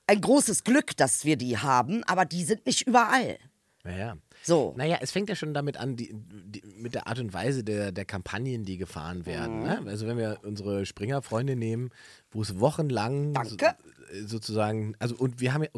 ein 0.09 0.21
großes 0.21 0.65
Glück, 0.65 0.97
dass 0.97 1.25
wir 1.25 1.37
die 1.37 1.57
haben, 1.59 2.03
aber 2.05 2.25
die 2.25 2.45
sind 2.45 2.67
nicht 2.67 2.87
überall. 2.89 3.39
Naja. 3.85 4.17
So. 4.43 4.75
Naja, 4.77 4.99
es 5.01 5.11
fängt 5.11 5.29
ja 5.29 5.35
schon 5.35 5.55
damit 5.55 5.77
an, 5.77 5.97
die, 5.97 6.15
die, 6.15 6.63
mit 6.77 6.95
der 6.95 7.07
Art 7.07 7.19
und 7.19 7.33
Weise 7.33 7.63
der, 7.63 7.93
der 7.93 8.05
Kampagnen, 8.05 8.65
die 8.65 8.79
gefahren 8.79 9.27
werden. 9.27 9.59
Mhm. 9.59 9.65
Ne? 9.65 9.83
Also 9.87 10.07
wenn 10.07 10.17
wir 10.17 10.41
unsere 10.43 10.87
Springer-Freunde 10.87 11.57
nehmen, 11.57 11.91
wo 12.31 12.43
es 12.43 12.59
wochenlang. 12.59 13.35
So, 13.45 13.57
sozusagen, 14.27 14.95
also 14.99 15.15
und 15.17 15.41
wir 15.41 15.55
haben 15.55 15.63
ja, 15.63 15.71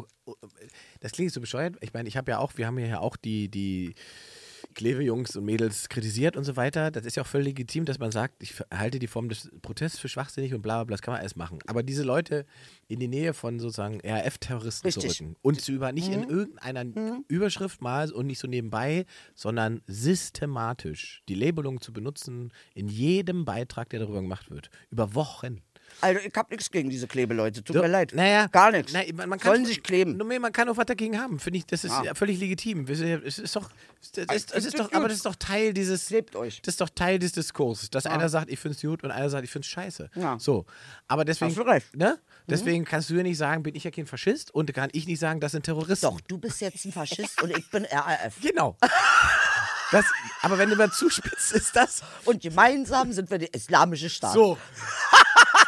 das 1.01 1.11
klingt 1.11 1.31
so 1.31 1.39
bescheuert, 1.39 1.75
ich 1.81 1.93
meine, 1.93 2.07
ich 2.07 2.17
habe 2.17 2.31
ja 2.31 2.39
auch, 2.39 2.57
wir 2.57 2.65
haben 2.65 2.79
ja 2.79 2.99
auch 2.99 3.15
die, 3.15 3.49
die 3.49 3.93
Kleve-Jungs 4.73 5.35
und 5.35 5.45
Mädels 5.45 5.89
kritisiert 5.89 6.35
und 6.37 6.43
so 6.43 6.55
weiter. 6.55 6.91
Das 6.91 7.05
ist 7.05 7.15
ja 7.15 7.23
auch 7.23 7.27
völlig 7.27 7.47
legitim, 7.47 7.85
dass 7.85 7.99
man 7.99 8.11
sagt, 8.11 8.41
ich 8.41 8.55
halte 8.73 8.99
die 8.99 9.07
Form 9.07 9.29
des 9.29 9.49
Protests 9.61 9.99
für 9.99 10.09
schwachsinnig 10.09 10.53
und 10.53 10.61
bla 10.61 10.77
bla 10.77 10.83
bla, 10.85 10.93
das 10.95 11.01
kann 11.01 11.13
man 11.13 11.21
alles 11.21 11.35
machen. 11.35 11.59
Aber 11.67 11.83
diese 11.83 12.03
Leute 12.03 12.45
in 12.87 12.99
die 12.99 13.07
Nähe 13.07 13.33
von 13.33 13.59
sozusagen 13.59 14.01
RAF-Terroristen 14.03 14.89
zu 14.91 15.01
rücken 15.01 15.35
und 15.41 15.61
zu 15.61 15.71
über, 15.71 15.91
nicht 15.91 16.09
in 16.09 16.23
irgendeiner 16.23 16.85
Überschrift 17.27 17.81
mal 17.81 18.11
und 18.11 18.27
nicht 18.27 18.39
so 18.39 18.47
nebenbei, 18.47 19.05
sondern 19.35 19.81
systematisch 19.87 21.23
die 21.29 21.35
Labelung 21.35 21.81
zu 21.81 21.93
benutzen 21.93 22.51
in 22.73 22.87
jedem 22.87 23.45
Beitrag, 23.45 23.89
der 23.89 23.99
darüber 23.99 24.21
gemacht 24.21 24.49
wird. 24.51 24.69
Über 24.89 25.15
Wochen. 25.15 25.61
Also 26.01 26.19
ich 26.25 26.33
hab 26.35 26.49
nichts 26.51 26.69
gegen 26.71 26.89
diese 26.89 27.07
Klebeleute, 27.07 27.63
tut 27.63 27.75
So, 27.75 27.81
mir 27.81 27.87
leid. 27.87 28.11
Naja, 28.13 28.47
Gar 28.47 28.71
nichts. 28.71 28.91
Na, 28.93 29.01
man, 29.15 29.29
man 29.29 29.39
kann, 29.39 29.51
Sollen 29.53 29.65
sich 29.65 29.81
kleben. 29.83 30.17
Nur, 30.17 30.27
man 30.39 30.51
kann 30.51 30.67
auch 30.69 30.77
was 30.77 30.85
dagegen 30.85 31.19
haben. 31.19 31.39
Finde 31.39 31.59
ich, 31.59 31.65
das 31.65 31.83
ist 31.83 31.91
Ah. 31.91 32.13
völlig 32.15 32.39
legitim. 32.39 32.85
Es 32.87 32.99
ist 33.39 33.55
doch, 33.55 33.69
das 34.15 34.35
ist, 34.35 34.53
das 34.55 34.65
ist 34.65 34.79
doch, 34.79 34.91
aber 34.91 35.07
das 35.07 35.17
ist 35.17 35.25
doch 35.25 35.35
Teil 35.35 35.73
dieses, 35.73 36.07
Klebt 36.07 36.35
euch. 36.35 36.61
das 36.61 36.73
ist 36.73 36.81
doch 36.81 36.89
Teil 36.89 37.19
des 37.19 37.31
Diskurses, 37.31 37.89
dass 37.89 38.05
einer 38.05 38.29
sagt, 38.29 38.49
ich 38.49 38.59
finde 38.59 38.75
es 38.75 38.81
gut 38.81 39.03
und 39.03 39.11
einer 39.11 39.29
sagt, 39.29 39.43
ich 39.45 39.51
finde 39.51 39.65
es 39.65 39.69
scheiße. 39.71 40.09
Ja. 40.15 40.37
So, 40.39 40.65
aber 41.07 41.25
deswegen, 41.25 41.51
Hast 41.51 41.57
du 41.57 41.61
recht. 41.63 41.93
Mhm. 41.93 41.99
Ne? 41.99 42.19
deswegen 42.47 42.83
kannst 42.83 43.09
du 43.09 43.15
ja 43.15 43.23
nicht 43.23 43.37
sagen, 43.37 43.63
bin 43.63 43.73
ich 43.75 43.85
ja 43.85 43.91
kein 43.91 44.05
Faschist 44.05 44.53
und 44.53 44.73
kann 44.73 44.89
ich 44.91 45.07
nicht 45.07 45.19
sagen, 45.19 45.39
das 45.39 45.53
sind 45.53 45.63
Terroristen. 45.63 46.05
Doch, 46.05 46.19
du 46.21 46.37
bist 46.37 46.59
jetzt 46.61 46.83
ein 46.85 46.91
Faschist 46.91 47.41
und 47.41 47.55
ich 47.57 47.69
bin 47.69 47.85
RAF. 47.85 48.33
Genau. 48.41 48.75
Das, 49.91 50.05
aber 50.41 50.57
wenn 50.57 50.69
du 50.69 50.75
mal 50.75 50.91
zuspitzt, 50.91 51.51
ist 51.53 51.75
das 51.75 52.01
Und 52.25 52.41
gemeinsam 52.41 53.13
sind 53.13 53.29
wir 53.29 53.37
der 53.37 53.53
islamische 53.53 54.09
Staat. 54.09 54.33
so. 54.33 54.57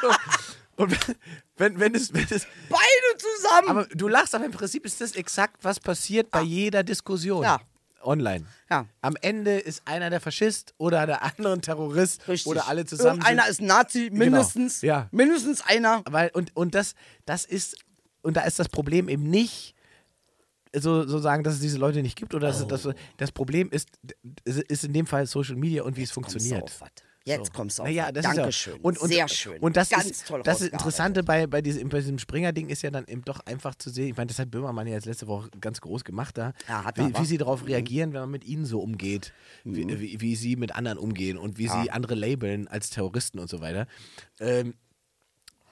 so. 0.02 0.10
Und 0.78 0.98
wenn, 1.58 1.80
wenn, 1.80 1.96
es, 1.96 2.14
wenn 2.14 2.28
es 2.30 2.48
Beide 2.70 3.18
zusammen. 3.18 3.70
Aber 3.70 3.86
du 3.86 4.08
lachst, 4.10 4.36
aber 4.36 4.46
im 4.46 4.52
Prinzip 4.52 4.86
ist 4.86 5.00
das 5.00 5.14
exakt, 5.16 5.64
was 5.64 5.80
passiert 5.80 6.32
bei 6.32 6.42
jeder 6.42 6.84
Diskussion. 6.84 7.44
Ja. 7.44 7.62
Online. 8.02 8.46
Ja. 8.70 8.86
Am 9.02 9.16
Ende 9.22 9.58
ist 9.58 9.82
einer 9.86 10.10
der 10.10 10.20
Faschist 10.20 10.74
oder 10.78 11.06
der 11.08 11.24
andere 11.24 11.54
ein 11.54 11.62
Terrorist 11.62 12.28
Richtig. 12.28 12.48
oder 12.48 12.68
alle 12.68 12.86
zusammen. 12.86 13.22
Irgendeiner 13.22 13.44
sind, 13.44 13.52
ist 13.52 13.62
Nazi, 13.62 14.10
mindestens. 14.12 14.82
Ja. 14.82 15.08
Mindestens 15.12 15.62
einer. 15.62 16.04
weil, 16.10 16.30
und, 16.34 16.56
und 16.56 16.76
das, 16.76 16.94
das 17.26 17.46
ist, 17.46 17.78
und 18.22 18.38
da 18.38 18.42
ist 18.42 18.60
das 18.60 18.70
Problem 18.70 19.10
eben 19.10 19.24
nicht, 19.24 19.76
so, 20.78 21.08
so 21.08 21.20
sagen, 21.20 21.44
dass 21.44 21.56
es 21.56 21.62
diese 21.62 21.78
Leute 21.78 22.02
nicht 22.02 22.18
gibt, 22.18 22.36
oder 22.36 22.48
dass, 22.48 22.68
das, 22.68 22.90
das 23.18 23.32
Problem 23.32 23.70
ist, 23.72 23.90
ist 24.44 24.84
in 24.84 24.92
dem 24.92 25.08
Fall 25.08 25.26
Social 25.26 25.56
Media 25.56 25.84
und 25.84 25.96
wie 25.96 26.04
es 26.04 26.14
Kommst 26.14 26.36
du 26.36 26.40
funktioniert. 26.40 26.64
auf. 26.64 26.84
Jetzt 27.28 27.48
So. 27.48 27.54
kommst 27.54 27.80
du 27.80 27.84
auf 27.84 27.88
naja, 27.88 28.12
das 28.12 28.24
Dankeschön. 28.24 28.74
Ist 28.76 28.80
ja, 28.80 28.84
und, 28.84 28.98
und, 29.00 29.08
Sehr 29.10 29.28
schön. 29.28 29.60
Und 29.60 29.76
das 29.76 29.90
Ganz 29.90 30.06
ist 30.06 30.28
toll 30.28 30.44
das. 30.44 30.62
Interessante 30.62 31.24
bei, 31.24 31.48
bei, 31.48 31.64
diesem, 31.64 31.90
bei 31.90 31.98
diesem 31.98 32.20
Springer-Ding 32.20 32.70
ist 32.70 32.84
ja 32.84 32.92
dann 32.92 33.06
eben 33.08 33.24
doch 33.24 33.40
einfach 33.48 33.74
zu 33.74 33.90
sehen. 33.90 34.10
Ich 34.10 34.18
meine, 34.18 34.28
das 34.28 34.38
hat 34.38 34.52
Böhmermann 34.52 34.86
ja 34.86 34.94
jetzt 34.94 35.06
letzte 35.08 35.28
Woche 35.28 35.50
ganz 35.60 35.82
groß 35.82 36.04
gemacht 36.04 36.38
da. 36.38 36.54
Ja, 36.68 36.86
wie, 36.96 37.18
wie 37.18 37.26
sie 37.26 37.40
darauf 37.40 37.66
reagieren, 37.66 38.14
wenn 38.14 38.22
man 38.22 38.32
mit 38.32 38.46
ihnen 38.46 38.66
so 38.66 38.80
umgeht. 38.80 39.34
Wie, 39.64 39.88
wie, 40.00 40.22
wie 40.22 40.36
sie 40.36 40.56
mit 40.56 40.76
anderen 40.76 41.00
umgehen 41.00 41.38
und 41.38 41.58
wie 41.58 41.68
sie 41.68 41.90
andere 41.90 42.14
labeln 42.14 42.68
als 42.68 42.92
Terroristen 42.92 43.40
und 43.40 43.50
so 43.50 43.60
weiter. 43.60 43.88
Ähm, 44.40 44.76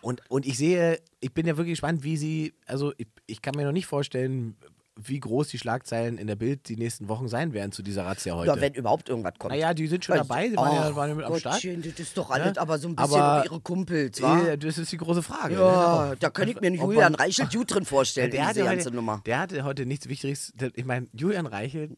und, 0.01 0.21
und 0.29 0.45
ich 0.47 0.57
sehe, 0.57 0.99
ich 1.19 1.33
bin 1.33 1.45
ja 1.45 1.55
wirklich 1.55 1.73
gespannt, 1.73 2.03
wie 2.03 2.17
sie, 2.17 2.53
also 2.65 2.93
ich, 2.97 3.07
ich 3.27 3.41
kann 3.43 3.55
mir 3.55 3.63
noch 3.63 3.71
nicht 3.71 3.85
vorstellen, 3.85 4.57
wie 4.95 5.19
groß 5.19 5.47
die 5.47 5.57
Schlagzeilen 5.57 6.17
in 6.19 6.27
der 6.27 6.35
Bild 6.35 6.69
die 6.69 6.75
nächsten 6.77 7.07
Wochen 7.07 7.27
sein 7.27 7.51
werden 7.53 7.71
zu 7.71 7.81
dieser 7.81 8.05
Razzia 8.05 8.35
heute. 8.35 8.47
Ja, 8.47 8.61
wenn 8.61 8.73
überhaupt 8.75 9.09
irgendwas 9.09 9.33
kommt. 9.39 9.51
naja, 9.51 9.73
die 9.73 9.87
sind 9.87 10.05
schon 10.05 10.15
dabei, 10.17 10.49
sie 10.49 10.55
waren 10.55 10.75
ja, 10.75 10.95
waren 10.95 11.09
ja 11.09 11.15
mit 11.15 11.25
am 11.25 11.35
Start. 11.39 11.55
Gottchen, 11.55 11.81
das 11.81 11.99
ist 11.99 12.15
doch 12.17 12.29
alles 12.29 12.55
Ja, 12.55 12.61
aber 12.61 12.77
so 12.77 12.89
ein 12.89 12.95
bisschen 12.95 13.19
aber- 13.21 13.43
ihre 13.45 13.59
Kumpels, 13.59 14.21
wa? 14.21 14.39
Ja, 14.43 14.55
das 14.55 14.77
ist 14.77 14.91
die 14.91 14.97
große 14.97 15.23
Frage. 15.23 15.55
Ja, 15.55 16.09
ne? 16.11 16.17
da 16.19 16.29
kann 16.29 16.47
ich 16.47 16.61
mir 16.61 16.67
einen 16.67 16.79
Ob 16.79 16.91
Julian 16.91 17.15
Reichelt 17.15 17.51
gut 17.51 17.73
drin 17.73 17.85
vorstellen, 17.85 18.29
der 18.29 18.47
diese 18.49 18.61
heute, 18.61 18.75
ganze 18.75 18.91
Nummer. 18.91 19.21
der 19.25 19.39
hatte 19.39 19.63
heute 19.63 19.85
nichts 19.87 20.07
Wichtiges. 20.07 20.53
Ich 20.75 20.85
meine, 20.85 21.07
Julian 21.13 21.47
Reichelt 21.47 21.97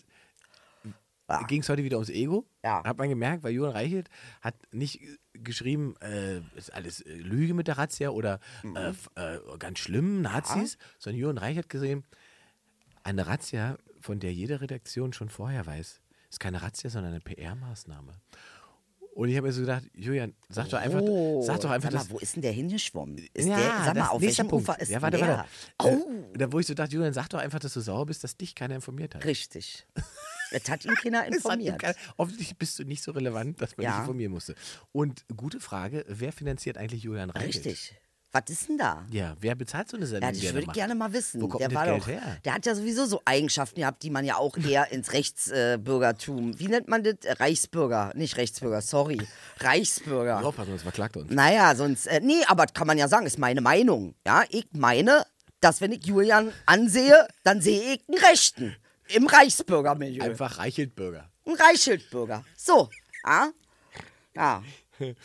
Ja. 1.29 1.41
ging 1.47 1.62
es 1.62 1.69
heute 1.69 1.84
wieder 1.84 1.97
ums 1.97 2.10
Ego. 2.12 2.45
Ja. 2.63 2.84
Hat 2.84 2.97
man 2.97 3.10
gemerkt, 3.10 3.43
weil 3.43 3.51
Julian 3.51 3.73
Reichelt 3.73 4.10
hat 4.41 4.55
nicht 4.71 5.01
äh, 5.01 5.17
geschrieben, 5.39 5.95
äh, 5.99 6.39
ist 6.55 6.71
alles 6.73 7.01
äh, 7.01 7.13
Lüge 7.15 7.53
mit 7.55 7.67
der 7.67 7.77
Razzia 7.79 8.10
oder 8.12 8.39
Mhm. 8.63 8.75
äh, 8.77 8.89
äh, 9.36 9.39
ganz 9.58 9.79
schlimm, 9.79 10.21
Nazis, 10.21 10.77
sondern 10.99 11.19
Julian 11.19 11.38
Reichelt 11.39 11.65
hat 11.65 11.69
gesehen, 11.69 12.03
eine 13.05 13.25
Razzia, 13.27 13.77
von 14.01 14.19
der 14.19 14.33
jede 14.33 14.59
Redaktion 14.61 15.13
schon 15.13 15.29
vorher 15.29 15.65
weiß, 15.65 16.01
ist 16.29 16.39
keine 16.39 16.61
Razzia, 16.61 16.89
sondern 16.89 17.13
eine 17.13 17.21
PR-Maßnahme. 17.21 18.13
Und 19.13 19.29
ich 19.29 19.37
habe 19.37 19.47
mir 19.47 19.53
so 19.53 19.61
gedacht, 19.61 19.83
Julian, 19.93 20.35
sag 20.49 20.67
doch 20.69 20.77
einfach, 20.79 20.99
Oh, 21.01 21.41
sag 21.41 21.61
doch 21.61 21.69
einfach, 21.69 21.89
sag 21.89 21.99
mal, 21.99 22.03
dass 22.03 22.09
wo 22.11 22.17
ist 22.19 22.35
denn 22.35 22.41
der 22.41 22.51
hingeschwommen? 22.51 23.17
Ist 23.33 23.47
ja, 23.47 23.55
der, 23.55 23.65
sag 23.67 23.85
mal, 23.95 24.01
das 24.01 24.09
auf 24.09 24.21
welchem 24.21 24.47
Punkt. 24.49 24.67
Ufer 24.67 24.81
ist 24.81 24.89
ja, 24.89 25.01
warte, 25.01 25.17
denn 25.17 25.27
warte. 25.29 25.49
der? 25.81 25.89
Äh, 25.89 25.95
Oh, 25.95 26.33
Da, 26.37 26.51
wo 26.51 26.59
ich 26.59 26.67
so 26.67 26.73
dachte, 26.73 26.93
Julian, 26.93 27.13
sag 27.13 27.29
doch 27.29 27.39
einfach, 27.39 27.59
dass 27.59 27.73
du 27.73 27.79
sauer 27.79 28.05
bist, 28.07 28.25
dass 28.25 28.35
dich 28.35 28.53
keiner 28.55 28.75
informiert 28.75 29.15
hat. 29.15 29.23
richtig. 29.23 29.87
Jetzt 30.51 30.69
hat 30.69 30.83
ihn 30.83 30.93
keiner 30.95 31.25
informiert. 31.27 31.81
Offensichtlich 32.17 32.57
bist 32.57 32.77
du 32.77 32.83
nicht 32.83 33.01
so 33.03 33.11
relevant, 33.13 33.61
dass 33.61 33.77
man 33.77 33.85
Ja. 33.85 33.91
dich 33.91 33.99
informieren 34.01 34.33
musste. 34.33 34.53
Und 34.91 35.23
gute 35.35 35.59
Frage, 35.61 36.03
wer 36.09 36.33
finanziert 36.33 36.77
eigentlich 36.77 37.03
Julian 37.03 37.29
Reichelt? 37.29 37.65
Richtig. 37.65 37.95
Was 38.35 38.43
ist 38.49 38.67
denn 38.67 38.77
da? 38.77 39.05
Ja, 39.11 39.33
wer 39.39 39.55
bezahlt 39.55 39.87
so 39.87 39.95
eine 39.95 40.05
Sendung? 40.05 40.29
Ja, 40.29 40.41
das 40.41 40.53
würde 40.53 40.67
ich 40.67 40.73
gerne 40.73 40.93
mal 40.93 41.13
wissen. 41.13 41.41
Wo 41.41 41.47
kommt 41.47 41.61
der 41.61 41.73
war 41.73 41.85
das 41.85 41.99
doch, 41.99 42.05
Geld 42.07 42.21
her? 42.21 42.37
der 42.43 42.53
hat 42.55 42.65
ja 42.65 42.75
sowieso 42.75 43.05
so 43.05 43.21
Eigenschaften 43.23 43.79
gehabt, 43.79 44.03
die 44.03 44.09
man 44.09 44.25
ja 44.25 44.35
auch 44.35 44.57
eher 44.57 44.91
ins 44.91 45.13
Rechtsbürgertum, 45.13 46.59
wie 46.59 46.67
nennt 46.67 46.89
man 46.89 47.01
das? 47.01 47.15
Äh, 47.23 47.31
Reichsbürger, 47.31 48.11
nicht 48.13 48.35
Rechtsbürger, 48.35 48.81
sorry. 48.81 49.21
Reichsbürger. 49.59 50.45
Aufpassen, 50.45 50.71
sonst 50.71 50.81
verklagt 50.81 51.15
er 51.15 51.21
uns. 51.21 51.31
Naja, 51.31 51.73
sonst, 51.75 52.07
äh, 52.07 52.19
nee, 52.21 52.43
aber 52.47 52.65
das 52.65 52.73
kann 52.73 52.87
man 52.87 52.97
ja 52.97 53.07
sagen, 53.07 53.25
ist 53.25 53.39
meine 53.39 53.61
Meinung. 53.61 54.15
Ja, 54.27 54.43
ich 54.49 54.67
meine, 54.73 55.25
dass 55.61 55.79
wenn 55.79 55.93
ich 55.93 56.05
Julian 56.05 56.51
ansehe, 56.65 57.29
dann 57.43 57.61
sehe 57.61 57.93
ich 57.93 58.01
einen 58.09 58.17
Rechten 58.17 58.75
im 59.13 59.27
Reichsbürgermilieu. 59.27 60.21
Einfach 60.25 60.57
Reichelt-Bürger. 60.57 61.31
Ein 61.45 61.53
Reichsschildbürger. 61.53 62.43
So, 62.57 62.89
ah? 63.23 63.47
Ja, 64.35 64.61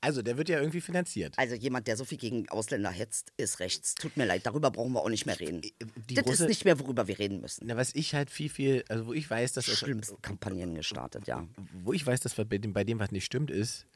Also, 0.00 0.22
der 0.22 0.36
wird 0.36 0.48
ja 0.48 0.58
irgendwie 0.58 0.80
finanziert. 0.80 1.34
also 1.36 1.54
jemand, 1.54 1.86
der 1.86 1.96
so 1.96 2.04
viel 2.04 2.18
gegen 2.18 2.48
Ausländer 2.48 2.90
hetzt, 2.90 3.32
ist 3.36 3.60
rechts. 3.60 3.94
Tut 3.94 4.16
mir 4.16 4.24
leid, 4.24 4.46
darüber 4.46 4.70
brauchen 4.70 4.92
wir 4.92 5.02
auch 5.02 5.08
nicht 5.08 5.26
mehr 5.26 5.38
reden. 5.38 5.60
Die 5.60 6.14
das 6.14 6.24
große- 6.24 6.32
ist 6.32 6.48
nicht 6.48 6.64
mehr, 6.64 6.78
worüber 6.78 7.08
wir 7.08 7.18
reden 7.18 7.40
müssen. 7.40 7.66
Na, 7.66 7.76
was 7.76 7.94
ich 7.94 8.14
halt 8.14 8.30
viel, 8.30 8.48
viel, 8.48 8.84
also 8.88 9.06
wo 9.06 9.12
ich 9.12 9.28
weiß, 9.28 9.52
dass 9.52 9.68
es, 9.68 9.78
Schlimmsten 9.78 10.20
Kampagnen 10.22 10.74
gestartet, 10.74 11.26
ja. 11.26 11.46
wo 11.82 11.92
ich 11.92 12.06
weiß, 12.06 12.20
dass 12.20 12.34
bei 12.34 12.44
dem, 12.44 12.72
bei 12.72 12.84
dem 12.84 12.98
was 12.98 13.10
nicht 13.10 13.24
stimmt, 13.24 13.50
ist, 13.50 13.86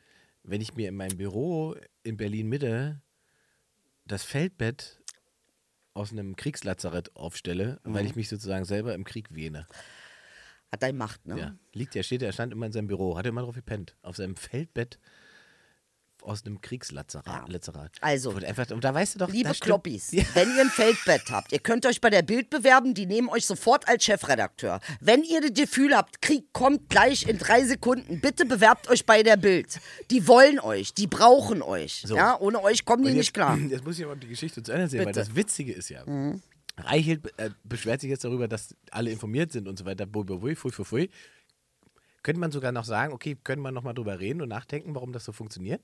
wenn 0.43 0.61
ich 0.61 0.75
mir 0.75 0.89
in 0.89 0.97
meinem 0.97 1.17
Büro 1.17 1.77
in 2.03 2.17
Berlin 2.17 2.49
Mitte 2.49 3.01
das 4.07 4.25
Feldbett 4.25 5.01
aus 5.95 6.13
einem 6.13 6.37
Kriegslazarett 6.37 7.15
aufstelle, 7.17 7.81
weil 7.85 8.07
ich 8.07 8.17
mich 8.17 8.29
sozusagen 8.29 8.65
selber 8.65 8.95
im 8.95 9.05
Krieg 9.05 9.35
wähne. 9.35 9.67
Hat 10.71 10.83
deine 10.83 10.97
Macht, 10.97 11.27
ne? 11.27 11.39
Ja, 11.39 11.57
liegt 11.75 11.95
ja, 11.95 12.03
steht, 12.03 12.23
er 12.23 12.33
stand 12.33 12.53
immer 12.53 12.65
in 12.65 12.73
seinem 12.73 12.87
Büro, 12.87 13.17
hat 13.19 13.27
immer 13.27 13.43
drauf 13.43 13.55
gepennt, 13.55 13.95
auf 14.01 14.17
seinem 14.17 14.37
Feldbett 14.37 14.99
aus 16.23 16.45
einem 16.47 16.61
Kriegslazarett. 16.61 17.49
Lazarat. 17.49 17.93
Also, 18.01 18.31
und, 18.31 18.45
einfach, 18.45 18.71
und 18.71 18.83
da 18.85 18.95
weißt 18.95 19.15
du 19.15 19.19
doch, 19.19 19.29
Liebe. 19.31 19.53
Kloppis, 19.61 20.13
Ja. 20.13 20.23
wenn 20.35 20.49
ihr 20.55 20.63
ein 20.63 20.71
Feldbett 20.71 21.31
habt, 21.31 21.53
ihr 21.53 21.59
könnt 21.59 21.85
euch 21.87 22.01
bei 22.01 22.11
der 22.11 22.23
Bild 22.23 22.51
bewerben, 22.51 22.95
die 22.95 23.07
nehmen 23.07 23.29
euch 23.29 23.47
sofort 23.47 23.89
als 23.89 24.05
Chefredakteur. 24.05 24.81
Wenn 25.01 25.23
ihr 25.23 25.41
das 25.41 25.53
Gefühl 25.53 25.97
habt, 25.97 26.23
Krieg 26.23 26.53
kommt 26.53 26.89
gleich 26.89 27.27
in 27.29 27.39
drei 27.39 27.65
Sekunden, 27.65 28.21
bitte 28.21 28.47
bewerbt 28.47 28.89
euch 28.89 29.05
bei 29.07 29.23
der 29.23 29.37
Bild. 29.37 29.81
Die 30.11 30.27
wollen 30.27 30.59
euch, 30.61 30.95
die 30.95 31.07
brauchen 31.07 31.63
euch. 31.63 32.03
So. 32.07 32.17
Ja, 32.17 32.39
ohne 32.41 32.63
euch 32.63 32.85
kommen 32.85 33.03
die 33.03 33.11
Und 33.11 33.17
nicht 33.17 33.27
jetzt, 33.29 33.35
klar. 33.35 33.59
Jetzt 33.69 33.85
muss 33.85 33.99
ich 33.99 34.05
aber 34.05 34.17
die 34.17 34.29
Geschichte 34.29 34.63
zu 34.63 34.73
Ende 34.73 34.89
sehen, 34.89 35.01
weil 35.01 35.07
Bitte. 35.07 35.21
Mhm. 35.21 35.25
das 35.27 35.37
Witzige 35.37 35.73
ist 35.73 35.89
ja, 35.89 36.05
Reichelt 36.79 37.39
äh, 37.39 37.51
beschwert 37.65 38.01
sich 38.01 38.09
jetzt 38.09 38.25
darüber, 38.25 38.49
dass 38.49 38.75
alle 38.91 39.11
informiert 39.11 39.53
sind 39.53 39.69
und 39.69 39.79
so 39.79 39.85
weiter. 39.85 40.07
Bui, 40.07 40.25
bui, 40.25 40.55
fui, 40.57 40.71
fui, 40.71 40.85
fui. 40.87 41.11
Könnte 42.23 42.41
man 42.41 42.51
sogar 42.51 42.73
noch 42.73 42.85
sagen, 42.85 43.13
okay, 43.13 43.37
können 43.43 43.61
wir 43.63 43.73
noch 43.73 43.83
mal 43.83 43.93
drüber 43.93 44.19
reden 44.21 44.41
und 44.41 44.49
nachdenken, 44.49 44.95
warum 44.95 45.13
das 45.13 45.25
so 45.25 45.33
funktioniert? 45.33 45.83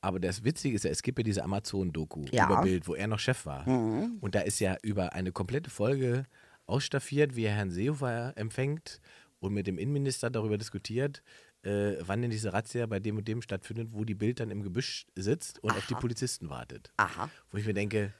Aber 0.00 0.18
das 0.18 0.44
Witzige 0.44 0.74
ist 0.76 0.84
ja, 0.84 0.90
es 0.90 1.02
gibt 1.02 1.18
ja 1.18 1.22
diese 1.22 1.44
Amazon-Doku 1.44 2.24
Ja. 2.32 2.46
Mhm. 2.46 2.52
über 2.52 2.62
Bild, 2.62 2.88
wo 2.88 2.94
er 2.94 3.06
noch 3.06 3.18
Chef 3.18 3.44
war. 3.46 3.66
Und 3.66 4.34
da 4.34 4.40
ist 4.40 4.58
ja 4.60 4.76
über 4.82 5.12
eine 5.12 5.32
komplette 5.32 5.70
Folge 5.70 6.24
ausstaffiert, 6.66 7.36
wie 7.36 7.44
er 7.44 7.52
Herrn 7.52 7.70
Seehofer 7.70 8.32
empfängt 8.36 9.00
und 9.40 9.52
mit 9.52 9.66
dem 9.66 9.76
Innenminister 9.78 10.30
darüber 10.30 10.56
diskutiert, 10.56 11.22
äh, 11.62 11.96
wann 12.00 12.22
denn 12.22 12.30
diese 12.30 12.52
Razzia 12.52 12.86
bei 12.86 13.00
dem 13.00 13.18
und 13.18 13.28
dem 13.28 13.42
stattfindet, 13.42 13.88
wo 13.92 14.04
die 14.04 14.14
Bild 14.14 14.40
dann 14.40 14.50
im 14.50 14.62
Gebüsch 14.62 15.06
sitzt 15.16 15.62
und 15.62 15.72
auf 15.72 15.86
die 15.86 15.94
Polizisten 15.94 16.48
wartet. 16.48 16.90
Aha. 16.96 17.28
Wo 17.50 17.58
ich 17.58 17.66
mir 17.66 17.74
denke, 17.74 18.14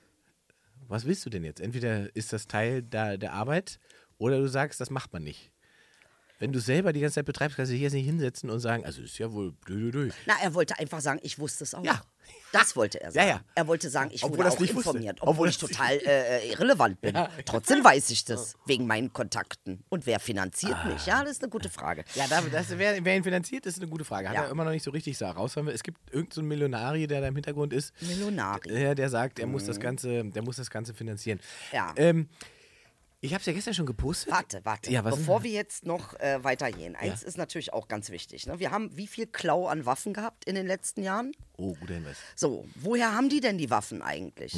was 0.88 1.06
willst 1.06 1.24
du 1.24 1.30
denn 1.30 1.44
jetzt? 1.44 1.60
Entweder 1.60 2.14
ist 2.14 2.32
das 2.32 2.46
Teil 2.46 2.82
der, 2.82 3.16
der 3.16 3.32
Arbeit 3.32 3.78
oder 4.18 4.38
du 4.38 4.48
sagst, 4.48 4.80
das 4.80 4.90
macht 4.90 5.12
man 5.12 5.22
nicht. 5.22 5.50
Wenn 6.40 6.52
du 6.52 6.58
selber 6.58 6.92
die 6.92 7.00
ganze 7.00 7.14
Zeit 7.16 7.26
betreibst, 7.26 7.56
kannst 7.56 7.70
du 7.70 7.76
hier 7.76 7.90
nicht 7.90 8.04
hinsetzen 8.06 8.50
und 8.50 8.58
sagen, 8.60 8.84
also 8.84 9.00
ist 9.02 9.16
ja 9.18 9.30
wohl 9.32 9.52
blöd, 9.52 9.92
blöd. 9.92 10.14
Na, 10.26 10.34
er 10.42 10.52
wollte 10.54 10.76
einfach 10.78 11.00
sagen, 11.00 11.20
ich 11.22 11.38
wusste 11.38 11.62
es 11.64 11.74
auch. 11.74 11.84
Ja. 11.84 12.00
Das 12.52 12.74
wollte 12.76 13.00
er 13.00 13.10
sagen. 13.12 13.28
Ja, 13.28 13.34
ja. 13.36 13.40
Er 13.54 13.66
wollte 13.66 13.88
sagen, 13.90 14.10
ich 14.12 14.22
Obwohl 14.24 14.38
wurde 14.38 14.50
auch 14.50 14.58
nicht 14.58 14.74
wusste. 14.74 14.90
informiert, 14.90 15.18
Obwohl 15.20 15.30
obwohl 15.32 15.48
ich 15.48 15.58
total 15.58 15.96
äh, 15.98 16.38
äh, 16.38 16.50
irrelevant 16.50 17.00
bin. 17.00 17.16
Trotzdem 17.44 17.82
weiß 17.84 18.10
ich 18.10 18.24
das, 18.24 18.54
wegen 18.66 18.86
meinen 18.86 19.12
Kontakten. 19.12 19.84
Und 19.88 20.06
wer 20.06 20.18
finanziert 20.20 20.76
mich? 20.86 21.06
Ja, 21.06 21.22
das 21.22 21.32
ist 21.32 21.42
eine 21.42 21.50
gute 21.50 21.68
Frage. 21.68 22.04
Ja, 22.14 22.26
da, 22.28 22.40
das, 22.42 22.76
wer, 22.78 23.04
wer 23.04 23.16
ihn 23.16 23.24
finanziert, 23.24 23.66
ist 23.66 23.78
eine 23.78 23.88
gute 23.88 24.04
Frage. 24.04 24.28
Hat 24.28 24.34
Ja. 24.36 24.44
er 24.44 24.50
immer 24.50 24.64
noch 24.64 24.70
nicht 24.72 24.82
so 24.84 24.90
richtig 24.90 25.18
sa- 25.18 25.30
raus. 25.30 25.56
Es 25.56 25.82
gibt 25.82 25.98
irgendeinen 26.10 26.32
so 26.32 26.42
Millionari, 26.42 27.06
der 27.06 27.20
da 27.20 27.28
im 27.28 27.34
Hintergrund 27.34 27.72
ist. 27.72 27.92
Millionari. 28.02 28.68
Der, 28.68 28.94
der 28.94 29.08
sagt, 29.10 29.38
er 29.38 29.46
muss 29.46 29.64
das 29.64 29.78
Ganze, 29.78 30.24
der 30.24 30.42
muss 30.42 30.56
das 30.56 30.70
Ganze 30.70 30.94
finanzieren. 30.94 31.40
Ja. 31.72 31.92
Ähm, 31.96 32.28
ich 33.22 33.34
habe 33.34 33.40
es 33.40 33.46
ja 33.46 33.52
gestern 33.52 33.74
schon 33.74 33.86
gepostet. 33.86 34.32
Warte, 34.32 34.60
warte. 34.64 34.90
Ja? 34.90 35.02
Bevor 35.02 35.42
wir 35.42 35.50
jetzt 35.50 35.84
noch 35.84 36.18
äh, 36.20 36.42
weitergehen, 36.42 36.96
eins 36.96 37.22
ist 37.22 37.36
natürlich 37.36 37.72
auch 37.72 37.86
ganz 37.86 38.10
wichtig. 38.10 38.46
Ne? 38.46 38.58
Wir 38.58 38.70
haben 38.70 38.96
wie 38.96 39.06
viel 39.06 39.26
Klau 39.26 39.66
an 39.66 39.84
Waffen 39.84 40.14
gehabt 40.14 40.44
in 40.46 40.54
den 40.54 40.66
letzten 40.66 41.02
Jahren? 41.02 41.32
Oh, 41.56 41.74
guter 41.78 41.94
Hinweis. 41.94 42.16
So, 42.34 42.66
woher 42.76 43.14
haben 43.14 43.28
die 43.28 43.40
denn 43.40 43.58
die 43.58 43.68
Waffen 43.70 44.00
eigentlich? 44.00 44.54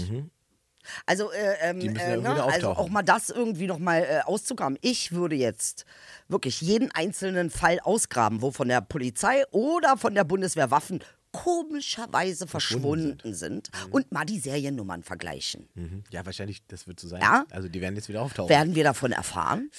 Also, 1.07 1.31
äh, 1.31 1.55
ähm, 1.61 1.79
Mhm. 1.79 1.97
Ja 1.97 2.15
äh, 2.15 2.19
wieder 2.19 2.47
also 2.47 2.71
auch 2.71 2.89
mal 2.89 3.03
das 3.03 3.31
irgendwie 3.31 3.67
noch 3.67 3.79
mal 3.79 4.03
äh, 4.03 4.21
auszugraben. 4.25 4.79
Ich 4.81 5.13
würde 5.13 5.37
jetzt 5.37 5.85
wirklich 6.29 6.61
jeden 6.61 6.91
einzelnen 6.93 7.51
Fall 7.51 7.81
ausgraben, 7.81 8.43
wo 8.43 8.51
von 8.51 8.69
der 8.69 8.81
Polizei 8.81 9.45
oder 9.51 9.97
von 9.97 10.15
der 10.15 10.25
Bundeswehr 10.25 10.71
Waffen 10.71 11.01
komischerweise 11.33 12.47
verschwunden 12.47 13.35
sind, 13.35 13.71
und 13.91 14.13
mal 14.13 14.25
die 14.25 14.39
Seriennummern 14.39 15.03
vergleichen. 15.03 15.69
Mhm. 15.75 16.05
Ja, 16.11 16.25
wahrscheinlich, 16.27 16.63
das 16.69 16.87
wird 16.87 17.01
so 17.01 17.09
sein. 17.09 17.21
Ja? 17.21 17.45
Also 17.51 17.69
die 17.69 17.81
werden 17.81 17.97
jetzt 17.97 18.09
wieder 18.09 18.23
auftauchen. 18.23 18.49
Werden 18.51 18.75
wir 18.75 18.85
davon 18.85 19.13
erfahren? 19.13 19.71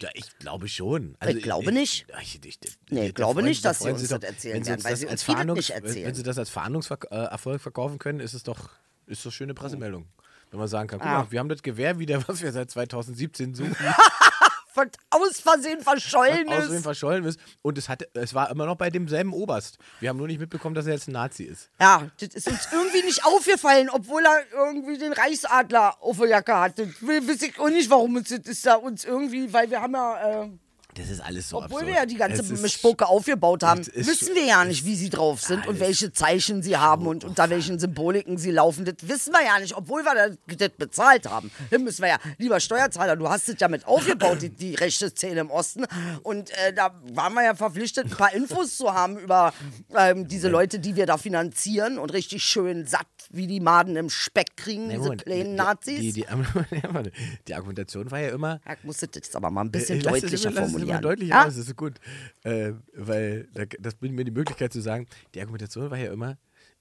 Ja, 0.00 0.08
ich 0.14 0.38
glaube 0.38 0.68
schon. 0.68 1.14
Also 1.20 1.36
Ich 1.36 1.42
glaube 1.42 1.72
nicht. 1.72 2.06
Ich, 2.20 2.44
ich, 2.44 2.58
ich, 2.62 2.78
Nee, 2.90 3.12
glaube 3.12 3.42
nicht, 3.42 3.64
da 3.64 3.70
dass 3.70 3.80
sie 3.80 3.90
uns 3.90 4.06
das 4.08 4.22
erzählen 4.22 4.66
werden, 4.66 4.84
weil 4.84 4.90
das 4.92 5.00
sie 5.00 5.06
als 5.08 5.26
uns 5.28 5.38
vieles 5.38 5.54
nicht 5.56 5.70
erzählen. 5.70 6.06
wenn 6.08 6.14
sie 6.14 6.22
das 6.22 6.38
als 6.38 6.50
Fahndungserfolg 6.50 7.60
verkaufen 7.60 7.98
können, 7.98 8.20
ist 8.20 8.34
es 8.34 8.42
doch 8.42 8.70
ist 9.06 9.24
doch 9.24 9.30
schöne 9.32 9.54
Pressemeldung. 9.54 10.06
Wenn 10.50 10.58
man 10.60 10.68
sagen 10.68 10.88
kann, 10.88 10.98
guck 11.00 11.08
Ah. 11.08 11.22
mal, 11.22 11.30
wir 11.32 11.38
haben 11.40 11.48
das 11.48 11.62
Gewehr 11.62 11.98
wieder, 11.98 12.22
was 12.28 12.40
wir 12.42 12.50
seit 12.52 12.70
2017 12.70 13.54
suchen, 13.54 13.76
Von 14.76 14.90
aus 15.08 15.40
Versehen 15.40 15.80
verschollen 15.80 16.50
aus 16.50 16.66
dem 16.66 16.76
ist. 16.76 16.82
verschollen 16.82 17.24
ist. 17.24 17.40
Und 17.62 17.78
es, 17.78 17.88
hatte, 17.88 18.10
es 18.12 18.34
war 18.34 18.50
immer 18.50 18.66
noch 18.66 18.76
bei 18.76 18.90
demselben 18.90 19.32
Oberst. 19.32 19.78
Wir 20.00 20.10
haben 20.10 20.18
nur 20.18 20.26
nicht 20.26 20.38
mitbekommen, 20.38 20.74
dass 20.74 20.86
er 20.86 20.92
jetzt 20.92 21.08
ein 21.08 21.12
Nazi 21.12 21.44
ist. 21.44 21.70
Ja, 21.80 22.10
das 22.20 22.34
ist 22.34 22.46
uns 22.46 22.68
irgendwie 22.70 23.02
nicht 23.02 23.24
aufgefallen, 23.24 23.88
obwohl 23.88 24.22
er 24.22 24.42
irgendwie 24.52 24.98
den 24.98 25.14
Reichsadler 25.14 25.96
auf 26.02 26.18
der 26.18 26.28
Jacke 26.28 26.58
hatte. 26.58 26.88
Weiß 27.00 27.40
ich 27.40 27.58
auch 27.58 27.70
nicht, 27.70 27.88
warum 27.88 28.16
uns 28.16 28.28
das 28.28 28.40
ist 28.40 28.66
da 28.66 28.74
uns 28.74 29.06
irgendwie, 29.06 29.50
weil 29.50 29.70
wir 29.70 29.80
haben 29.80 29.94
ja, 29.94 30.42
äh, 30.44 30.50
Das 30.96 31.10
ist 31.10 31.20
alles 31.20 31.48
so 31.48 31.58
obwohl 31.58 31.80
absurd. 31.80 31.86
wir 31.86 31.94
ja 31.94 32.06
die 32.06 32.16
ganze 32.16 32.42
Es 32.42 32.60
Mischpoke 32.60 33.06
aufgebaut 33.06 33.62
haben, 33.62 33.86
wissen 33.94 34.34
wir 34.34 34.44
ja 34.44 34.64
nicht, 34.64 34.84
wie 34.84 34.94
sie 34.96 35.10
drauf 35.10 35.42
sind 35.42 35.66
und 35.66 35.78
welche 35.80 36.12
Zeichen 36.12 36.62
sie 36.62 36.76
haben 36.76 37.06
und 37.06 37.24
unter 37.24 37.50
welchen 37.50 37.78
Symboliken 37.78 38.38
sie 38.38 38.50
laufen. 38.50 38.84
Das 38.84 38.94
wissen 39.02 39.32
wir 39.32 39.44
ja 39.44 39.58
nicht, 39.58 39.76
obwohl 39.76 40.02
wir 40.04 40.14
das, 40.14 40.58
das 40.58 40.70
bezahlt 40.70 41.28
haben. 41.28 41.50
Dann 41.70 41.84
müssen 41.84 42.02
wir 42.02 42.08
ja, 42.08 42.18
lieber 42.38 42.60
Steuerzahler, 42.60 43.16
du 43.16 43.28
hast 43.28 43.48
es 43.48 43.56
ja 43.58 43.68
mit 43.68 43.86
aufgebaut, 43.86 44.42
die, 44.42 44.50
die 44.50 44.74
rechte 44.74 45.10
Szene 45.10 45.40
im 45.40 45.50
Osten. 45.50 45.84
Und 46.22 46.50
äh, 46.50 46.72
da 46.72 46.94
waren 47.12 47.34
wir 47.34 47.44
ja 47.44 47.54
verpflichtet, 47.54 48.06
ein 48.06 48.16
paar 48.16 48.32
Infos 48.32 48.76
zu 48.76 48.92
haben 48.92 49.18
über 49.18 49.52
ähm, 49.96 50.28
diese 50.28 50.48
Leute, 50.48 50.78
die 50.78 50.96
wir 50.96 51.06
da 51.06 51.18
finanzieren 51.18 51.98
und 51.98 52.12
richtig 52.12 52.42
schön 52.42 52.86
satt 52.86 53.06
wie 53.30 53.46
die 53.46 53.60
Maden 53.60 53.96
im 53.96 54.08
Speck 54.10 54.56
kriegen, 54.56 54.86
Nee, 54.88 54.98
diese 54.98 55.16
kleinen 55.16 55.54
Nazis. 55.56 55.98
Die, 55.98 56.12
die, 56.12 56.24
die, 56.70 57.12
die 57.48 57.54
Argumentation 57.54 58.10
war 58.10 58.20
ja 58.20 58.30
immer, 58.30 58.60
ja, 58.66 58.74
ich 58.74 58.84
musste 58.84 59.08
das 59.08 59.34
aber 59.34 59.50
mal 59.50 59.62
ein 59.62 59.70
bisschen 59.70 60.00
Äh, 60.00 60.02
deutlicher 60.02 60.50
es 60.50 60.56
immer 60.86 61.00
formulieren. 61.00 61.02
deutlicher 61.02 61.34
ja? 61.34 61.46
aus, 61.46 61.56
das 61.56 61.68
ist 61.68 61.76
gut. 61.76 61.94
Äh, 62.42 62.72
weil 62.94 63.48
da, 63.54 63.64
das 63.78 63.94
bringt 63.94 64.14
mir 64.14 64.24
die 64.24 64.30
Möglichkeit 64.30 64.72
zu 64.72 64.80
sagen, 64.80 65.06
die 65.34 65.40
Argumentation 65.40 65.90
war 65.90 65.98
ja 65.98 66.12
immer, 66.12 66.38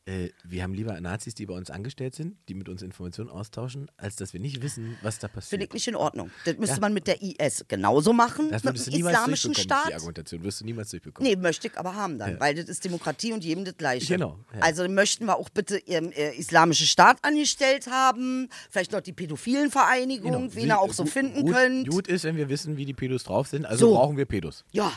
äh, 0.08 0.30
wir 0.44 0.62
haben 0.62 0.74
lieber 0.74 1.00
Nazis, 1.02 1.34
die 1.34 1.46
bei 1.48 1.56
uns 1.56 1.72
angestellt 1.72 2.13
sind, 2.13 2.38
die 2.48 2.54
mit 2.54 2.70
uns 2.70 2.82
Informationen 2.84 3.30
austauschen, 3.32 3.89
als 3.98 4.15
dass 4.15 4.34
wir 4.34 4.39
nicht 4.39 4.62
wissen, 4.62 4.98
was 5.02 5.18
da 5.20 5.28
passiert. 5.28 5.50
Finde 5.50 5.65
ich 5.65 5.74
nicht 5.74 5.88
in 5.88 5.96
Ordnung. 5.96 6.30
Das 6.46 6.58
müsste 6.58 6.76
Ja. 6.76 6.82
man 6.82 6.94
mit 6.94 7.08
der 7.08 7.22
IS 7.24 7.65
genauso 7.68 8.13
machen, 8.13 8.50
das 8.52 8.63
mit 8.63 8.74
würdest 8.74 8.88
dem 8.88 8.91
du 8.91 8.98
niemals 8.98 9.15
islamischen 9.15 9.54
durchbekommen, 9.54 9.80
Staat. 9.82 9.89
die 9.89 9.96
Argumentation. 9.96 10.44
Wirst 10.44 10.62
du 10.62 10.65
niemals 10.65 10.89
durchbekommen. 10.91 11.28
Nee, 11.30 11.36
möchte 11.36 11.68
ich 11.68 11.78
aber 11.78 11.96
haben 11.96 12.20
dann, 12.20 12.39
weil 12.39 12.54
das 12.54 12.65
ist 12.70 12.86
Demokratie 12.86 13.34
und 13.34 13.44
jedem 13.44 13.65
das 13.65 13.78
Gleiche. 13.78 14.13
Genau, 14.13 14.38
ja. 14.54 14.60
Also 14.62 14.88
möchten 14.88 15.26
wir 15.26 15.38
auch 15.38 15.50
bitte 15.50 15.78
ihren 15.80 16.12
äh, 16.12 16.34
islamischen 16.36 16.86
Staat 16.86 17.18
angestellt 17.24 17.88
haben, 17.88 18.50
vielleicht 18.70 18.91
noch 18.91 19.02
die 19.02 19.13
pädophilen 19.13 19.72
Vereinigung, 19.72 20.32
Genau. 20.50 20.56
wen 20.56 20.68
ihr 20.68 20.80
auch 20.80 20.94
so 20.94 21.06
finden 21.06 21.41
gut, 21.44 21.54
könnt. 21.54 21.89
Gut 21.89 22.08
ist, 22.08 22.24
wenn 22.26 22.38
wir 22.38 22.48
wissen, 22.50 22.78
wie 22.78 22.86
die 22.86 22.94
Pedos 22.94 23.24
drauf 23.24 23.48
sind, 23.48 23.65
also 23.65 23.88
So. 23.89 23.94
brauchen 23.96 24.18
wir 24.18 24.26
Pedos. 24.26 24.65
Ja, 24.72 24.91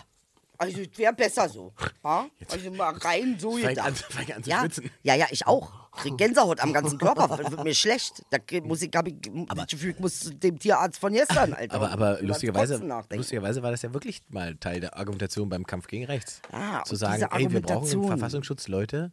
also 0.59 0.81
es 0.81 0.99
wäre 0.99 1.13
besser 1.13 1.49
so. 1.49 1.73
Ja? 2.05 2.29
Also 2.51 2.71
mal 2.73 2.95
rein 2.95 3.37
so 3.39 3.53
Fang 3.53 3.69
gedacht. 3.69 3.87
an, 3.87 3.95
fang 3.95 4.33
an 4.37 4.43
zu 4.43 4.51
ja, 4.51 4.61
schwitzen. 4.61 4.91
ja, 5.03 5.15
ja, 5.15 5.27
ich 5.31 5.47
auch. 5.47 5.73
Krieg 5.93 6.17
Gänsehaut 6.17 6.61
am 6.61 6.73
ganzen 6.73 6.99
Körper, 6.99 7.29
wird 7.39 7.65
mir 7.65 7.75
schlecht. 7.75 8.23
Da 8.31 8.39
muss 8.63 8.83
ich, 8.83 8.91
ich 8.95 9.31
das 9.55 9.67
Gefühl, 9.67 9.91
ich 9.91 9.99
muss 9.99 10.31
dem 10.35 10.59
Tierarzt 10.59 10.99
von 10.99 11.13
gestern, 11.13 11.55
Alter. 11.55 11.75
Aber, 11.75 11.91
aber 11.91 12.23
lustigerweise, 12.23 12.81
lustigerweise 13.11 13.63
war 13.63 13.71
das 13.71 13.83
ja 13.83 13.93
wirklich 13.93 14.23
mal 14.29 14.55
Teil 14.57 14.81
der 14.81 14.97
Argumentation 14.97 15.49
beim 15.49 15.67
Kampf 15.67 15.89
gegen 15.89 16.05
Rechts. 16.05 16.41
Ah, 16.53 16.85
zu 16.85 16.95
sagen, 16.95 17.27
ey, 17.33 17.51
wir 17.51 17.63
brauchen 17.63 17.91
im. 17.91 18.05
Verfassungsschutz 18.05 18.69
Leute, 18.69 19.13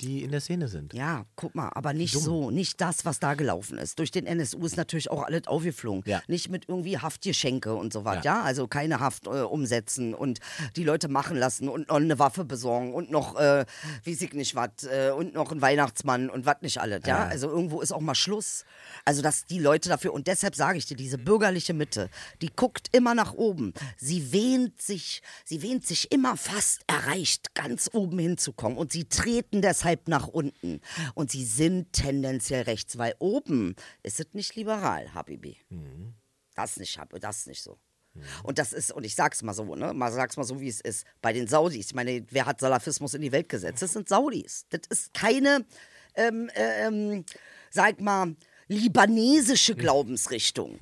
die 0.00 0.24
in 0.24 0.32
der 0.32 0.40
Szene 0.40 0.66
sind. 0.68 0.92
Ja, 0.92 1.24
guck 1.36 1.54
mal, 1.54 1.70
aber 1.72 1.92
nicht 1.92 2.14
so, 2.14 2.50
nicht 2.50 2.80
das, 2.80 3.04
was 3.04 3.20
da 3.20 3.34
gelaufen 3.34 3.78
ist. 3.78 3.98
Durch 4.00 4.10
den 4.10 4.26
NSU 4.26 4.64
ist 4.66 4.76
natürlich 4.76 5.10
auch 5.10 5.22
alles 5.22 5.46
aufgeflogen. 5.46 6.02
Ja. 6.04 6.20
Nicht 6.26 6.48
mit 6.48 6.68
irgendwie 6.68 6.98
Haftgeschenke 6.98 7.74
und 7.74 7.92
so 7.92 8.04
was, 8.04 8.24
Ja. 8.24 8.38
ja. 8.38 8.42
Also 8.42 8.66
keine 8.66 8.98
Haft 8.98 9.26
äh, 9.26 9.30
umsetzen 9.30 10.12
und 10.12 10.40
die 10.74 10.82
Leute 10.82 11.08
machen 11.08 11.36
lassen 11.36 11.68
und 11.68 11.88
noch 11.88 11.96
eine 11.96 12.18
Waffe 12.18 12.44
besorgen 12.44 12.92
und 12.92 13.10
noch, 13.10 13.36
äh, 13.36 13.64
weiß 14.04 14.22
ich 14.22 14.32
nicht 14.32 14.56
was, 14.56 14.82
äh, 14.82 15.12
und 15.16 15.34
noch 15.34 15.52
ein 15.52 15.62
Weihnachtsmann 15.62 16.28
und 16.28 16.44
was 16.44 16.56
nicht 16.60 16.78
alles, 16.78 17.02
ja. 17.06 17.18
Ja. 17.18 17.28
Also 17.28 17.48
irgendwo 17.48 17.80
ist 17.80 17.92
auch 17.92 18.00
mal 18.00 18.16
Schluss. 18.16 18.64
Also, 19.04 19.22
dass 19.22 19.44
die 19.44 19.60
Leute 19.60 19.88
dafür, 19.88 20.12
und 20.12 20.26
deshalb 20.26 20.56
sage 20.56 20.78
ich 20.78 20.86
dir, 20.86 20.96
diese 20.96 21.18
bürgerliche 21.18 21.72
Mitte, 21.72 22.10
die 22.42 22.50
guckt 22.54 22.88
immer 22.90 23.14
nach 23.14 23.32
oben. 23.34 23.72
Sie 23.96 24.32
wähnt 24.32 24.82
sich, 24.82 25.22
sie 25.44 25.62
wähnt 25.62 25.86
sich 25.86 26.10
immer 26.10 26.36
fast 26.36 26.82
erreicht, 26.88 27.54
ganz 27.54 27.90
oben 27.92 28.18
hinzukommen. 28.18 28.76
Und 28.76 28.90
sie 28.90 29.04
treten 29.04 29.62
deshalb 29.62 29.83
nach 30.08 30.26
unten. 30.28 30.80
Und 31.14 31.30
sie 31.30 31.44
sind 31.44 31.92
tendenziell 31.92 32.62
rechts, 32.62 32.98
weil 32.98 33.14
oben 33.18 33.76
ist 34.02 34.20
es 34.20 34.26
nicht 34.32 34.56
liberal, 34.56 35.12
Habibi. 35.14 35.56
Das 36.54 36.76
nicht, 36.78 36.98
Hab- 36.98 37.18
das 37.20 37.46
nicht 37.46 37.62
so. 37.62 37.78
Und 38.44 38.58
das 38.58 38.72
ist, 38.72 38.92
und 38.92 39.02
ich 39.04 39.16
sag's 39.16 39.42
mal 39.42 39.54
so, 39.54 39.74
ne? 39.74 39.92
Mal 39.92 40.12
sag's 40.12 40.36
mal 40.36 40.44
so, 40.44 40.60
wie 40.60 40.68
es 40.68 40.80
ist. 40.80 41.04
Bei 41.20 41.32
den 41.32 41.48
Saudis, 41.48 41.86
ich 41.86 41.94
meine, 41.94 42.24
wer 42.30 42.46
hat 42.46 42.60
Salafismus 42.60 43.14
in 43.14 43.22
die 43.22 43.32
Welt 43.32 43.48
gesetzt? 43.48 43.82
Das 43.82 43.92
sind 43.92 44.08
Saudis. 44.08 44.66
Das 44.70 44.82
ist 44.88 45.12
keine, 45.14 45.66
ähm, 46.14 46.48
äh, 46.54 46.86
ähm, 46.86 47.24
sag 47.70 48.00
mal, 48.00 48.36
libanesische 48.68 49.74
Glaubensrichtung. 49.74 50.78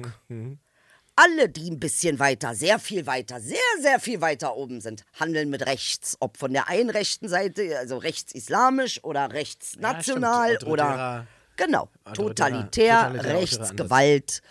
Alle, 1.14 1.48
die 1.48 1.70
ein 1.70 1.78
bisschen 1.78 2.18
weiter, 2.18 2.54
sehr 2.54 2.78
viel 2.78 3.06
weiter, 3.06 3.38
sehr, 3.40 3.58
sehr 3.80 4.00
viel 4.00 4.20
weiter 4.22 4.56
oben 4.56 4.80
sind, 4.80 5.04
handeln 5.20 5.50
mit 5.50 5.66
rechts. 5.66 6.16
Ob 6.20 6.38
von 6.38 6.52
der 6.52 6.68
einen 6.68 6.88
rechten 6.90 7.28
Seite, 7.28 7.78
also 7.78 7.98
rechts-islamisch 7.98 9.04
oder 9.04 9.32
rechtsnational 9.32 10.56
stimmt. 10.56 10.70
oder. 10.72 11.26
Genau, 11.56 11.90
totalitär, 12.14 13.08
totalitär 13.08 13.34
Rechtsgewalt, 13.40 14.42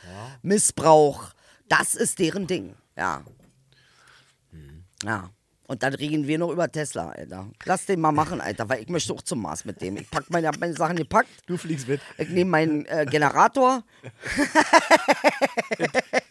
Missbrauch. 0.43 1.31
Das 1.67 1.95
ist 1.95 2.19
deren 2.19 2.45
Ding. 2.45 2.75
Ja. 2.95 3.23
Ja. 5.03 5.31
Und 5.71 5.83
dann 5.83 5.93
reden 5.93 6.27
wir 6.27 6.37
noch 6.37 6.51
über 6.51 6.69
Tesla, 6.69 7.11
Alter. 7.11 7.47
Lass 7.63 7.85
den 7.85 8.01
mal 8.01 8.11
machen, 8.11 8.41
Alter, 8.41 8.67
weil 8.67 8.81
ich 8.81 8.89
möchte 8.89 9.13
auch 9.13 9.21
zum 9.21 9.41
Mars 9.41 9.63
mit 9.63 9.81
dem. 9.81 9.95
Ich 9.95 10.11
pack 10.11 10.25
meine, 10.29 10.49
hab 10.49 10.59
meine 10.59 10.73
Sachen 10.73 10.97
gepackt. 10.97 11.29
Du 11.45 11.55
fliegst 11.55 11.87
mit. 11.87 12.01
Ich 12.17 12.27
nehme 12.27 12.49
meinen 12.51 12.85
äh, 12.87 13.05
Generator. 13.09 13.81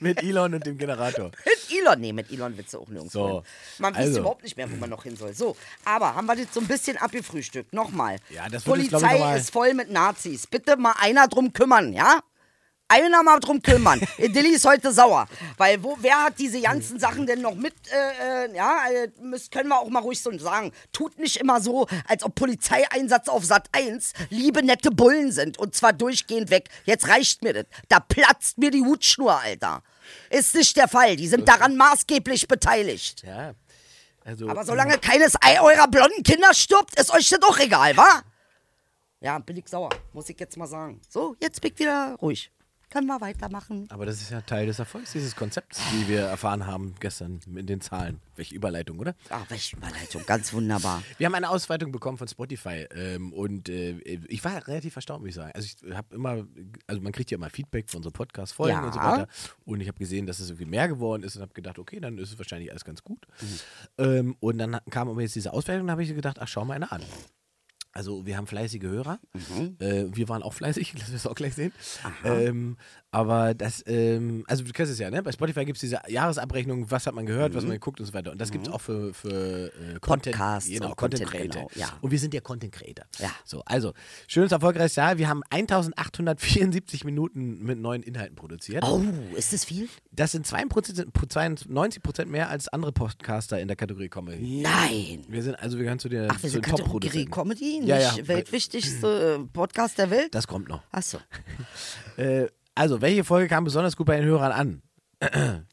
Mit 0.01 0.23
Elon 0.23 0.55
und 0.55 0.67
dem 0.67 0.79
Generator. 0.79 1.31
Mit 1.45 1.79
Elon. 1.79 2.01
Nee, 2.01 2.13
mit 2.13 2.31
Elon 2.31 2.57
willst 2.57 2.75
du 2.75 2.81
auch 2.81 2.89
nirgends 2.89 3.13
So, 3.13 3.29
hin. 3.29 3.43
Man 3.79 3.95
weiß 3.95 4.07
also. 4.09 4.21
überhaupt 4.21 4.43
nicht 4.43 4.57
mehr, 4.57 4.71
wo 4.71 4.77
man 4.77 4.91
noch 4.91 5.03
hin 5.05 5.17
soll. 5.17 5.35
So, 5.35 5.57
aber 5.85 6.15
haben 6.15 6.27
wir 6.27 6.37
das 6.37 6.47
so 6.53 6.61
ein 6.61 6.67
bisschen 6.67 6.97
abgefrühstückt. 6.97 7.73
Nochmal. 7.73 8.17
Ja, 8.31 8.49
das 8.49 8.65
glaub 8.65 8.79
ich, 8.79 8.91
Polizei 8.91 9.13
noch 9.15 9.21
mal- 9.21 9.39
ist 9.39 9.51
voll 9.51 9.75
mit 9.75 9.91
Nazis. 9.91 10.47
Bitte 10.47 10.77
mal 10.77 10.95
einer 10.99 11.29
drum 11.29 11.53
kümmern, 11.53 11.93
ja? 11.93 12.21
Einer 12.91 13.23
mal 13.23 13.39
drum 13.39 13.63
kümmern. 13.63 14.01
Dilly 14.19 14.51
ist 14.51 14.67
heute 14.67 14.93
sauer. 14.93 15.29
Weil 15.57 15.81
wo, 15.81 15.97
wer 16.01 16.25
hat 16.25 16.41
diese 16.41 16.61
ganzen 16.61 16.99
Sachen 16.99 17.25
denn 17.25 17.41
noch 17.41 17.55
mit, 17.55 17.73
äh, 17.93 18.47
äh, 18.47 18.57
ja, 18.57 18.81
äh, 18.91 19.09
müsst, 19.23 19.53
können 19.53 19.69
wir 19.69 19.79
auch 19.79 19.89
mal 19.89 20.01
ruhig 20.01 20.21
so 20.21 20.37
sagen. 20.39 20.73
Tut 20.91 21.17
nicht 21.17 21.37
immer 21.37 21.61
so, 21.61 21.87
als 22.09 22.25
ob 22.25 22.35
Polizeieinsatz 22.35 23.29
auf 23.29 23.45
Sat 23.45 23.69
1 23.71 24.13
liebe 24.31 24.65
nette 24.65 24.91
Bullen 24.91 25.31
sind. 25.31 25.57
Und 25.57 25.77
zwar 25.77 25.93
durchgehend 25.93 26.51
weg. 26.51 26.69
Jetzt 26.85 27.07
reicht 27.07 27.45
mir 27.45 27.53
das. 27.53 27.67
Da 27.89 28.01
platzt 28.01 28.59
mir 28.59 28.73
die 28.73 28.83
Hutschnur, 28.83 29.41
Alter. 29.41 29.85
Ist 30.29 30.57
nicht 30.57 30.77
der 30.77 30.89
Fall. 30.89 31.15
Die 31.15 31.29
sind 31.29 31.47
daran 31.49 31.77
maßgeblich 31.77 32.49
beteiligt. 32.49 33.23
Ja. 33.23 33.55
Also, 34.25 34.49
Aber 34.49 34.65
solange 34.65 34.99
keines 34.99 35.37
Ei 35.41 35.61
eurer 35.61 35.87
blonden 35.87 36.25
Kinder 36.25 36.53
stirbt, 36.55 36.99
ist 36.99 37.15
euch 37.15 37.29
das 37.29 37.39
doch 37.39 37.59
egal, 37.61 37.97
wa? 37.97 38.23
Ja, 39.21 39.39
bin 39.39 39.57
ich 39.59 39.69
sauer, 39.69 39.91
muss 40.13 40.29
ich 40.29 40.41
jetzt 40.41 40.57
mal 40.57 40.67
sagen. 40.67 41.01
So, 41.09 41.37
jetzt 41.41 41.61
bin 41.61 41.73
ich 41.73 41.79
wieder 41.79 42.17
ruhig. 42.21 42.51
Können 42.91 43.07
wir 43.07 43.21
weitermachen. 43.21 43.87
Aber 43.91 44.05
das 44.05 44.21
ist 44.21 44.31
ja 44.31 44.41
Teil 44.43 44.67
des 44.67 44.79
Erfolgs 44.79 45.13
dieses 45.13 45.35
Konzepts, 45.37 45.81
wie 45.93 46.09
wir 46.09 46.21
erfahren 46.23 46.67
haben 46.67 46.95
gestern 47.01 47.41
in 47.57 47.67
den 47.67 47.81
Zahlen. 47.81 48.21
Welche 48.37 48.55
Überleitung, 48.55 48.99
oder? 48.99 49.15
Ah, 49.31 49.43
welche 49.49 49.77
Überleitung, 49.77 50.23
ganz 50.27 50.53
wunderbar. 50.53 51.03
Wir 51.19 51.27
haben 51.27 51.35
eine 51.35 51.49
Ausweitung 51.51 51.93
bekommen 51.93 52.19
von 52.19 52.27
Spotify 52.29 52.87
ähm, 52.95 53.33
und 53.33 53.69
äh, 53.69 53.93
ich 54.01 54.45
war 54.45 54.67
relativ 54.67 54.97
erstaunt, 54.97 55.21
muss 55.21 55.31
ich 55.31 55.35
sagen. 55.37 55.53
Also 55.55 55.67
ich 55.67 55.95
habe 55.95 56.15
immer, 56.15 56.47
also 56.87 57.01
man 57.01 57.13
kriegt 57.13 57.31
ja 57.31 57.37
immer 57.37 57.51
Feedback 57.51 57.89
von 57.89 57.99
unseren 57.99 58.13
Podcast-Folgen 58.13 58.75
Ja. 58.77 58.85
und 58.85 58.93
so 58.93 59.01
weiter. 59.01 59.29
Und 59.65 59.81
ich 59.81 59.89
habe 59.89 59.99
gesehen, 59.99 60.27
dass 60.27 60.41
es 60.41 60.49
irgendwie 60.51 60.67
mehr 60.71 60.89
geworden 60.89 61.23
ist 61.23 61.37
und 61.37 61.43
habe 61.43 61.55
gedacht, 61.55 61.79
okay, 61.79 62.01
dann 62.01 62.19
ist 62.19 62.33
es 62.33 62.39
wahrscheinlich 62.39 62.71
alles 62.71 62.85
ganz 62.85 63.03
gut. 63.05 63.27
Ähm, 63.99 64.37
und 64.41 64.59
dann 64.59 64.79
kam 64.91 65.09
aber 65.09 65.23
jetzt 65.23 65.35
diese 65.35 65.53
Auswertung 65.53 65.85
und 65.85 65.91
habe 65.91 66.03
ich 66.03 66.15
gedacht, 66.15 66.39
ach, 66.41 66.49
schau 66.49 66.65
mal 66.65 66.75
eine 66.75 66.91
an. 66.91 67.03
Also 67.93 68.25
wir 68.25 68.37
haben 68.37 68.47
fleißige 68.47 68.83
Hörer. 68.85 69.19
Äh, 69.81 70.07
wir 70.13 70.29
waren 70.29 70.43
auch 70.43 70.53
fleißig, 70.55 70.95
lass 70.99 71.11
uns 71.11 71.27
auch 71.27 71.35
gleich 71.35 71.55
sehen. 71.55 71.73
Ähm, 72.25 72.77
aber 73.13 73.55
das, 73.55 73.83
ähm, 73.87 74.45
also 74.47 74.63
du 74.65 74.73
kennst 74.73 74.93
es 74.93 74.99
ja, 74.99 75.11
ne? 75.11 75.23
Bei 75.23 75.33
Spotify 75.33 75.65
gibt 75.65 75.77
es 75.77 75.81
diese 75.81 76.01
Jahresabrechnung, 76.09 76.91
was 76.91 77.07
hat 77.07 77.15
man 77.15 77.27
gehört, 77.27 77.55
was 77.55 77.65
man 77.65 77.73
geguckt 77.73 78.01
und 78.01 78.07
so 78.07 78.15
weiter. 78.15 78.31
Und 78.31 78.41
das 78.41 78.51
gibt 78.51 78.67
es 78.69 78.73
auch 78.73 78.81
für, 78.81 79.13
für 79.13 79.67
äh, 79.69 79.99
Content, 80.01 80.37
Podcasts 80.37 80.71
genau, 80.71 80.91
und 80.91 80.97
Content, 80.97 81.23
Content, 81.25 81.53
Creator. 81.53 81.69
genau, 81.73 81.87
ja. 81.87 81.99
Und 82.01 82.11
wir 82.11 82.19
sind 82.19 82.33
ja 82.35 82.41
Content 82.41 82.73
Creator. 82.73 83.05
Ja. 83.19 83.31
So, 83.45 83.63
also, 83.67 83.93
schönes, 84.29 84.53
erfolgreiches 84.53 84.97
Jahr. 84.97 85.19
Wir 85.19 85.29
haben 85.29 85.43
1874 85.51 87.05
Minuten 87.05 87.63
mit 87.65 87.79
neuen 87.79 88.03
Inhalten 88.03 88.37
produziert. 88.37 88.85
Oh, 88.85 89.03
ist 89.37 89.53
das 89.53 89.65
viel? 89.65 89.89
Das 90.13 90.33
sind 90.33 90.47
92 90.47 91.05
Prozent 91.13 92.31
mehr 92.31 92.49
als 92.49 92.69
andere 92.69 92.93
Podcaster 92.93 93.61
in 93.61 93.69
der 93.69 93.77
Kategorie 93.77 94.09
Comedy. 94.09 94.63
Nein. 94.63 95.25
Wir 95.29 95.43
sind, 95.43 95.55
also 95.57 95.77
wir 95.79 95.85
gehören 95.85 95.99
zu, 95.99 96.09
der, 96.09 96.29
Ach, 96.31 96.43
wir 96.43 96.51
sind 96.51 96.65
den 96.65 96.71
Kategorie. 96.77 97.25
Comedy, 97.27 97.81
nicht 97.81 97.89
Ja, 97.89 97.99
ja. 97.99 98.29
weltwichtigste 98.29 99.41
äh, 99.41 99.47
Podcast 99.53 99.99
der 99.99 100.11
Welt? 100.11 100.35
Das 100.35 100.47
kommt 100.47 100.69
noch. 100.69 100.83
Achso, 100.93 101.19
Äh, 102.17 102.49
also, 102.75 103.01
welche 103.01 103.25
Folge 103.25 103.49
kam 103.49 103.65
besonders 103.65 103.97
gut 103.97 104.07
bei 104.07 104.17
den 104.17 104.27
Hörern 104.27 104.53
an? 104.53 104.83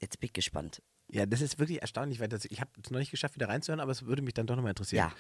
jetzt 0.02 0.20
bin 0.20 0.28
ich 0.28 0.34
gespannt. 0.34 0.82
Ja, 1.10 1.26
das 1.26 1.39
ist 1.39 1.58
wirklich 1.58 1.82
erstaunlich, 1.82 2.20
weil 2.20 2.28
das, 2.28 2.43
ich 2.45 2.60
habe 2.60 2.70
es 2.84 2.91
noch 2.91 3.00
nicht 3.00 3.12
geschafft, 3.12 3.36
wieder 3.36 3.48
reinzuhören, 3.48 3.80
aber 3.80 3.91
es 3.91 4.06
würde 4.06 4.22
mich 4.22 4.34
dann 4.34 4.45
doch 4.45 4.56
nochmal 4.56 4.72
interessieren. 4.72 5.10
Ja. 5.10 5.16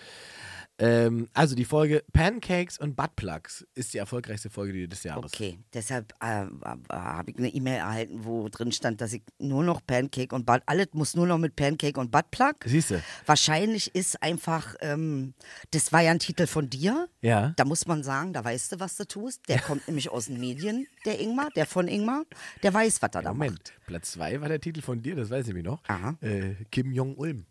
Ähm, 0.79 1.27
also 1.33 1.55
die 1.55 1.65
Folge 1.65 2.03
Pancakes 2.13 2.77
und 2.77 2.95
Buttplugs 2.95 3.65
ist 3.73 3.93
die 3.93 3.97
erfolgreichste 3.97 4.49
Folge 4.49 4.87
des 4.87 5.03
Jahres. 5.03 5.33
Okay, 5.33 5.59
deshalb 5.73 6.13
äh, 6.21 6.43
äh, 6.43 6.47
habe 6.91 7.31
ich 7.31 7.37
eine 7.37 7.49
E-Mail 7.49 7.77
erhalten, 7.77 8.25
wo 8.25 8.47
drin 8.49 8.71
stand, 8.71 9.01
dass 9.01 9.13
ich 9.13 9.23
nur 9.39 9.63
noch 9.63 9.81
Pancake 9.85 10.35
und 10.35 10.45
Butt, 10.45 10.61
alles 10.67 10.87
muss 10.93 11.15
nur 11.15 11.25
noch 11.25 11.39
mit 11.39 11.55
Pancake 11.55 11.99
und 11.99 12.11
Buttplug. 12.11 12.55
Siehst 12.65 12.91
du? 12.91 13.03
Wahrscheinlich 13.25 13.95
ist 13.95 14.21
einfach, 14.21 14.75
ähm, 14.81 15.33
das 15.71 15.91
war 15.91 16.01
ja 16.01 16.11
ein 16.11 16.19
Titel 16.19 16.45
von 16.45 16.69
dir. 16.69 17.09
Ja. 17.21 17.53
Da 17.55 17.65
muss 17.65 17.87
man 17.87 18.03
sagen, 18.03 18.33
da 18.33 18.43
weißt 18.43 18.73
du, 18.73 18.79
was 18.79 18.97
du 18.97 19.07
tust. 19.07 19.49
Der 19.49 19.59
kommt 19.59 19.87
nämlich 19.87 20.09
aus 20.09 20.25
den 20.25 20.39
Medien, 20.39 20.87
der 21.05 21.19
Ingmar, 21.19 21.49
der 21.55 21.65
von 21.65 21.87
Ingmar. 21.87 22.23
Der 22.61 22.73
weiß, 22.73 23.01
was 23.01 23.09
er 23.13 23.21
da 23.23 23.33
Moment, 23.33 23.53
macht. 23.53 23.87
Platz 23.87 24.11
2 24.11 24.41
war 24.41 24.49
der 24.49 24.61
Titel 24.61 24.81
von 24.81 25.01
dir, 25.01 25.15
das 25.15 25.31
weiß 25.31 25.41
ich 25.41 25.47
nämlich 25.47 25.65
noch. 25.65 25.83
Aha. 25.87 26.17
Äh, 26.21 26.53
Kim 26.69 26.91
Jong-Ulm. 26.91 27.45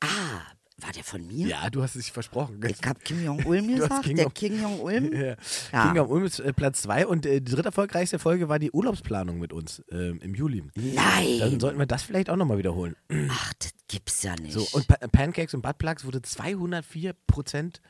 Ah, 0.00 0.40
war 0.82 0.92
der 0.92 1.04
von 1.04 1.26
mir? 1.26 1.46
Ja, 1.48 1.70
du 1.70 1.82
hast 1.82 1.94
es 1.96 2.08
versprochen. 2.08 2.60
Ich 2.68 2.82
habe 2.86 2.98
Kim 3.00 3.24
Jong-Ulm 3.24 3.68
gesagt, 3.68 4.04
Kim 4.04 4.16
der 4.16 4.24
Jong- 4.26 4.34
Kim 4.34 4.60
Jong-Ulm. 4.60 5.12
Ja. 5.12 5.36
Ja. 5.72 5.86
Kim 5.86 5.96
Jong-Ulm 5.96 6.24
ist 6.24 6.40
äh, 6.40 6.52
Platz 6.52 6.82
2 6.82 7.06
und 7.06 7.26
äh, 7.26 7.40
die 7.40 7.52
dritte 7.52 7.68
erfolgreichste 7.68 8.18
Folge 8.18 8.48
war 8.48 8.58
die 8.58 8.70
Urlaubsplanung 8.70 9.38
mit 9.38 9.52
uns 9.52 9.82
ähm, 9.90 10.18
im 10.22 10.34
Juli. 10.34 10.64
Dann 10.74 10.94
Nein! 10.94 11.60
sollten 11.60 11.78
wir 11.78 11.86
das 11.86 12.02
vielleicht 12.02 12.30
auch 12.30 12.36
nochmal 12.36 12.58
wiederholen. 12.58 12.96
Ach, 13.30 13.52
das 13.58 13.72
gibt's 13.88 14.22
ja 14.22 14.34
nicht. 14.36 14.52
So, 14.54 14.66
und 14.72 14.86
pa 14.88 14.96
Pancakes 15.08 15.54
und 15.54 15.62
Buttplugs 15.62 16.04
wurde 16.04 16.22
204 16.22 17.14
Prozent 17.26 17.80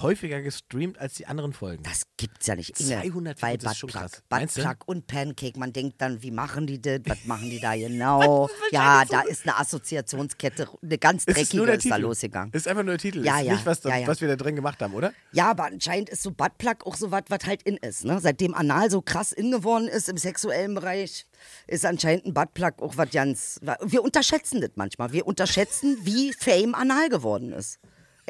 häufiger 0.00 0.42
gestreamt 0.42 0.98
als 0.98 1.14
die 1.14 1.26
anderen 1.26 1.52
Folgen. 1.52 1.82
Das 1.82 2.02
gibt's 2.16 2.46
ja 2.46 2.54
nicht. 2.54 2.78
Inge, 2.80 3.02
200 3.02 3.42
weil 3.42 3.56
ist 3.56 3.86
krass. 3.86 4.22
Meinst 4.30 4.56
du? 4.56 4.62
Buttplug 4.62 4.86
und 4.86 5.06
Pancake, 5.06 5.58
man 5.58 5.72
denkt 5.72 6.00
dann, 6.00 6.22
wie 6.22 6.30
machen 6.30 6.66
die 6.66 6.80
das? 6.80 7.00
Was 7.06 7.24
machen 7.24 7.50
die 7.50 7.60
da 7.60 7.74
genau? 7.76 8.48
ja, 8.70 9.04
da 9.04 9.22
ist 9.22 9.42
eine 9.44 9.58
Assoziationskette, 9.58 10.68
eine 10.82 10.98
ganz 10.98 11.24
ist 11.24 11.36
dreckige 11.36 11.66
der 11.66 11.74
ist 11.76 11.90
da 11.90 11.96
losgegangen. 11.96 12.52
Ist 12.52 12.68
einfach 12.68 12.82
nur 12.82 12.92
der 12.92 12.98
Titel. 12.98 13.24
Ja, 13.24 13.38
ist 13.38 13.46
ja, 13.46 13.52
nicht, 13.54 13.66
was, 13.66 13.80
da, 13.80 13.90
ja, 13.90 13.96
ja. 13.98 14.06
was 14.06 14.20
wir 14.20 14.28
da 14.28 14.36
drin 14.36 14.56
gemacht 14.56 14.80
haben, 14.80 14.94
oder? 14.94 15.12
Ja, 15.32 15.50
aber 15.50 15.64
anscheinend 15.64 16.08
ist 16.10 16.22
so 16.22 16.30
Buttplug 16.30 16.86
auch 16.86 16.96
so 16.96 17.10
was, 17.10 17.24
was 17.28 17.40
halt 17.46 17.62
in 17.62 17.76
ist. 17.76 18.04
Ne? 18.04 18.18
Seitdem 18.20 18.54
Anal 18.54 18.90
so 18.90 19.02
krass 19.02 19.32
in 19.32 19.50
geworden 19.50 19.88
ist 19.88 20.08
im 20.08 20.16
sexuellen 20.16 20.74
Bereich, 20.74 21.26
ist 21.66 21.84
anscheinend 21.84 22.26
ein 22.26 22.34
Buttplug 22.34 22.80
auch 22.80 22.96
was 22.96 23.10
ganz. 23.10 23.60
Wir 23.84 24.02
unterschätzen 24.02 24.60
das 24.60 24.70
manchmal. 24.76 25.12
Wir 25.12 25.26
unterschätzen, 25.26 25.98
wie 26.02 26.32
Fame 26.32 26.74
Anal 26.74 27.08
geworden 27.08 27.52
ist. 27.52 27.78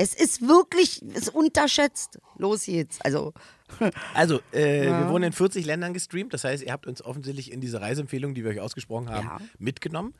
Es 0.00 0.14
ist 0.14 0.46
wirklich, 0.46 1.02
es 1.14 1.28
unterschätzt. 1.28 2.20
Los 2.36 2.66
geht's. 2.66 3.00
Also, 3.00 3.32
Also, 4.14 4.40
äh, 4.52 4.86
wir 4.86 5.08
wurden 5.08 5.24
in 5.24 5.32
40 5.32 5.64
Ländern 5.66 5.92
gestreamt. 5.94 6.32
Das 6.34 6.44
heißt, 6.44 6.62
ihr 6.64 6.72
habt 6.72 6.86
uns 6.86 7.02
offensichtlich 7.02 7.52
in 7.52 7.60
diese 7.60 7.80
Reiseempfehlung, 7.80 8.34
die 8.34 8.44
wir 8.44 8.50
euch 8.50 8.60
ausgesprochen 8.60 9.08
haben, 9.10 9.26
Ja. 9.26 9.38
mitgenommen. 9.58 10.14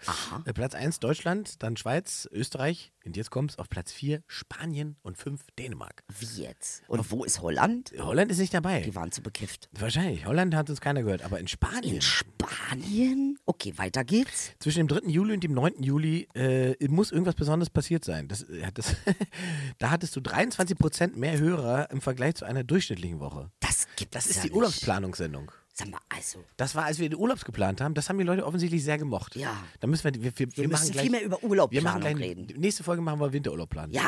Äh, 0.45 0.53
Platz 0.53 0.75
1 0.75 1.01
Deutschland, 1.01 1.63
dann 1.63 1.77
Schweiz, 1.77 2.29
Österreich. 2.33 2.93
Und 3.05 3.17
jetzt 3.17 3.31
kommt 3.31 3.53
es 3.53 3.59
auf 3.59 3.69
Platz 3.71 3.91
4 3.93 4.23
Spanien 4.27 4.97
und 5.03 5.17
5 5.17 5.41
Dänemark. 5.59 6.03
wie 6.19 6.43
jetzt? 6.43 6.83
Und 6.89 7.11
wo 7.11 7.25
ist 7.25 7.41
Holland? 7.41 7.93
Holland 7.99 8.31
ist 8.31 8.39
nicht 8.39 8.53
dabei. 8.53 8.81
Die 8.83 8.95
waren 8.95 9.11
zu 9.13 9.23
bekifft. 9.23 9.69
Wahrscheinlich. 9.73 10.27
Holland 10.27 10.55
hat 10.55 10.69
uns 10.69 10.81
keiner 10.81 11.03
gehört. 11.03 11.23
Aber 11.23 11.41
in 11.41 11.49
Spanien, 11.49 11.97
In 11.97 12.03
Spanien? 12.03 13.39
Okay, 13.47 13.73
weiter 13.77 14.05
geht's. 14.05 14.53
zwischen 14.59 14.87
dem 14.87 14.89
3. 14.89 15.09
Juli 15.09 15.33
und 15.35 15.43
dem 15.45 15.53
9. 15.55 15.83
Juli, 15.83 16.29
äh, 16.35 16.75
muss 16.89 17.11
irgendwas 17.13 17.35
Besonderes 17.35 17.71
passiert 17.71 18.05
sein. 18.05 18.29
Das, 18.29 18.43
äh, 18.43 18.71
das, 18.75 18.95
da 19.79 19.91
hattest 19.91 20.15
du 20.17 20.21
23 20.21 20.77
Prozent 20.79 21.17
mehr 21.17 21.39
Hörer 21.39 21.91
im 21.91 22.01
Vergleich 22.01 22.35
zu 22.35 22.45
einer 22.45 22.65
durchschnittlichen 22.65 23.21
Woche. 23.21 23.38
Das 23.79 23.97
gibt 23.97 24.15
Das 24.15 24.27
ist 24.27 24.37
ja 24.37 24.43
die 24.43 24.49
nicht. 24.49 24.57
Urlaubsplanungssendung. 24.57 25.53
Sag 25.73 25.91
mal, 25.91 26.01
also, 26.09 26.45
Das 26.57 26.75
war, 26.75 26.87
als 26.87 26.99
wir 26.99 27.09
den 27.09 27.19
Urlaubs 27.19 27.45
geplant 27.45 27.81
haben. 27.81 27.95
Das 27.95 28.09
haben 28.09 28.19
die 28.19 28.25
Leute 28.25 28.45
offensichtlich 28.45 28.83
sehr 28.83 28.99
gemocht. 28.99 29.37
Ja. 29.37 29.57
Da 29.79 29.87
müssen 29.87 30.13
wir, 30.13 30.15
wir, 30.15 30.37
wir, 30.37 30.57
wir 30.57 30.69
machen 30.69 30.81
müssen 30.83 30.93
gleich, 30.93 31.03
viel 31.03 31.11
mehr 31.13 31.25
über 31.25 31.41
wir 31.71 31.83
machen 31.83 32.01
gleich, 32.01 32.17
reden. 32.17 32.47
Nächste 32.57 32.83
Folge 32.83 33.01
machen 33.01 33.21
wir 33.21 33.33
Winterurlaub 33.33 33.71
planen. 33.71 33.93
Ja. 33.93 34.03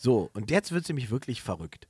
So, 0.00 0.30
und 0.32 0.52
jetzt 0.52 0.70
wird 0.70 0.82
es 0.84 0.88
nämlich 0.88 1.10
wirklich 1.10 1.42
verrückt. 1.42 1.88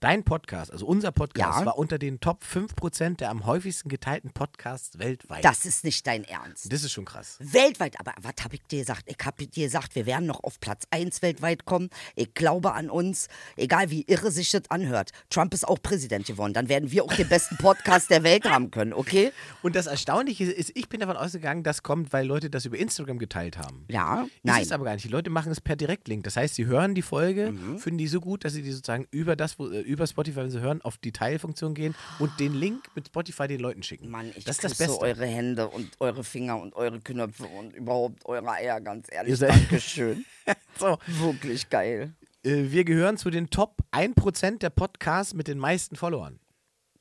Dein 0.00 0.24
Podcast, 0.24 0.72
also 0.72 0.86
unser 0.86 1.12
Podcast, 1.12 1.56
Mhm. 1.58 1.60
Ja. 1.60 1.66
war 1.66 1.76
unter 1.78 1.98
den 1.98 2.18
Top 2.18 2.42
5% 2.42 3.20
der 3.20 3.28
am 3.30 3.44
häufigsten 3.44 3.90
geteilten 3.90 4.30
Podcasts 4.32 4.98
weltweit. 4.98 5.44
Das 5.44 5.66
ist 5.66 5.84
nicht 5.84 6.06
dein 6.06 6.24
Ernst. 6.24 6.72
das 6.72 6.84
ist 6.84 6.92
schon 6.92 7.04
krass. 7.04 7.36
Weltweit, 7.38 8.00
aber 8.00 8.14
was 8.22 8.32
habe 8.42 8.54
ich 8.54 8.62
dir 8.62 8.78
gesagt? 8.80 9.02
Ich 9.06 9.16
habe 9.26 9.46
dir 9.46 9.64
gesagt, 9.66 9.94
wir 9.94 10.06
werden 10.06 10.24
noch 10.26 10.42
auf 10.42 10.58
Platz 10.58 10.84
1 10.90 11.20
weltweit 11.20 11.66
kommen. 11.66 11.90
Ich 12.16 12.32
glaube 12.32 12.72
an 12.72 12.88
uns, 12.88 13.28
egal 13.56 13.90
wie 13.90 14.04
irre 14.06 14.30
sich 14.30 14.50
das 14.50 14.62
anhört. 14.70 15.10
Trump 15.28 15.52
ist 15.52 15.68
auch 15.68 15.82
Präsident 15.82 16.24
geworden. 16.26 16.54
Dann 16.54 16.70
werden 16.70 16.90
wir 16.90 17.04
auch 17.04 17.12
den 17.12 17.28
besten 17.28 17.58
Podcast 17.58 18.08
der 18.08 18.22
Welt 18.22 18.44
haben 18.48 18.70
können, 18.70 18.94
okay? 18.94 19.32
Und 19.62 19.76
das 19.76 19.86
Erstaunliche 19.86 20.44
ist, 20.44 20.72
ich 20.74 20.88
bin 20.88 21.00
davon 21.00 21.18
ausgegangen, 21.18 21.62
das 21.62 21.82
kommt, 21.82 22.14
weil 22.14 22.26
Leute 22.26 22.48
das 22.48 22.64
über 22.64 22.78
Instagram 22.78 23.18
geteilt 23.18 23.58
haben. 23.58 23.84
Ja, 23.90 24.22
Ist 24.22 24.30
nein. 24.44 24.62
es 24.62 24.72
aber 24.72 24.84
gar 24.84 24.94
nicht. 24.94 25.04
Die 25.04 25.08
Leute 25.10 25.28
machen 25.28 25.52
es 25.52 25.60
per 25.60 25.76
Direktlink. 25.76 26.24
Das 26.24 26.36
heißt, 26.36 26.54
sie 26.54 26.64
hören 26.64 26.94
die 26.94 27.02
Folge, 27.02 27.49
Mhm. 27.52 27.78
finden 27.78 27.98
die 27.98 28.06
so 28.08 28.20
gut, 28.20 28.44
dass 28.44 28.52
sie 28.52 28.62
die 28.62 28.72
sozusagen 28.72 29.06
über 29.10 29.36
das, 29.36 29.58
wo- 29.58 29.68
äh, 29.70 29.80
über 29.80 30.06
Spotify, 30.06 30.36
wenn 30.36 30.50
sie 30.50 30.60
hören, 30.60 30.80
auf 30.82 30.98
die 30.98 31.12
Teilfunktion 31.12 31.74
gehen 31.74 31.94
und 32.18 32.38
den 32.40 32.54
Link 32.54 32.88
mit 32.94 33.06
Spotify 33.08 33.46
den 33.48 33.60
Leuten 33.60 33.82
schicken. 33.82 34.08
Mann, 34.10 34.30
ich 34.36 34.44
das 34.44 34.56
ist 34.56 34.64
das 34.64 34.78
Beste. 34.78 35.00
eure 35.00 35.26
Hände 35.26 35.68
und 35.68 35.90
eure 36.00 36.24
Finger 36.24 36.60
und 36.60 36.74
eure 36.74 37.00
Knöpfe 37.00 37.44
und 37.46 37.72
überhaupt 37.74 38.24
eure 38.26 38.50
Eier, 38.50 38.80
ganz 38.80 39.06
ehrlich. 39.10 39.38
Dankeschön. 39.38 40.24
So, 40.78 40.98
Wirklich 41.06 41.68
geil. 41.68 42.14
äh, 42.42 42.70
wir 42.70 42.84
gehören 42.84 43.16
zu 43.18 43.30
den 43.30 43.50
Top 43.50 43.76
1% 43.92 44.58
der 44.58 44.70
Podcasts 44.70 45.34
mit 45.34 45.46
den 45.46 45.58
meisten 45.58 45.94
Followern. 45.96 46.40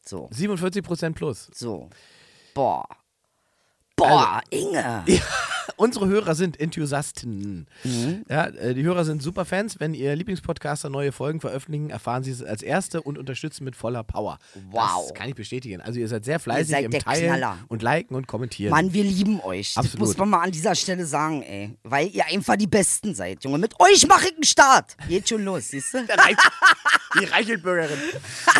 So, 0.05 0.29
47% 0.33 1.13
plus. 1.13 1.49
so. 1.53 1.89
Boah. 2.53 2.83
Boah, 3.95 4.41
Inge. 4.49 5.03
Unsere 5.79 6.07
Hörer 6.07 6.35
sind 6.35 6.59
Enthusiasten. 6.59 7.65
Mhm. 7.85 8.25
Ja, 8.27 8.47
äh, 8.47 8.73
die 8.73 8.83
Hörer 8.83 9.05
sind 9.05 9.23
Superfans. 9.23 9.79
Wenn 9.79 9.93
ihr 9.93 10.13
Lieblingspodcaster 10.13 10.89
neue 10.89 11.13
Folgen 11.13 11.39
veröffentlichen, 11.39 11.89
erfahren 11.89 12.21
sie 12.21 12.31
es 12.31 12.43
als 12.43 12.61
Erste 12.61 13.01
und 13.01 13.17
unterstützen 13.17 13.63
mit 13.63 13.77
voller 13.77 14.03
Power. 14.03 14.39
Wow. 14.71 15.07
Das 15.07 15.13
kann 15.13 15.29
ich 15.29 15.35
bestätigen. 15.35 15.79
Also 15.79 16.01
ihr 16.01 16.09
seid 16.09 16.25
sehr 16.25 16.41
fleißig 16.41 16.71
seid 16.71 16.83
im 16.83 16.91
Teilen 16.91 17.27
Knaller. 17.27 17.59
und 17.69 17.81
Liken 17.81 18.15
und 18.15 18.27
Kommentieren. 18.27 18.71
Mann, 18.71 18.91
wir 18.91 19.05
lieben 19.05 19.39
euch. 19.39 19.73
Das 19.75 19.85
Absolut. 19.85 20.07
muss 20.07 20.17
man 20.17 20.29
mal 20.31 20.41
an 20.41 20.51
dieser 20.51 20.75
Stelle 20.75 21.05
sagen, 21.05 21.43
ey. 21.43 21.77
Weil 21.83 22.09
ihr 22.09 22.25
einfach 22.25 22.57
die 22.57 22.67
Besten 22.67 23.15
seid, 23.15 23.41
Junge. 23.45 23.57
Mit 23.57 23.79
euch 23.79 24.05
mache 24.05 24.25
ich 24.27 24.33
einen 24.33 24.43
Start. 24.43 24.97
Geht 25.07 25.29
schon 25.29 25.45
los, 25.45 25.69
siehst 25.69 25.93
du? 25.93 25.99
Die 27.19 27.25
Reichelbürgerin. 27.25 27.97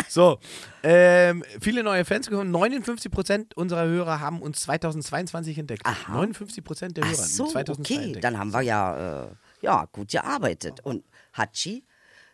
So, 0.08 0.40
ähm, 0.82 1.44
viele 1.60 1.82
neue 1.82 2.04
Fans 2.04 2.28
gekommen. 2.28 2.54
59% 2.54 3.54
unserer 3.54 3.84
Hörer 3.84 4.20
haben 4.20 4.42
uns 4.42 4.60
2022 4.60 5.58
entdeckt. 5.58 5.86
59% 5.86 6.92
der 6.92 7.04
Ach 7.04 7.08
Hörer 7.08 7.16
so, 7.16 7.46
2002 7.46 7.94
okay. 7.94 8.04
entdeckt. 8.04 8.24
Dann 8.24 8.38
haben 8.38 8.52
wir 8.52 8.62
ja, 8.62 9.24
äh, 9.24 9.28
ja, 9.62 9.86
gut 9.92 10.10
gearbeitet. 10.10 10.80
Und 10.84 11.04
Hachi? 11.36 11.84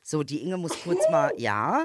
So, 0.02 0.22
die 0.22 0.40
Inge 0.42 0.56
muss 0.56 0.72
kurz 0.84 1.00
mal, 1.10 1.32
ja. 1.36 1.84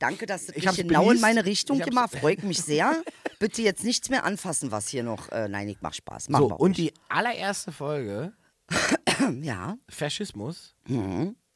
Danke, 0.00 0.26
dass 0.26 0.46
du 0.46 0.52
Ich 0.56 0.64
dich 0.64 0.88
genau 0.88 1.10
in 1.12 1.20
meine 1.20 1.44
Richtung 1.44 1.78
gemacht. 1.78 2.16
Freut 2.20 2.42
mich 2.42 2.60
sehr. 2.60 3.00
Bitte 3.38 3.62
jetzt 3.62 3.84
nichts 3.84 4.10
mehr 4.10 4.24
anfassen, 4.24 4.72
was 4.72 4.88
hier 4.88 5.04
noch. 5.04 5.30
Äh, 5.30 5.48
nein, 5.48 5.68
ich 5.68 5.78
mach 5.80 5.94
Spaß. 5.94 6.30
Machen 6.30 6.48
so, 6.48 6.54
und 6.56 6.76
die 6.76 6.92
allererste 7.08 7.70
Folge, 7.70 8.32
Ja. 9.42 9.76
Faschismus, 9.88 10.74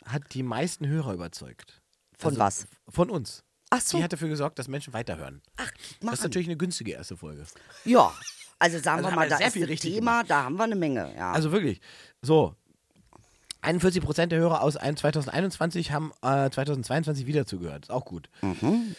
hat 0.05 0.23
die 0.33 0.43
meisten 0.43 0.87
Hörer 0.87 1.15
überzeugt. 1.15 1.81
Von 2.19 2.31
Also 2.31 2.41
was? 2.41 2.67
Von 2.89 3.11
uns. 3.11 3.45
Ach 3.71 3.81
so. 3.81 3.99
Die 3.99 4.05
hat 4.05 4.13
dafür 4.13 4.29
gesorgt, 4.29 4.59
dass 4.59 4.69
Menschen 4.69 4.93
weiterhören. 4.93 5.43
Ach, 5.57 5.71
Das 6.01 6.15
ist 6.15 6.23
natürlich 6.23 6.47
eine 6.49 6.57
günstige 6.57 6.93
erste 6.93 7.17
Folge. 7.17 7.45
Ja, 7.85 8.13
also 8.59 8.79
sagen 8.79 8.99
Also 8.99 9.11
wir 9.11 9.17
mal, 9.17 9.29
da 9.29 9.39
ist 9.39 9.57
richtig 9.57 9.81
Thema, 9.81 10.23
da 10.25 10.45
haben 10.45 10.57
wir 10.57 10.65
eine 10.65 10.77
Menge. 10.77 11.15
Ja. 11.17 11.33
Also 11.33 11.51
wirklich. 11.53 11.81
So. 12.23 12.55
41 13.63 14.03
Prozent 14.03 14.31
der 14.31 14.39
Hörer 14.41 14.61
aus 14.61 14.77
ein- 14.77 14.97
2021 14.97 15.91
haben 15.91 16.13
äh, 16.23 16.51
2022 16.51 17.27
wieder 17.27 17.47
zugehört. 17.47 17.85
Ist 17.87 17.91
auch 17.91 18.05
gut. 18.05 18.29
Mhm. 18.43 18.95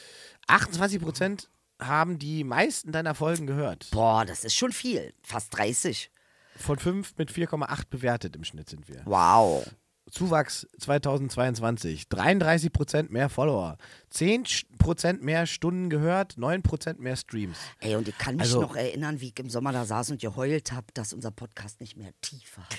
28 0.48 1.00
Prozent 1.02 1.50
haben 1.80 2.18
die 2.20 2.44
meisten 2.44 2.92
deiner 2.92 3.14
Folgen 3.16 3.46
gehört. 3.48 3.88
Boah, 3.92 4.26
das 4.26 4.44
ist 4.44 4.56
schon 4.56 4.72
viel. 4.72 5.14
Fast 5.22 5.56
30. 5.56 6.10
Von 6.58 6.80
5 6.80 7.16
mit 7.18 7.32
4,8 7.32 7.84
bewertet 7.90 8.36
im 8.36 8.44
Schnitt 8.44 8.70
sind 8.70 8.88
wir. 8.88 9.02
Wow. 9.06 9.70
Zuwachs 10.16 10.66
2022. 10.80 12.08
33 12.08 12.72
Prozent 12.72 13.12
mehr 13.12 13.28
Follower. 13.28 13.78
10 14.12 14.46
Sch- 14.46 14.64
Prozent 14.78 15.22
mehr 15.24 15.46
Stunden 15.46 15.90
gehört. 15.90 16.38
9 16.38 16.62
Prozent 16.64 17.02
mehr 17.02 17.18
Streams. 17.18 17.58
Ey, 17.82 17.96
und 17.96 18.08
ich 18.08 18.18
kann 18.18 18.36
mich 18.38 18.44
Also- 18.44 18.62
noch 18.62 18.78
erinnern, 18.78 19.20
wie 19.20 19.28
ich 19.28 19.40
im 19.40 19.50
Sommer 19.50 19.74
da 19.74 19.84
saß 19.86 20.12
und 20.12 20.22
geheult 20.22 20.72
habe, 20.72 20.88
dass 20.94 21.12
unser 21.12 21.32
Podcast 21.32 21.82
nicht 21.82 21.98
mehr 21.98 22.12
Tiefe 22.22 22.62
hat. 22.62 22.78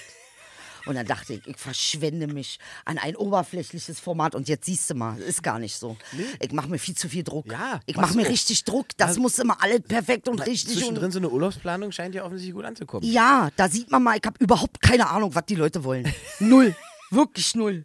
Und 0.87 0.95
dann 0.95 1.05
dachte 1.07 1.35
ich, 1.35 1.47
ich 1.49 1.57
verschwende 1.59 2.29
mich 2.29 2.59
an 2.85 2.97
ein 2.97 3.17
oberflächliches 3.17 3.99
Format. 3.99 4.35
Und 4.37 4.49
jetzt 4.49 4.67
siehst 4.67 4.89
du 4.89 4.95
mal, 4.95 5.19
ist 5.19 5.43
gar 5.43 5.59
nicht 5.59 5.77
so. 5.77 5.97
Ich 6.41 6.53
mache 6.53 6.69
mir 6.69 6.79
viel 6.79 6.95
zu 6.97 7.09
viel 7.09 7.25
Druck. 7.25 7.51
Ja, 7.51 7.81
ich 7.87 7.97
mache 7.97 8.17
mir 8.17 8.23
du. 8.23 8.31
richtig 8.31 8.63
Druck. 8.65 8.87
Das 8.97 9.09
Also- 9.09 9.21
muss 9.21 9.39
immer 9.41 9.61
alles 9.63 9.81
perfekt 9.83 10.29
und 10.29 10.39
richtig. 10.47 10.75
Zwischendrin 10.77 11.07
Und 11.07 11.11
so 11.13 11.19
eine 11.19 11.29
Urlaubsplanung 11.29 11.91
scheint 11.93 12.15
ja 12.15 12.25
offensichtlich 12.25 12.55
gut 12.55 12.65
anzukommen. 12.65 13.07
ja, 13.11 13.51
da 13.57 13.69
sieht 13.69 13.91
man 13.91 14.03
mal, 14.05 14.17
ich 14.17 14.25
habe 14.25 14.39
überhaupt 14.43 14.81
keine 14.81 15.11
Ahnung, 15.11 15.35
was 15.35 15.45
die 15.47 15.57
Leute 15.57 15.83
wollen. 15.85 16.11
Null. 16.39 16.75
Wirklich 17.11 17.55
null. 17.55 17.85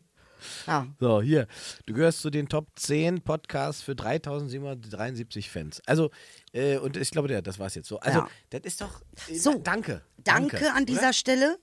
Ja. 0.65 0.88
So, 0.99 1.22
hier. 1.22 1.47
Du 1.86 1.93
gehörst 1.93 2.22
zu 2.22 2.32
den 2.32 2.49
Top 2.49 2.67
10 2.76 3.22
Podcasts 3.22 3.84
für 3.84 3.95
3773 3.95 5.49
Fans. 5.51 5.82
Also, 5.86 6.09
äh, 6.51 6.78
und 6.78 6.97
ich 6.97 7.11
glaube, 7.11 7.32
ja, 7.32 7.41
das 7.41 7.59
war's 7.59 7.76
jetzt 7.76 7.88
so. 7.88 7.99
Also, 7.99 8.19
Ja. 8.19 8.30
das 8.49 8.61
ist 8.63 8.82
doch. 8.82 9.01
Äh, 9.30 9.36
So, 9.36 9.59
danke. 9.59 10.01
Danke, 10.17 10.72
an 10.74 10.86
dieser 10.86 11.01
oder? 11.01 11.13
Stelle. 11.13 11.57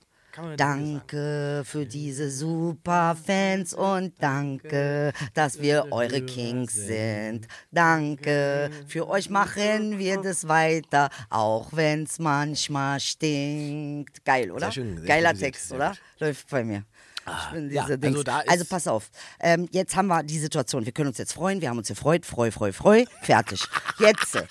Danke 0.57 1.63
für 1.65 1.85
diese 1.87 2.29
super 2.29 3.17
Fans 3.25 3.73
und 3.73 4.13
danke, 4.21 5.11
dass 5.33 5.59
wir 5.59 5.87
eure 5.91 6.21
Kings 6.21 6.73
sind. 6.75 7.47
Danke, 7.71 8.69
für 8.87 9.09
euch 9.09 9.29
machen 9.29 9.97
wir 9.97 10.21
das 10.21 10.47
weiter, 10.47 11.09
auch 11.31 11.73
wenn's 11.73 12.19
manchmal 12.19 12.99
stinkt. 12.99 14.23
Geil, 14.23 14.51
oder? 14.51 14.67
Sehr 14.67 14.71
schön, 14.71 14.97
sehr 14.99 15.07
Geiler 15.07 15.33
Text, 15.33 15.73
oder? 15.73 15.95
Läuft 16.19 16.47
bei 16.49 16.63
mir. 16.63 16.85
Bin 17.53 17.71
ja, 17.71 17.83
also 17.83 18.23
also 18.47 18.65
pass 18.65 18.87
auf. 18.87 19.09
Ähm, 19.39 19.67
jetzt 19.71 19.95
haben 19.95 20.07
wir 20.07 20.23
die 20.23 20.39
Situation. 20.39 20.85
Wir 20.85 20.91
können 20.91 21.09
uns 21.09 21.17
jetzt 21.17 21.33
freuen. 21.33 21.61
Wir 21.61 21.69
haben 21.69 21.77
uns 21.77 21.87
gefreut. 21.87 22.25
Freu, 22.25 22.51
freu, 22.51 22.71
freu. 22.71 23.05
Fertig. 23.21 23.63
Jetzt. 23.99 24.37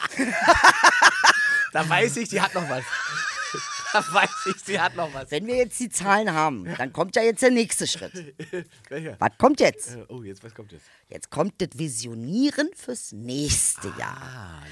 Da 1.72 1.88
weiß 1.88 2.16
ich, 2.16 2.30
die 2.30 2.40
hat 2.40 2.54
noch 2.54 2.68
was. 2.68 2.82
Da 3.92 4.04
weiß 4.12 4.30
ich, 4.46 4.56
sie 4.64 4.80
hat 4.80 4.94
noch 4.96 5.12
was. 5.14 5.30
Wenn 5.30 5.46
wir 5.46 5.56
jetzt 5.56 5.78
die 5.80 5.88
Zahlen 5.88 6.32
haben, 6.32 6.64
dann 6.76 6.92
kommt 6.92 7.16
ja 7.16 7.22
jetzt 7.22 7.42
der 7.42 7.50
nächste 7.50 7.86
Schritt. 7.86 8.12
Welcher? 8.88 9.16
Was 9.18 9.30
kommt 9.38 9.60
jetzt? 9.60 9.96
Äh, 9.96 10.04
Oh, 10.08 10.22
jetzt, 10.22 10.42
was 10.44 10.54
kommt 10.54 10.72
jetzt? 10.72 10.84
Jetzt 11.08 11.30
kommt 11.30 11.54
das 11.60 11.70
Visionieren 11.74 12.70
fürs 12.74 13.12
nächste 13.12 13.88
Ah, 13.88 13.98
Jahr. 13.98 14.62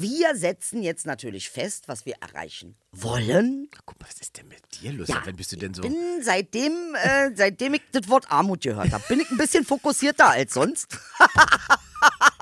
Wir 0.00 0.34
setzen 0.36 0.82
jetzt 0.82 1.06
natürlich 1.06 1.50
fest, 1.50 1.84
was 1.88 2.04
wir 2.06 2.14
erreichen 2.20 2.76
wollen. 2.92 3.68
Guck 3.86 4.00
mal, 4.00 4.06
was 4.08 4.20
ist 4.20 4.36
denn 4.38 4.48
mit 4.48 4.60
dir 4.80 4.92
los? 4.92 5.08
Ja, 5.08 5.22
Wann 5.24 5.36
bist 5.36 5.52
du 5.52 5.56
denn 5.56 5.74
so? 5.74 5.82
Bin 5.82 5.96
seitdem, 6.22 6.72
äh, 6.94 7.30
seitdem 7.34 7.74
ich 7.74 7.82
das 7.92 8.08
Wort 8.08 8.30
Armut 8.30 8.62
gehört 8.62 8.92
habe, 8.92 9.04
bin 9.08 9.20
ich 9.20 9.30
ein 9.30 9.36
bisschen 9.36 9.64
fokussierter 9.64 10.28
als 10.30 10.54
sonst. 10.54 10.96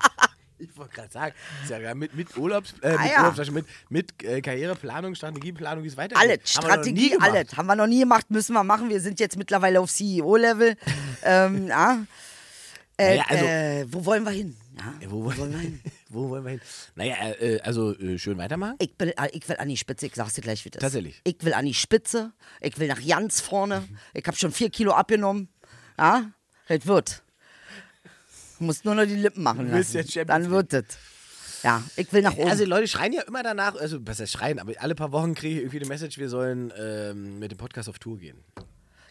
Ich 0.82 0.88
wollte 0.88 0.94
gerade 0.94 1.12
sagen, 1.12 1.34
ist 1.62 1.70
ja 1.70 1.94
mit, 1.94 2.14
mit 2.14 2.36
Urlaubs, 2.36 2.74
äh, 2.82 2.90
mit, 2.92 3.00
Ah, 3.00 3.06
ja. 3.06 3.18
Urlaubstasche, 3.20 3.52
mit, 3.52 3.66
mit 3.88 4.22
äh, 4.24 4.40
Karriereplanung, 4.40 5.14
Strategieplanung, 5.14 5.84
wie 5.84 5.88
es 5.88 5.96
weitergeht. 5.96 6.18
Alles, 6.22 6.50
Strategie, 6.50 7.16
alles. 7.20 7.56
Haben 7.56 7.66
wir 7.66 7.76
noch 7.76 7.86
nie 7.86 8.00
gemacht, 8.00 8.30
müssen 8.30 8.52
wir 8.54 8.64
machen. 8.64 8.88
Wir 8.90 9.00
sind 9.00 9.20
jetzt 9.20 9.36
mittlerweile 9.36 9.80
auf 9.80 9.90
CEO-Level. 9.92 10.76
ähm, 11.24 11.68
ja. 11.68 12.04
Äh, 12.98 13.16
Naja, 13.18 13.24
also- 13.28 13.44
äh, 13.44 13.86
wo 13.92 14.04
wollen 14.04 14.24
wir 14.24 14.32
hin? 14.32 14.56
Ja, 14.78 14.94
Ja, 15.00 15.10
wo, 15.10 15.24
wollen 15.24 15.52
wir 15.52 15.58
hin? 15.58 15.80
wo 16.08 16.28
wollen 16.30 16.44
wir 16.44 16.50
hin? 16.52 16.60
Naja, 16.94 17.14
äh, 17.40 17.60
also 17.60 17.92
äh, 17.98 18.18
schön 18.18 18.38
weitermachen. 18.38 18.76
Ich 18.80 18.92
will, 18.98 19.10
äh, 19.16 19.28
ich 19.32 19.48
will 19.48 19.56
an 19.56 19.68
die 19.68 19.76
Spitze, 19.76 20.06
ich 20.06 20.14
sag's 20.14 20.34
dir 20.34 20.42
gleich, 20.42 20.64
wie 20.64 20.70
das. 20.70 20.80
Tatsächlich? 20.80 21.20
Ich 21.24 21.36
will 21.42 21.54
an 21.54 21.64
die 21.66 21.74
Spitze, 21.74 22.32
ich 22.60 22.78
will 22.78 22.88
nach 22.88 23.00
ganz 23.06 23.40
vorne. 23.40 23.84
Ich 24.14 24.26
habe 24.26 24.36
schon 24.36 24.52
vier 24.52 24.70
Kilo 24.70 24.92
abgenommen. 24.92 25.48
Ja, 25.98 26.30
das 26.68 26.86
wird. 26.86 27.22
Du 28.62 28.66
musst 28.66 28.84
nur 28.84 28.94
noch 28.94 29.04
die 29.06 29.16
Lippen 29.16 29.42
machen 29.42 29.68
Du 29.72 29.76
lassen. 29.76 30.04
Dann 30.24 30.48
wird 30.48 30.72
das. 30.72 30.84
Ja, 31.64 31.82
ich 31.96 32.12
will 32.12 32.22
nach 32.22 32.36
oben. 32.36 32.48
Also 32.48 32.62
die 32.62 32.70
Leute 32.70 32.86
schreien 32.86 33.12
ja 33.12 33.22
immer 33.22 33.42
danach, 33.42 33.74
also 33.74 33.98
was 34.06 34.20
heißt 34.20 34.30
schreien, 34.32 34.60
aber 34.60 34.72
alle 34.78 34.94
paar 34.94 35.10
Wochen 35.10 35.34
kriege 35.34 35.56
ich 35.56 35.60
irgendwie 35.62 35.78
eine 35.80 35.88
Message, 35.88 36.18
wir 36.18 36.28
sollen 36.28 36.72
ähm, 36.78 37.40
mit 37.40 37.50
dem 37.50 37.58
Podcast 37.58 37.88
auf 37.88 37.98
Tour 37.98 38.18
gehen. 38.18 38.36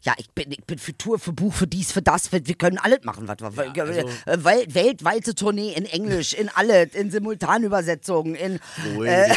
ja, 0.04 0.14
ich 0.18 0.30
bin, 0.32 0.54
ich 0.54 0.64
bin 0.64 0.80
für 0.80 0.98
Tour, 0.98 1.20
für 1.20 1.34
Buch, 1.34 1.54
für 1.54 1.68
dies, 1.68 1.92
für 1.92 2.02
das. 2.02 2.32
Wir, 2.32 2.48
wir 2.48 2.56
können 2.56 2.78
alles 2.78 3.00
machen, 3.04 3.28
was 3.28 3.40
wir 3.42 3.74
Ja, 3.76 3.84
also- 3.84 4.00
äh, 4.26 4.44
Wel 4.44 4.66
weltweite 4.74 5.36
Tournee 5.36 5.74
in 5.74 5.84
Englisch, 5.86 6.32
in 6.34 6.48
alle, 6.48 6.84
in 6.84 7.12
Simultanübersetzungen, 7.12 8.36
in 8.36 8.60
Ruhig. 8.96 9.10
äh, 9.10 9.28
du 9.28 9.34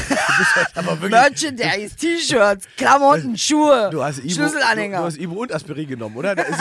halt 0.76 0.86
wirklich, 0.86 1.10
Merchandise, 1.10 1.96
T-Shirts, 1.96 2.66
Klamotten, 2.76 3.36
Schuhe, 3.36 3.90
du 3.90 4.00
hast 4.02 4.18
Ibo, 4.18 4.28
du, 4.28 4.34
Schlüsselanhänger. 4.34 4.98
du 4.98 5.04
hast 5.06 5.18
Ibo 5.18 5.34
und 5.42 5.52
Aspirin 5.52 5.88
genommen, 5.88 6.16
oder? 6.16 6.36
Da 6.36 6.42
ist, 6.44 6.58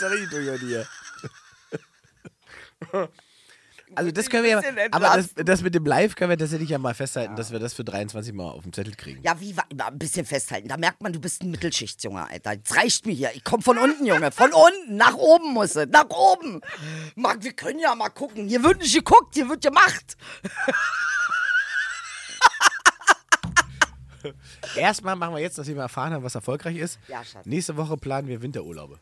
ja 0.00 0.08
richtig 0.08 0.30
durch 0.30 0.50
an 0.50 0.58
dir. 0.58 0.86
Also 3.94 4.10
das 4.10 4.30
können 4.30 4.44
wir 4.44 4.50
ja, 4.50 4.62
aber 4.90 5.16
das, 5.16 5.34
das 5.34 5.62
mit 5.62 5.74
dem 5.74 5.84
Live 5.84 6.14
können 6.14 6.30
wir 6.30 6.38
tatsächlich 6.38 6.70
ja 6.70 6.78
mal 6.78 6.94
festhalten, 6.94 7.36
dass 7.36 7.52
wir 7.52 7.58
das 7.58 7.74
für 7.74 7.84
23 7.84 8.32
Mal 8.32 8.50
auf 8.50 8.62
dem 8.62 8.72
Zettel 8.72 8.94
kriegen. 8.94 9.20
Ja, 9.22 9.38
wie 9.40 9.54
ein 9.54 9.98
bisschen 9.98 10.24
festhalten. 10.24 10.68
Da 10.68 10.78
merkt 10.78 11.02
man, 11.02 11.12
du 11.12 11.20
bist 11.20 11.42
ein 11.42 11.50
Mittelschichtjunge, 11.50 12.26
Alter. 12.26 12.52
Jetzt 12.52 12.74
reicht 12.74 13.04
mir 13.06 13.12
hier. 13.12 13.32
Ich 13.34 13.44
komm 13.44 13.60
von 13.60 13.76
unten, 13.78 14.06
Junge. 14.06 14.32
Von 14.32 14.50
unten. 14.52 14.96
Nach 14.96 15.14
oben 15.14 15.52
muss 15.52 15.76
es. 15.76 15.88
Nach 15.88 16.08
oben. 16.08 16.62
Marc, 17.16 17.44
wir 17.44 17.52
können 17.52 17.80
ja 17.80 17.94
mal 17.94 18.08
gucken. 18.08 18.48
Hier 18.48 18.62
wird 18.62 18.78
nicht 18.80 18.94
geguckt, 18.94 19.34
hier 19.34 19.48
wird 19.48 19.62
gemacht. 19.62 20.16
Erstmal 24.76 25.16
machen 25.16 25.34
wir 25.34 25.40
jetzt, 25.42 25.58
dass 25.58 25.66
wir 25.66 25.74
mal 25.74 25.82
erfahren 25.82 26.12
haben, 26.12 26.22
was 26.22 26.34
erfolgreich 26.34 26.76
ist. 26.76 26.98
Ja, 27.08 27.24
Schatz. 27.24 27.44
Nächste 27.44 27.76
Woche 27.76 27.96
planen 27.96 28.28
wir 28.28 28.40
Winterurlaube. 28.40 28.98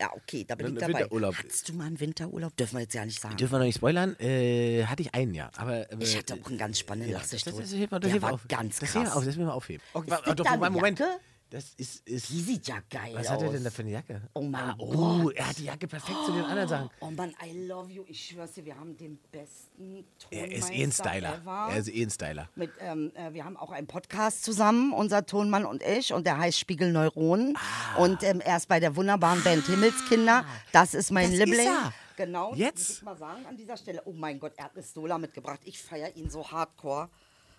Ja, 0.00 0.12
okay, 0.14 0.44
da 0.44 0.54
bin 0.54 0.74
ich 0.74 0.78
dabei. 0.78 1.00
Winterurlaub. 1.00 1.36
Hattest 1.36 1.68
du 1.68 1.72
mal 1.72 1.86
einen 1.86 1.98
Winterurlaub? 1.98 2.56
Dürfen 2.56 2.76
wir 2.76 2.82
jetzt 2.82 2.94
ja 2.94 3.04
nicht 3.04 3.20
sagen. 3.20 3.36
Dürfen 3.36 3.52
wir 3.52 3.58
noch 3.58 3.64
nicht 3.66 3.76
spoilern? 3.76 4.14
Äh, 4.20 4.84
hatte 4.84 5.02
ich 5.02 5.12
einen, 5.14 5.34
ja. 5.34 5.50
Aber, 5.56 5.90
äh, 5.90 5.96
Ich 5.98 6.16
hatte 6.16 6.34
auch 6.34 6.46
einen 6.46 6.58
ganz 6.58 6.78
spannenden 6.78 7.12
ja, 7.12 7.18
das, 7.18 7.30
das, 7.30 7.42
das, 7.42 7.56
das 7.56 8.22
auf. 8.22 8.46
ganz 8.46 8.78
das 8.78 8.90
krass. 8.90 9.02
hilft 9.02 9.08
mir 9.08 9.16
auf, 9.16 9.24
das 9.24 9.36
will 9.36 9.44
mir 9.44 9.52
aufheben. 9.52 9.82
Okay, 9.94 10.10
das 10.10 10.22
doch, 10.22 10.44
da 10.44 10.50
eine 10.50 10.58
Moment, 10.58 10.74
Moment. 10.76 10.98
Jacke? 11.00 11.12
Das 11.12 11.20
ist, 11.54 12.06
ist 12.06 12.28
Die 12.28 12.40
sieht 12.40 12.68
ja 12.68 12.76
geil 12.90 13.12
was 13.14 13.26
aus. 13.26 13.32
hat 13.32 13.42
er 13.42 13.52
denn 13.52 13.64
da 13.64 13.70
für 13.70 13.82
eine 13.82 13.90
Jacke? 13.92 14.20
Oh 14.34 14.42
mein 14.42 14.60
ah, 14.62 14.74
oh, 14.78 15.22
Gott. 15.22 15.34
er 15.36 15.48
hat 15.48 15.58
die 15.58 15.64
Jacke 15.64 15.88
perfekt 15.88 16.18
zu 16.26 16.32
den 16.32 16.44
anderen 16.44 16.68
Sachen. 16.68 16.90
Oh 17.00 17.10
Mann, 17.10 17.34
I 17.44 17.66
love 17.66 17.90
you. 17.90 18.04
Ich 18.08 18.26
schwör's 18.26 18.52
dir, 18.52 18.64
wir 18.64 18.78
haben 18.78 18.96
den 18.96 19.18
besten 19.32 20.04
Er 20.30 20.50
ist 20.52 20.68
Tonmeister 20.68 20.74
eh 20.74 20.82
ein 20.84 20.92
Styler. 20.92 21.34
ever. 21.36 21.68
Er 21.70 21.76
ist 21.78 21.88
eh 21.88 22.02
ein 22.02 22.10
Styler. 22.10 22.48
Mit, 22.54 22.70
ähm, 22.80 23.12
äh, 23.14 23.32
wir 23.32 23.44
haben 23.44 23.56
auch 23.56 23.70
einen 23.70 23.86
Podcast 23.86 24.44
zusammen, 24.44 24.92
unser 24.92 25.24
Tonmann 25.26 25.64
und 25.64 25.82
ich, 25.82 26.12
und 26.12 26.26
der 26.26 26.38
heißt 26.38 26.58
Spiegelneuronen. 26.58 27.56
Ah. 27.56 27.96
Und 28.02 28.22
ähm, 28.22 28.40
er 28.40 28.56
ist 28.58 28.68
bei 28.68 28.80
der 28.80 28.94
wunderbaren 28.96 29.42
Band 29.42 29.64
Himmelskinder. 29.66 30.44
Das 30.72 30.94
ist 30.94 31.10
mein 31.10 31.30
Das 31.30 31.38
ist 31.40 31.44
Liebling. 31.46 31.66
er. 31.66 31.92
Genau, 32.16 32.52
Jetzt? 32.54 32.88
muss 32.88 32.96
ich 32.98 33.02
mal 33.04 33.16
sagen 33.16 33.46
an 33.46 33.56
dieser 33.56 33.76
Stelle. 33.76 34.02
Oh 34.04 34.12
mein 34.12 34.40
Gott, 34.40 34.52
er 34.56 34.64
hat 34.64 34.74
eine 34.74 34.82
Stola 34.82 35.18
mitgebracht. 35.18 35.60
Ich 35.64 35.80
feiere 35.80 36.14
ihn 36.16 36.28
so 36.28 36.50
hardcore. 36.50 37.08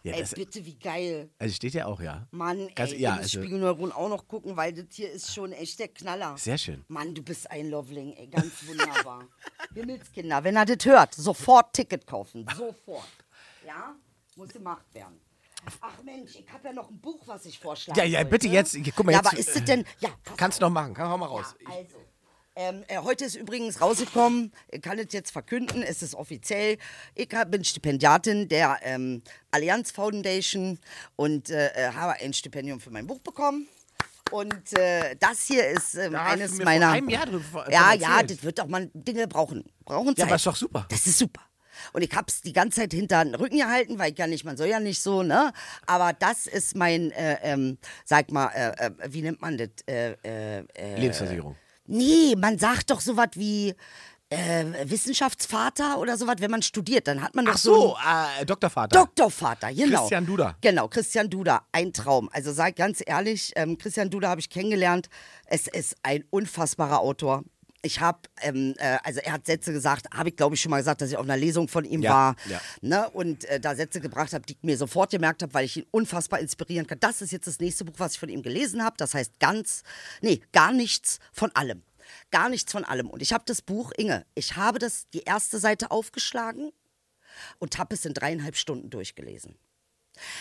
Ja, 0.04 0.14
ey, 0.14 0.22
das- 0.22 0.34
bitte, 0.34 0.66
wie 0.66 0.78
geil. 0.78 1.30
Also 1.39 1.54
steht 1.56 1.74
ja 1.74 1.86
auch, 1.86 2.00
ja. 2.02 2.28
Mann, 2.32 2.70
Ganz, 2.74 2.91
ey, 2.91 3.00
ja, 3.00 3.10
ich 3.12 3.16
muss 3.16 3.24
also, 3.26 3.39
Spiegelneuronen 3.41 3.91
auch 3.91 4.10
noch 4.10 4.28
gucken, 4.28 4.56
weil 4.56 4.74
das 4.74 4.86
hier 4.95 5.12
ist 5.12 5.34
schon 5.34 5.52
echt 5.52 5.80
der 5.80 5.89
Knaller. 5.89 6.38
sehr 6.38 6.58
schön. 6.58 6.86
Mann, 6.88 7.14
du 7.14 7.22
bist 7.22 7.50
ein 7.52 7.70
Loveling, 7.70 8.14
ey, 8.14 8.28
ganz 8.28 8.66
wunderbar. 8.68 9.28
Himmelskinder, 9.74 10.43
wenn 10.43 10.56
er 10.56 10.66
das 10.66 10.86
hört, 10.86 11.14
sofort 11.16 11.74
Ticket 11.74 12.08
kaufen, 12.08 12.45
sofort. 12.56 13.08
Ja, 13.66 13.95
muss 14.36 14.50
gemacht 14.50 14.86
werden. 14.93 15.20
Ach 15.82 16.02
Mensch, 16.04 16.36
ich 16.36 16.50
habe 16.52 16.70
ja 16.70 16.74
noch 16.74 16.89
ein 16.89 17.00
Buch, 17.00 17.22
was 17.28 17.45
ich 17.45 17.60
vorschlage. 17.60 18.00
Ja, 18.00 18.06
ja, 18.06 18.24
bitte 18.24 18.47
jetzt, 18.47 18.78
guck 18.95 19.06
mal, 19.06 19.12
ja, 19.12 19.18
jetzt, 19.18 19.28
aber 19.28 19.38
ist 19.38 19.56
das 19.56 19.64
denn, 19.66 19.86
ja, 20.00 20.10
Kannst 20.38 20.60
du 20.60 20.66
noch 20.66 20.72
machen, 20.72 20.93
kann 20.93 21.10
hau 21.10 21.18
mal 21.18 21.26
raus. 21.26 21.54
Ja, 21.62 21.76
also, 21.76 21.97
ähm, 22.60 22.84
äh, 22.89 22.97
heute 22.97 23.24
ist 23.24 23.36
übrigens 23.36 23.80
rausgekommen, 23.80 24.51
ich 24.70 24.82
kann 24.82 24.99
es 24.99 25.14
jetzt 25.14 25.32
verkünden, 25.32 25.82
es 25.82 26.01
ist 26.03 26.14
offiziell. 26.14 26.78
Ich 27.16 27.30
hab- 27.34 27.51
bin 27.51 27.64
Stipendiatin 27.64 28.49
der 28.49 28.80
ähm, 28.84 29.22
Allianz 29.51 29.91
Foundation 29.91 30.78
und 31.16 31.49
äh, 31.49 31.68
äh, 31.70 31.93
habe 31.93 32.14
ein 32.20 32.34
Stipendium 32.34 32.82
für 32.82 32.91
mein 32.91 33.07
Buch 33.07 33.20
bekommen. 33.22 33.68
Und 34.32 34.78
äh, 34.78 35.16
das 35.20 35.47
hier 35.47 35.68
ist 35.70 35.95
ähm, 35.95 36.12
Da 36.12 36.26
hast 36.26 36.28
du 36.28 36.34
eines 36.34 36.51
mir 36.51 36.57
vor 36.57 36.66
meiner. 36.66 36.91
einem 36.91 37.10
Jahr 37.10 37.26
drüber 37.26 37.72
ja, 37.72 37.93
ja, 37.93 38.20
erzählt. 38.20 38.32
das 38.32 38.43
wird 38.43 38.60
auch 38.60 38.68
mal 38.68 38.89
Dinge 38.93 39.28
brauchen. 39.28 39.64
Brauchen 39.86 40.10
Zeit. 40.10 40.18
Ja, 40.20 40.26
aber 40.26 40.36
ist 40.36 40.45
doch 40.45 40.55
super. 40.57 40.86
Das 40.89 41.07
ist 41.07 41.18
super. 41.18 41.41
Und 41.93 42.01
ich 42.01 42.12
hab's 42.14 42.41
die 42.41 42.51
ganze 42.51 42.82
Zeit 42.82 42.91
hinter 42.93 43.24
den 43.24 43.36
Rücken 43.36 43.57
gehalten, 43.57 43.97
weil 43.97 44.12
ich 44.12 44.18
ja 44.20 44.28
nicht, 44.28 44.43
man 44.43 44.57
soll 44.57 44.68
ja 44.68 44.82
nicht 44.82 45.01
so, 45.01 45.24
ne? 45.24 45.53
Aber 45.88 46.12
das 46.12 46.45
ist 46.45 46.76
mein, 46.76 47.10
äh, 47.12 47.38
ähm, 47.41 47.78
sag 48.03 48.32
mal, 48.32 48.47
äh, 48.49 48.86
äh, 48.88 48.91
wie 49.14 49.22
nennt 49.22 49.41
man 49.41 49.57
das? 49.57 49.70
Äh, 49.88 50.64
Lebensversicherung. 50.97 51.55
Nee, 51.89 52.35
man 52.37 52.59
sagt 52.59 52.91
doch 52.91 53.01
sowas 53.01 53.29
wie 53.33 53.73
äh, 54.29 54.65
Wissenschaftsvater 54.83 55.97
oder 55.99 56.17
sowas, 56.17 56.35
wenn 56.39 56.51
man 56.51 56.61
studiert, 56.61 57.07
dann 57.07 57.21
hat 57.21 57.35
man 57.35 57.45
doch 57.45 57.53
Ach 57.53 57.57
so 57.57 57.75
so, 57.75 57.97
äh, 58.41 58.45
Doktorvater. 58.45 58.99
Doktorvater, 58.99 59.73
genau. 59.73 60.01
Christian 60.01 60.25
Duda. 60.25 60.55
Genau, 60.61 60.87
Christian 60.87 61.29
Duda, 61.29 61.63
ein 61.71 61.91
Traum. 61.93 62.29
Also 62.31 62.53
sag 62.53 62.75
ganz 62.75 63.01
ehrlich, 63.05 63.53
ähm, 63.55 63.77
Christian 63.77 64.09
Duda 64.09 64.29
habe 64.29 64.39
ich 64.39 64.49
kennengelernt. 64.49 65.09
Es 65.45 65.67
ist 65.67 65.95
ein 66.03 66.23
unfassbarer 66.29 66.99
Autor. 66.99 67.43
Ich 67.82 68.01
habe, 68.01 68.19
ähm, 68.41 68.75
äh, 68.77 68.97
also 69.03 69.21
er 69.21 69.34
hat 69.34 69.45
Sätze 69.45 69.71
gesagt, 69.71 70.07
habe 70.13 70.30
ich 70.30 70.36
glaube 70.36 70.55
ich 70.55 70.61
schon 70.61 70.69
mal 70.69 70.77
gesagt, 70.77 71.01
dass 71.01 71.09
ich 71.09 71.17
auf 71.17 71.23
einer 71.23 71.38
Lesung 71.38 71.67
von 71.67 71.86
ihm 71.86 72.01
Ja, 72.01 72.11
war 72.11 72.36
ja. 72.49 72.59
ne, 72.82 73.09
und 73.09 73.45
äh, 73.45 73.59
da 73.59 73.75
Sätze 73.75 74.01
gebracht 74.01 74.34
habe, 74.34 74.45
die 74.45 74.53
ich 74.53 74.63
mir 74.63 74.77
sofort 74.77 75.11
gemerkt 75.11 75.41
habe, 75.43 75.53
weil 75.53 75.65
ich 75.65 75.77
ihn 75.77 75.86
unfassbar 75.91 76.39
inspirieren 76.39 76.88
kann. 76.88 76.99
Das 76.99 77.21
ist 77.21 77.32
jetzt 77.32 77.47
das 77.47 77.59
nächste 77.59 77.86
Buch, 77.86 77.95
was 77.97 78.13
ich 78.13 78.19
von 78.19 78.30
ihm 78.30 78.41
gelesen 78.41 78.84
habe. 78.84 78.95
Das 78.97 79.13
heißt 79.13 79.39
ganz, 79.39 79.84
nee, 80.21 80.41
gar 80.51 80.73
nichts 80.73 81.19
von 81.32 81.55
allem. 81.55 81.84
Gar 82.32 82.49
nichts 82.49 82.71
von 82.71 82.84
allem. 82.84 83.09
Und 83.09 83.21
ich 83.21 83.34
habe 83.34 83.43
das 83.45 83.61
Buch, 83.61 83.91
Inge, 83.95 84.25
ich 84.36 84.55
habe 84.55 84.80
das 84.80 85.07
die 85.09 85.21
erste 85.21 85.59
Seite 85.59 85.91
aufgeschlagen 85.91 86.71
und 87.59 87.77
habe 87.77 87.95
es 87.95 88.05
in 88.05 88.13
dreieinhalb 88.13 88.57
Stunden 88.57 88.89
durchgelesen. 88.89 89.57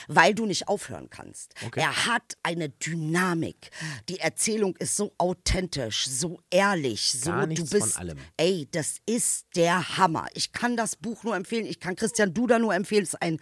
Weil 0.08 0.34
du 0.34 0.46
nicht 0.46 0.68
aufhören 0.68 1.10
kannst. 1.10 1.54
Okay. 1.64 1.80
Er 1.80 2.06
hat 2.06 2.36
eine 2.42 2.68
Dynamik. 2.68 3.70
Die 4.08 4.20
Erzählung 4.20 4.76
ist 4.76 4.96
so 4.96 5.12
authentisch, 5.18 6.06
so 6.08 6.40
ehrlich, 6.50 7.12
so 7.12 7.30
Gar 7.30 7.46
du 7.46 7.66
bist. 7.66 7.92
von 7.94 7.96
allem. 7.96 8.18
Ey, 8.36 8.68
das 8.70 8.96
ist 9.06 9.46
der 9.56 9.96
Hammer. 9.98 10.26
Ich 10.34 10.52
kann 10.52 10.76
das 10.76 10.96
Buch 10.96 11.24
nur 11.24 11.36
empfehlen. 11.36 11.66
Ich 11.66 11.80
kann 11.80 11.96
Christian 11.96 12.34
Duda 12.34 12.58
nur 12.58 12.74
empfehlen. 12.74 13.02
Es 13.02 13.10
ist 13.10 13.22
ein 13.22 13.40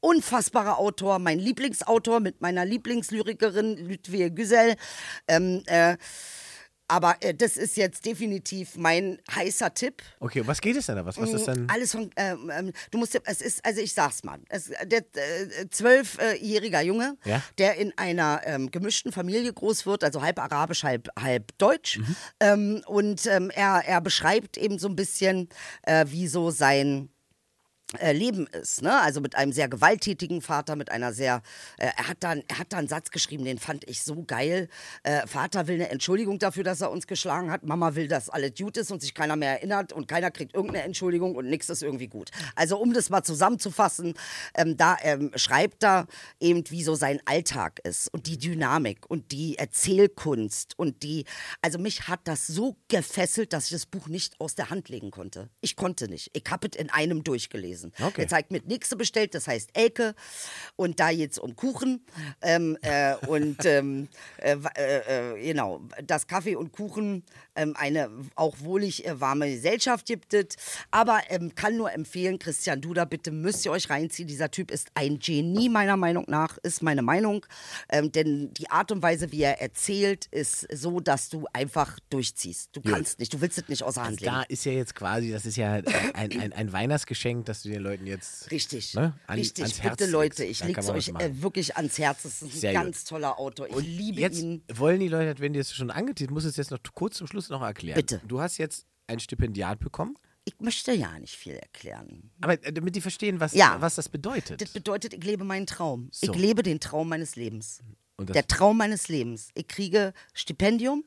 unfassbarer 0.00 0.78
Autor, 0.78 1.18
mein 1.18 1.38
Lieblingsautor 1.38 2.20
mit 2.20 2.40
meiner 2.40 2.64
Lieblingslyrikerin 2.64 3.76
Ludwig 3.88 4.34
Güsel. 4.36 4.76
Ähm, 5.26 5.62
äh, 5.66 5.96
aber 6.88 7.16
äh, 7.20 7.34
das 7.34 7.56
ist 7.56 7.76
jetzt 7.76 8.04
definitiv 8.06 8.76
mein 8.76 9.18
heißer 9.34 9.72
Tipp. 9.74 10.02
Okay, 10.20 10.42
was 10.46 10.60
geht 10.60 10.76
es 10.76 10.86
denn 10.86 10.96
da? 10.96 11.04
Was, 11.06 11.18
was 11.20 11.32
ist 11.32 11.46
denn? 11.46 11.64
Mm, 11.66 11.70
Alles 11.70 11.92
von, 11.92 12.10
ähm, 12.16 12.50
ähm, 12.52 12.72
du 12.90 12.98
musst, 12.98 13.18
es 13.24 13.40
ist, 13.42 13.64
also 13.64 13.80
ich 13.80 13.92
sag's 13.92 14.24
mal, 14.24 14.38
es, 14.48 14.70
der 14.86 15.00
äh, 15.00 15.68
zwölfjähriger 15.70 16.80
Junge, 16.82 17.16
Ja. 17.24 17.42
der 17.58 17.76
in 17.76 17.92
einer 17.96 18.40
ähm, 18.44 18.70
gemischten 18.70 19.12
Familie 19.12 19.52
groß 19.52 19.86
wird, 19.86 20.04
also 20.04 20.22
halb 20.22 20.38
arabisch, 20.38 20.82
halb, 20.84 21.08
halb 21.18 21.56
deutsch. 21.58 22.00
Ähm, 22.40 22.82
und 22.86 23.26
ähm, 23.26 23.50
er, 23.50 23.82
er 23.86 24.00
beschreibt 24.00 24.56
eben 24.56 24.78
so 24.78 24.88
ein 24.88 24.96
bisschen, 24.96 25.48
äh, 25.82 26.06
wie 26.08 26.26
so 26.28 26.50
sein 26.50 27.10
äh, 27.96 28.12
Leben 28.12 28.46
ist, 28.48 28.82
ne? 28.82 29.00
Also 29.00 29.22
mit 29.22 29.34
einem 29.34 29.50
sehr 29.50 29.66
gewalttätigen 29.66 30.42
Vater, 30.42 30.76
mit 30.76 30.90
einer 30.90 31.14
sehr, 31.14 31.40
äh, 31.78 31.86
er 31.96 32.08
hat 32.08 32.18
dann, 32.20 32.42
er 32.46 32.58
hat 32.58 32.72
da 32.74 32.76
einen 32.76 32.88
Satz 32.88 33.10
geschrieben, 33.10 33.46
den 33.46 33.58
fand 33.58 33.88
ich 33.88 34.02
so 34.02 34.24
geil. 34.24 34.68
Äh, 35.04 35.26
Vater 35.26 35.68
will 35.68 35.76
eine 35.76 35.88
Entschuldigung 35.88 36.38
dafür, 36.38 36.64
dass 36.64 36.82
er 36.82 36.90
uns 36.90 37.06
geschlagen 37.06 37.50
hat. 37.50 37.62
Mama 37.62 37.94
will, 37.94 38.06
dass 38.06 38.28
alles 38.28 38.52
gut 38.58 38.76
ist 38.76 38.90
und 38.90 39.00
sich 39.00 39.14
keiner 39.14 39.36
mehr 39.36 39.52
erinnert 39.52 39.94
und 39.94 40.06
keiner 40.06 40.30
kriegt 40.30 40.54
irgendeine 40.54 40.84
Entschuldigung 40.84 41.34
und 41.34 41.48
nichts 41.48 41.70
ist 41.70 41.82
irgendwie 41.82 42.08
gut. 42.08 42.30
Also 42.54 42.78
um 42.78 42.92
das 42.92 43.08
mal 43.08 43.22
zusammenzufassen, 43.22 44.12
ähm, 44.54 44.76
da 44.76 44.98
ähm, 45.02 45.30
schreibt 45.36 45.82
er 45.82 46.08
eben, 46.40 46.64
wie 46.68 46.82
so 46.82 46.94
sein 46.94 47.20
Alltag 47.24 47.80
ist 47.84 48.12
und 48.12 48.26
die 48.26 48.36
Dynamik 48.36 49.08
und 49.08 49.32
die 49.32 49.56
Erzählkunst 49.56 50.78
und 50.78 51.02
die, 51.02 51.24
also 51.62 51.78
mich 51.78 52.06
hat 52.06 52.20
das 52.24 52.46
so 52.46 52.76
gefesselt, 52.88 53.54
dass 53.54 53.64
ich 53.64 53.70
das 53.70 53.86
Buch 53.86 54.08
nicht 54.08 54.38
aus 54.40 54.54
der 54.54 54.68
Hand 54.68 54.90
legen 54.90 55.10
konnte. 55.10 55.48
Ich 55.62 55.74
konnte 55.74 56.06
nicht. 56.08 56.30
Ich 56.34 56.44
habe 56.50 56.68
es 56.70 56.78
in 56.78 56.90
einem 56.90 57.24
durchgelesen. 57.24 57.77
Okay. 57.84 58.22
Jetzt 58.22 58.32
habe 58.32 58.42
ich 58.42 58.50
mit 58.50 58.66
nächste 58.66 58.96
bestellt, 58.96 59.34
das 59.34 59.46
heißt 59.46 59.70
Elke. 59.74 60.14
Und 60.76 61.00
da 61.00 61.10
jetzt 61.10 61.38
um 61.38 61.56
Kuchen. 61.56 62.04
Ähm, 62.42 62.78
äh, 62.82 63.14
und 63.26 63.64
ähm, 63.64 64.08
äh, 64.38 64.56
äh, 64.76 65.34
äh, 65.34 65.42
genau, 65.42 65.80
das 66.04 66.26
Kaffee 66.26 66.56
und 66.56 66.72
Kuchen, 66.72 67.24
ähm, 67.58 67.74
eine 67.76 68.08
auch 68.34 68.56
wohlig 68.60 69.06
äh, 69.06 69.20
warme 69.20 69.50
Gesellschaft 69.50 70.06
gibt 70.06 70.32
es. 70.32 70.46
Aber 70.90 71.20
ähm, 71.28 71.54
kann 71.54 71.76
nur 71.76 71.92
empfehlen, 71.92 72.38
Christian 72.38 72.80
Duda, 72.80 73.04
bitte 73.04 73.30
müsst 73.30 73.64
ihr 73.66 73.72
euch 73.72 73.90
reinziehen. 73.90 74.28
Dieser 74.28 74.50
Typ 74.50 74.70
ist 74.70 74.88
ein 74.94 75.18
Genie, 75.18 75.68
meiner 75.68 75.96
Meinung 75.96 76.24
nach, 76.28 76.56
ist 76.58 76.82
meine 76.82 77.02
Meinung. 77.02 77.44
Ähm, 77.90 78.12
denn 78.12 78.54
die 78.54 78.70
Art 78.70 78.92
und 78.92 79.02
Weise, 79.02 79.32
wie 79.32 79.42
er 79.42 79.60
erzählt, 79.60 80.26
ist 80.30 80.66
so, 80.72 81.00
dass 81.00 81.28
du 81.28 81.46
einfach 81.52 81.98
durchziehst. 82.10 82.70
Du 82.72 82.80
kannst 82.80 83.18
nicht, 83.18 83.34
du 83.34 83.40
willst 83.40 83.58
es 83.58 83.68
nicht 83.68 83.82
außer 83.82 84.02
Hand 84.04 84.20
legen. 84.20 84.32
Da 84.32 84.42
ist 84.42 84.64
ja 84.64 84.72
jetzt 84.72 84.94
quasi, 84.94 85.30
das 85.30 85.44
ist 85.46 85.56
ja 85.56 85.72
ein, 86.14 86.40
ein, 86.40 86.52
ein 86.52 86.72
Weihnachtsgeschenk, 86.72 87.46
dass 87.46 87.62
du 87.62 87.68
den 87.70 87.82
Leuten 87.82 88.06
jetzt. 88.06 88.50
Richtig, 88.50 88.94
Ne? 88.94 89.14
An- 89.26 89.38
richtig. 89.38 89.64
ans 89.64 89.82
Herz 89.82 89.96
Bitte 89.96 90.10
Leute, 90.10 90.44
ich 90.44 90.62
man 90.64 90.76
euch 90.90 91.08
äh, 91.08 91.42
wirklich 91.42 91.76
ans 91.76 91.98
Herz. 91.98 92.22
Das 92.22 92.32
ist 92.34 92.42
ein 92.42 92.50
Sehr 92.50 92.72
gut. 92.72 92.82
ganz 92.82 93.04
toller 93.04 93.38
Autor. 93.38 93.68
Ich 93.68 93.76
liebe 93.86 94.20
Jetzt 94.20 94.40
ihn. 94.40 94.62
wollen 94.72 95.00
die 95.00 95.08
Leute, 95.08 95.40
wenn 95.40 95.52
die 95.52 95.58
es 95.58 95.74
schon 95.74 95.90
angeteasert, 95.90 96.30
muss 96.30 96.44
es 96.44 96.56
jetzt 96.56 96.70
noch 96.70 96.78
kurz 96.94 97.16
zum 97.16 97.26
Schluss 97.26 97.47
noch 97.50 97.62
erklären. 97.62 97.96
Bitte. 97.96 98.20
Du 98.26 98.40
hast 98.40 98.58
jetzt 98.58 98.86
ein 99.06 99.20
Stipendiat 99.20 99.78
bekommen, 99.80 100.16
Ich 100.44 100.58
möchte 100.60 100.92
ja 100.92 101.18
nicht 101.18 101.36
viel 101.36 101.54
erklären. 101.54 102.30
aber 102.40 102.62
äh, 102.64 102.72
damit 102.72 102.94
die 102.96 103.00
verstehen, 103.00 103.40
was, 103.40 103.52
Ja. 103.54 103.80
was 103.80 103.94
das 103.96 104.08
bedeutet. 104.08 104.60
Das 104.60 104.70
bedeutet, 104.70 105.12
ich 105.14 105.24
lebe 105.24 105.44
meinen 105.44 105.66
Traum. 105.66 106.08
So. 106.12 106.30
Ich 106.32 106.38
lebe 106.38 106.62
den 106.62 106.80
Traum 106.80 107.08
meines 107.08 107.36
Lebens. 107.36 107.80
Und 108.16 108.34
Der 108.34 108.46
Traum 108.46 108.76
meines 108.78 109.08
Lebens. 109.08 109.50
Ich 109.54 109.68
kriege 109.68 110.12
Stipendium 110.34 111.04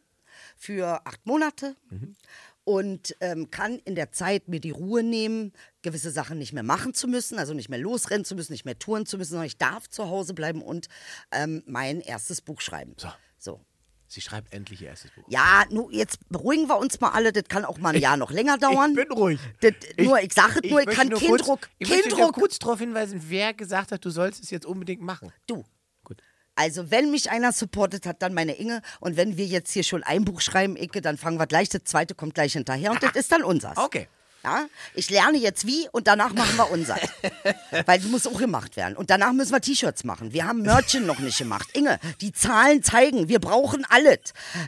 für 0.55 1.05
acht 1.05 1.25
Monate 1.25 1.75
Mhm. 1.89 2.15
und 2.63 3.15
ähm, 3.19 3.49
kann 3.51 3.79
in 3.79 3.95
der 3.95 4.11
Zeit 4.11 4.47
mir 4.47 4.59
die 4.59 4.69
Ruhe 4.71 5.03
nehmen, 5.03 5.51
gewisse 5.81 6.09
Sachen 6.11 6.37
nicht 6.37 6.53
mehr 6.53 6.63
machen 6.63 6.93
zu 6.93 7.07
müssen, 7.07 7.37
also 7.39 7.53
nicht 7.53 7.69
mehr 7.69 7.79
losrennen 7.79 8.23
zu 8.25 8.35
müssen, 8.35 8.53
nicht 8.53 8.65
mehr 8.65 8.79
touren 8.79 9.05
zu 9.05 9.17
müssen, 9.17 9.31
sondern 9.31 9.47
ich 9.47 9.57
darf 9.57 9.89
zu 9.89 10.07
Hause 10.07 10.33
bleiben 10.33 10.61
und 10.61 10.87
ähm, 11.31 11.63
mein 11.65 11.99
erstes 12.01 12.41
Buch 12.41 12.61
schreiben. 12.61 12.93
So. 12.97 13.09
Sie 14.11 14.19
schreibt 14.19 14.53
endlich 14.53 14.81
ihr 14.81 14.89
erstes 14.89 15.09
Buch. 15.11 15.23
Ja, 15.29 15.63
nu, 15.69 15.89
jetzt 15.89 16.19
beruhigen 16.27 16.67
wir 16.67 16.77
uns 16.77 16.99
mal 16.99 17.11
alle. 17.11 17.31
Das 17.31 17.45
kann 17.45 17.63
auch 17.63 17.77
mal 17.77 17.95
ein 17.95 18.01
Jahr 18.01 18.17
noch 18.17 18.29
länger 18.29 18.57
dauern. 18.57 18.89
Ich 18.89 18.97
bin 18.97 19.11
ruhig. 19.13 19.39
Das, 19.61 19.71
nur, 19.97 20.19
ich 20.19 20.33
sage 20.33 20.59
es 20.61 20.69
nur, 20.69 20.81
ich 20.81 20.87
kann 20.87 21.07
nur 21.07 21.17
keinen 21.17 21.29
kurz, 21.29 21.45
Druck. 21.45 21.69
Ich 21.77 21.87
möchte 21.87 22.09
nur 22.09 22.33
kurz 22.33 22.59
darauf 22.59 22.77
hinweisen, 22.77 23.21
wer 23.29 23.53
gesagt 23.53 23.93
hat, 23.93 24.03
du 24.03 24.09
sollst 24.09 24.43
es 24.43 24.49
jetzt 24.49 24.65
unbedingt 24.65 25.01
machen. 25.01 25.31
Du. 25.47 25.63
Gut. 26.03 26.21
Also, 26.55 26.91
wenn 26.91 27.09
mich 27.09 27.31
einer 27.31 27.53
supportet 27.53 28.05
hat, 28.05 28.21
dann 28.21 28.33
meine 28.33 28.55
Inge. 28.55 28.81
Und 28.99 29.15
wenn 29.15 29.37
wir 29.37 29.45
jetzt 29.45 29.71
hier 29.71 29.83
schon 29.83 30.03
ein 30.03 30.25
Buch 30.25 30.41
schreiben, 30.41 30.75
Icke, 30.75 30.99
dann 30.99 31.17
fangen 31.17 31.39
wir 31.39 31.47
gleich, 31.47 31.69
das 31.69 31.85
zweite 31.85 32.13
kommt 32.13 32.33
gleich 32.33 32.51
hinterher 32.51 32.91
und 32.91 33.01
das 33.01 33.15
ist 33.15 33.31
dann 33.31 33.43
unseres. 33.43 33.77
Okay. 33.77 34.09
Ja? 34.43 34.65
Ich 34.95 35.09
lerne 35.09 35.37
jetzt 35.37 35.65
wie 35.67 35.87
und 35.91 36.07
danach 36.07 36.33
machen 36.33 36.55
wir 36.57 36.71
unser. 36.71 36.97
Weil 37.85 37.99
die 37.99 38.07
muss 38.07 38.25
auch 38.27 38.37
gemacht 38.37 38.75
werden. 38.75 38.95
Und 38.95 39.09
danach 39.09 39.33
müssen 39.33 39.51
wir 39.51 39.61
T-Shirts 39.61 40.03
machen. 40.03 40.33
Wir 40.33 40.45
haben 40.47 40.61
Merchen 40.61 41.05
noch 41.05 41.19
nicht 41.19 41.37
gemacht. 41.37 41.69
Inge, 41.73 41.99
die 42.21 42.31
Zahlen 42.31 42.81
zeigen, 42.83 43.27
wir 43.27 43.39
brauchen 43.39 43.85
alles. 43.89 44.19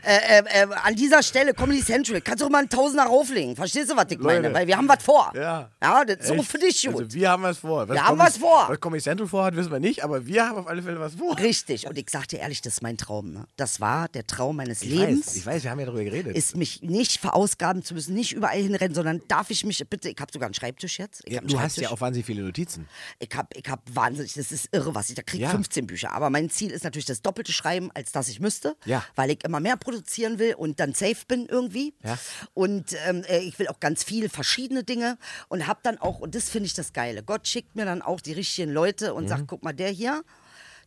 Äh, 0.04 0.40
äh, 0.40 0.62
äh, 0.62 0.66
an 0.84 0.94
dieser 0.94 1.22
Stelle, 1.22 1.54
Comedy 1.54 1.82
Central, 1.84 2.20
kannst 2.20 2.40
du 2.42 2.46
auch 2.46 2.50
mal 2.50 2.58
einen 2.58 2.68
Tausender 2.68 3.04
rauflegen. 3.04 3.56
Verstehst 3.56 3.90
du, 3.90 3.96
was 3.96 4.06
ich 4.10 4.18
meine? 4.18 4.42
Leute. 4.48 4.54
Weil 4.54 4.66
wir 4.66 4.76
haben 4.76 4.88
was 4.88 5.02
vor. 5.02 5.32
Ja. 5.34 5.70
Ja, 5.82 6.04
das 6.04 6.18
ist 6.18 6.28
so 6.28 6.34
Echt? 6.34 6.50
für 6.50 6.58
dich 6.58 6.82
gut. 6.86 6.94
Also 7.04 7.12
wir 7.14 7.30
haben 7.30 7.42
was 7.42 7.58
vor. 7.58 7.88
Was 7.88 7.94
Wir 7.96 8.04
haben 8.06 8.16
Comedy- 8.18 8.26
was 8.26 8.36
vor. 8.38 8.66
Was 8.68 8.80
Comedy 8.80 9.02
Central 9.02 9.28
vorhat, 9.28 9.56
wissen 9.56 9.72
wir 9.72 9.80
nicht, 9.80 10.04
aber 10.04 10.26
wir 10.26 10.48
haben 10.48 10.58
auf 10.58 10.66
alle 10.66 10.82
Fälle 10.82 11.00
was 11.00 11.14
vor. 11.14 11.38
Richtig. 11.38 11.86
Und 11.86 11.98
ich 11.98 12.08
sag 12.10 12.28
dir 12.28 12.40
ehrlich, 12.40 12.62
das 12.62 12.74
ist 12.74 12.82
mein 12.82 12.96
Traum. 12.96 13.32
Ne? 13.32 13.44
Das 13.56 13.80
war 13.80 14.08
der 14.08 14.26
Traum 14.26 14.56
meines 14.56 14.82
Ich 14.82 14.90
Lebens. 14.90 15.26
weiß, 15.28 15.36
ich 15.36 15.46
weiß, 15.46 15.62
wir 15.64 15.70
haben 15.70 15.80
ja 15.80 15.86
darüber 15.86 16.04
geredet. 16.04 16.36
ist 16.36 16.56
mich 16.56 16.82
nicht 16.82 17.20
verausgaben 17.20 17.82
zu 17.82 17.94
müssen, 17.94 18.14
nicht 18.14 18.32
überall 18.32 18.58
hinrennen, 18.60 18.94
sondern 18.94 19.20
darf 19.28 19.50
ich 19.50 19.63
mich 19.64 19.82
bitte, 19.88 20.08
ich 20.08 20.16
habe 20.20 20.30
sogar 20.32 20.46
einen 20.46 20.54
Schreibtisch 20.54 20.98
jetzt. 20.98 21.22
Ja, 21.28 21.38
einen 21.40 21.48
du 21.48 21.58
hast 21.60 21.76
ja 21.76 21.82
Schreibtisch. 21.84 21.92
auch 21.96 22.00
wahnsinnig 22.00 22.26
viele 22.26 22.42
Notizen. 22.42 22.88
Ich 23.18 23.30
habe 23.34 23.48
ich 23.56 23.68
hab 23.70 23.82
wahnsinnig, 23.94 24.34
das 24.34 24.52
ist 24.52 24.68
irre, 24.72 24.94
was 24.94 25.08
ich, 25.10 25.14
da 25.16 25.22
kriege 25.22 25.44
Ja. 25.44 25.50
15 25.50 25.86
Bücher. 25.86 26.12
Aber 26.12 26.30
mein 26.30 26.50
Ziel 26.50 26.70
ist 26.70 26.84
natürlich 26.84 27.06
das 27.06 27.22
Doppelte 27.22 27.52
schreiben, 27.52 27.90
als 27.94 28.12
das 28.12 28.28
ich 28.28 28.40
müsste. 28.40 28.76
Ja. 28.84 29.04
Weil 29.14 29.30
ich 29.30 29.44
immer 29.44 29.60
mehr 29.60 29.76
produzieren 29.76 30.38
will 30.38 30.54
und 30.54 30.80
dann 30.80 30.94
safe 30.94 31.24
bin 31.28 31.46
irgendwie. 31.46 31.94
Ja. 32.02 32.18
Und 32.54 32.94
ähm, 33.06 33.24
äh, 33.28 33.38
ich 33.40 33.58
will 33.58 33.68
auch 33.68 33.80
ganz 33.80 34.04
viel 34.04 34.28
verschiedene 34.28 34.84
Dinge 34.84 35.18
und 35.48 35.66
habe 35.66 35.80
dann 35.82 35.98
auch, 35.98 36.18
und 36.20 36.34
das 36.34 36.48
finde 36.50 36.66
ich 36.66 36.74
das 36.74 36.92
Geile, 36.92 37.22
Gott 37.22 37.46
schickt 37.48 37.76
mir 37.76 37.84
dann 37.84 38.02
auch 38.02 38.20
die 38.20 38.32
richtigen 38.32 38.70
Leute 38.72 39.14
und 39.14 39.24
Mhm. 39.24 39.28
sagt, 39.28 39.46
guck 39.48 39.62
mal, 39.62 39.72
der 39.72 39.90
hier, 39.90 40.22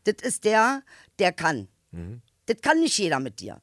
das 0.04 0.16
ist 0.22 0.44
der, 0.46 0.84
der 1.20 1.32
kann. 1.34 1.68
Mhm. 1.92 2.22
Das 2.46 2.58
kann 2.62 2.80
nicht 2.80 2.98
jeder 2.98 3.20
mit 3.20 3.40
dir. 3.42 3.62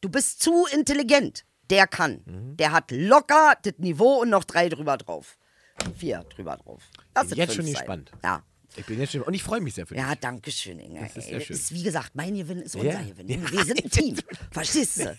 Du 0.00 0.08
bist 0.08 0.42
zu 0.42 0.66
intelligent. 0.72 1.44
Der 1.72 1.86
kann. 1.88 2.20
Der 2.56 2.70
hat 2.72 2.90
locker 2.90 3.54
das 3.62 3.74
Niveau 3.78 4.20
und 4.20 4.30
noch 4.30 4.44
drei 4.44 4.68
drüber 4.68 4.96
drauf. 4.98 5.36
Vier 5.96 6.24
drüber 6.34 6.56
drauf. 6.58 6.82
Lass 7.14 7.30
es 7.32 7.36
Jetzt 7.36 7.54
schon 7.54 7.66
gespannt. 7.66 8.12
Ja. 8.22 8.42
Ich 8.76 8.86
bin 8.86 8.98
jetzt 9.00 9.12
schon, 9.12 9.22
und 9.22 9.34
ich 9.34 9.42
freue 9.42 9.60
mich 9.60 9.74
sehr 9.74 9.86
für 9.86 9.94
dich. 9.94 10.02
Ja, 10.02 10.14
danke 10.14 10.50
schön, 10.50 10.78
Inge. 10.78 11.00
Das 11.00 11.16
ist 11.16 11.26
Ey, 11.28 11.34
das 11.34 11.44
schön. 11.44 11.56
ist, 11.56 11.72
wie 11.74 11.82
gesagt, 11.82 12.10
mein 12.14 12.34
Gewinn 12.34 12.60
ist 12.62 12.74
unser 12.76 12.88
Ja. 12.92 13.02
Gewinn. 13.02 13.28
Ja. 13.28 13.50
Wir 13.50 13.64
sind 13.64 13.84
ein 13.84 13.90
Team. 13.98 14.16
Verstehst 14.50 14.98
du? 15.00 15.16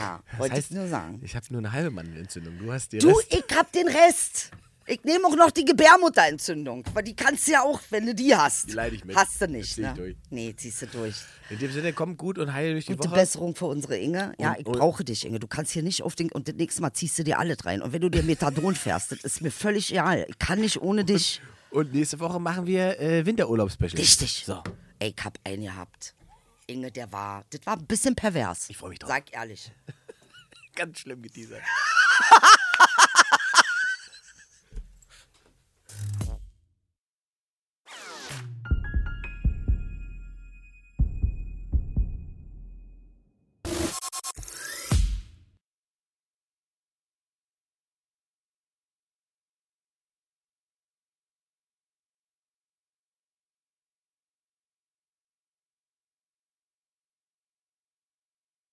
Ja, 0.00 0.22
Das 0.30 0.38
wollte 0.40 0.54
heißt, 0.56 0.70
ich 0.70 0.76
nur 0.76 0.88
sagen. 0.88 1.20
ich 1.22 1.36
habe 1.36 1.46
nur 1.50 1.58
eine 1.60 1.72
halbe 1.72 1.90
Mandelentzündung. 1.90 2.58
Du 2.58 2.72
hast 2.72 2.92
die 2.92 2.98
Du, 2.98 3.08
Rest. 3.08 3.26
ich 3.34 3.56
hab 3.56 3.70
den 3.72 3.88
Rest. 3.88 4.50
Ich 4.90 5.04
nehme 5.04 5.26
auch 5.26 5.36
noch 5.36 5.50
die 5.50 5.66
Gebärmutterentzündung, 5.66 6.82
weil 6.94 7.02
die 7.04 7.14
kannst 7.14 7.46
du 7.46 7.52
ja 7.52 7.62
auch, 7.62 7.78
wenn 7.90 8.06
du 8.06 8.14
die 8.14 8.34
hast. 8.34 8.68
Die 8.68 8.72
leide 8.72 8.96
ich 8.96 9.04
mit. 9.04 9.14
Hast 9.14 9.34
du 9.34 9.40
Das 9.46 9.50
nicht, 9.50 9.72
ich 9.72 9.84
ne? 9.84 9.92
durch. 9.94 10.16
Nee, 10.30 10.54
ziehst 10.56 10.80
du 10.80 10.86
durch. 10.86 11.14
In 11.50 11.58
dem 11.58 11.70
Sinne, 11.70 11.92
komm 11.92 12.16
gut 12.16 12.38
und 12.38 12.54
heil 12.54 12.72
durch 12.72 12.86
die 12.86 12.96
Gute 12.96 13.10
Woche. 13.10 13.16
Besserung 13.20 13.54
für 13.54 13.66
unsere 13.66 13.98
Inge. 13.98 14.32
Ja, 14.38 14.52
Und- 14.52 14.60
ich 14.60 14.66
und- 14.66 14.78
brauche 14.78 15.04
dich, 15.04 15.26
Inge. 15.26 15.40
Du 15.40 15.46
kannst 15.46 15.72
hier 15.72 15.82
nicht 15.82 16.02
auf 16.02 16.14
den. 16.14 16.32
Und 16.32 16.48
das 16.48 16.54
nächste 16.54 16.80
Mal 16.80 16.94
ziehst 16.94 17.18
du 17.18 17.24
dir 17.24 17.38
alle 17.38 17.54
rein. 17.62 17.82
Und 17.82 17.92
wenn 17.92 18.00
du 18.00 18.08
dir 18.08 18.22
Methadon 18.22 18.74
fährst, 18.74 19.12
das 19.12 19.20
ist 19.24 19.42
mir 19.42 19.50
völlig 19.50 19.90
egal. 19.92 20.24
Ich 20.26 20.38
kann 20.38 20.58
nicht 20.60 20.80
ohne 20.80 21.04
dich. 21.04 21.42
Und 21.70 21.92
nächste 21.92 22.18
Woche 22.18 22.40
machen 22.40 22.66
wir 22.66 22.98
äh, 22.98 23.26
Winterurlaub-Special. 23.26 23.98
Richtig. 23.98 24.44
So. 24.46 24.62
Ey, 25.00 25.14
ich 25.14 25.22
hab 25.22 25.38
einen 25.44 25.64
gehabt. 25.64 26.14
Inge, 26.66 26.90
der 26.90 27.12
war. 27.12 27.44
Das 27.50 27.60
war 27.66 27.76
ein 27.76 27.84
bisschen 27.86 28.14
pervers. 28.14 28.70
Ich 28.70 28.78
freu 28.78 28.88
mich 28.88 29.00
drauf. 29.00 29.10
Sag 29.10 29.32
ehrlich. 29.34 29.70
Ganz 30.74 31.00
schlimm 31.00 31.20
geteasert. 31.20 31.60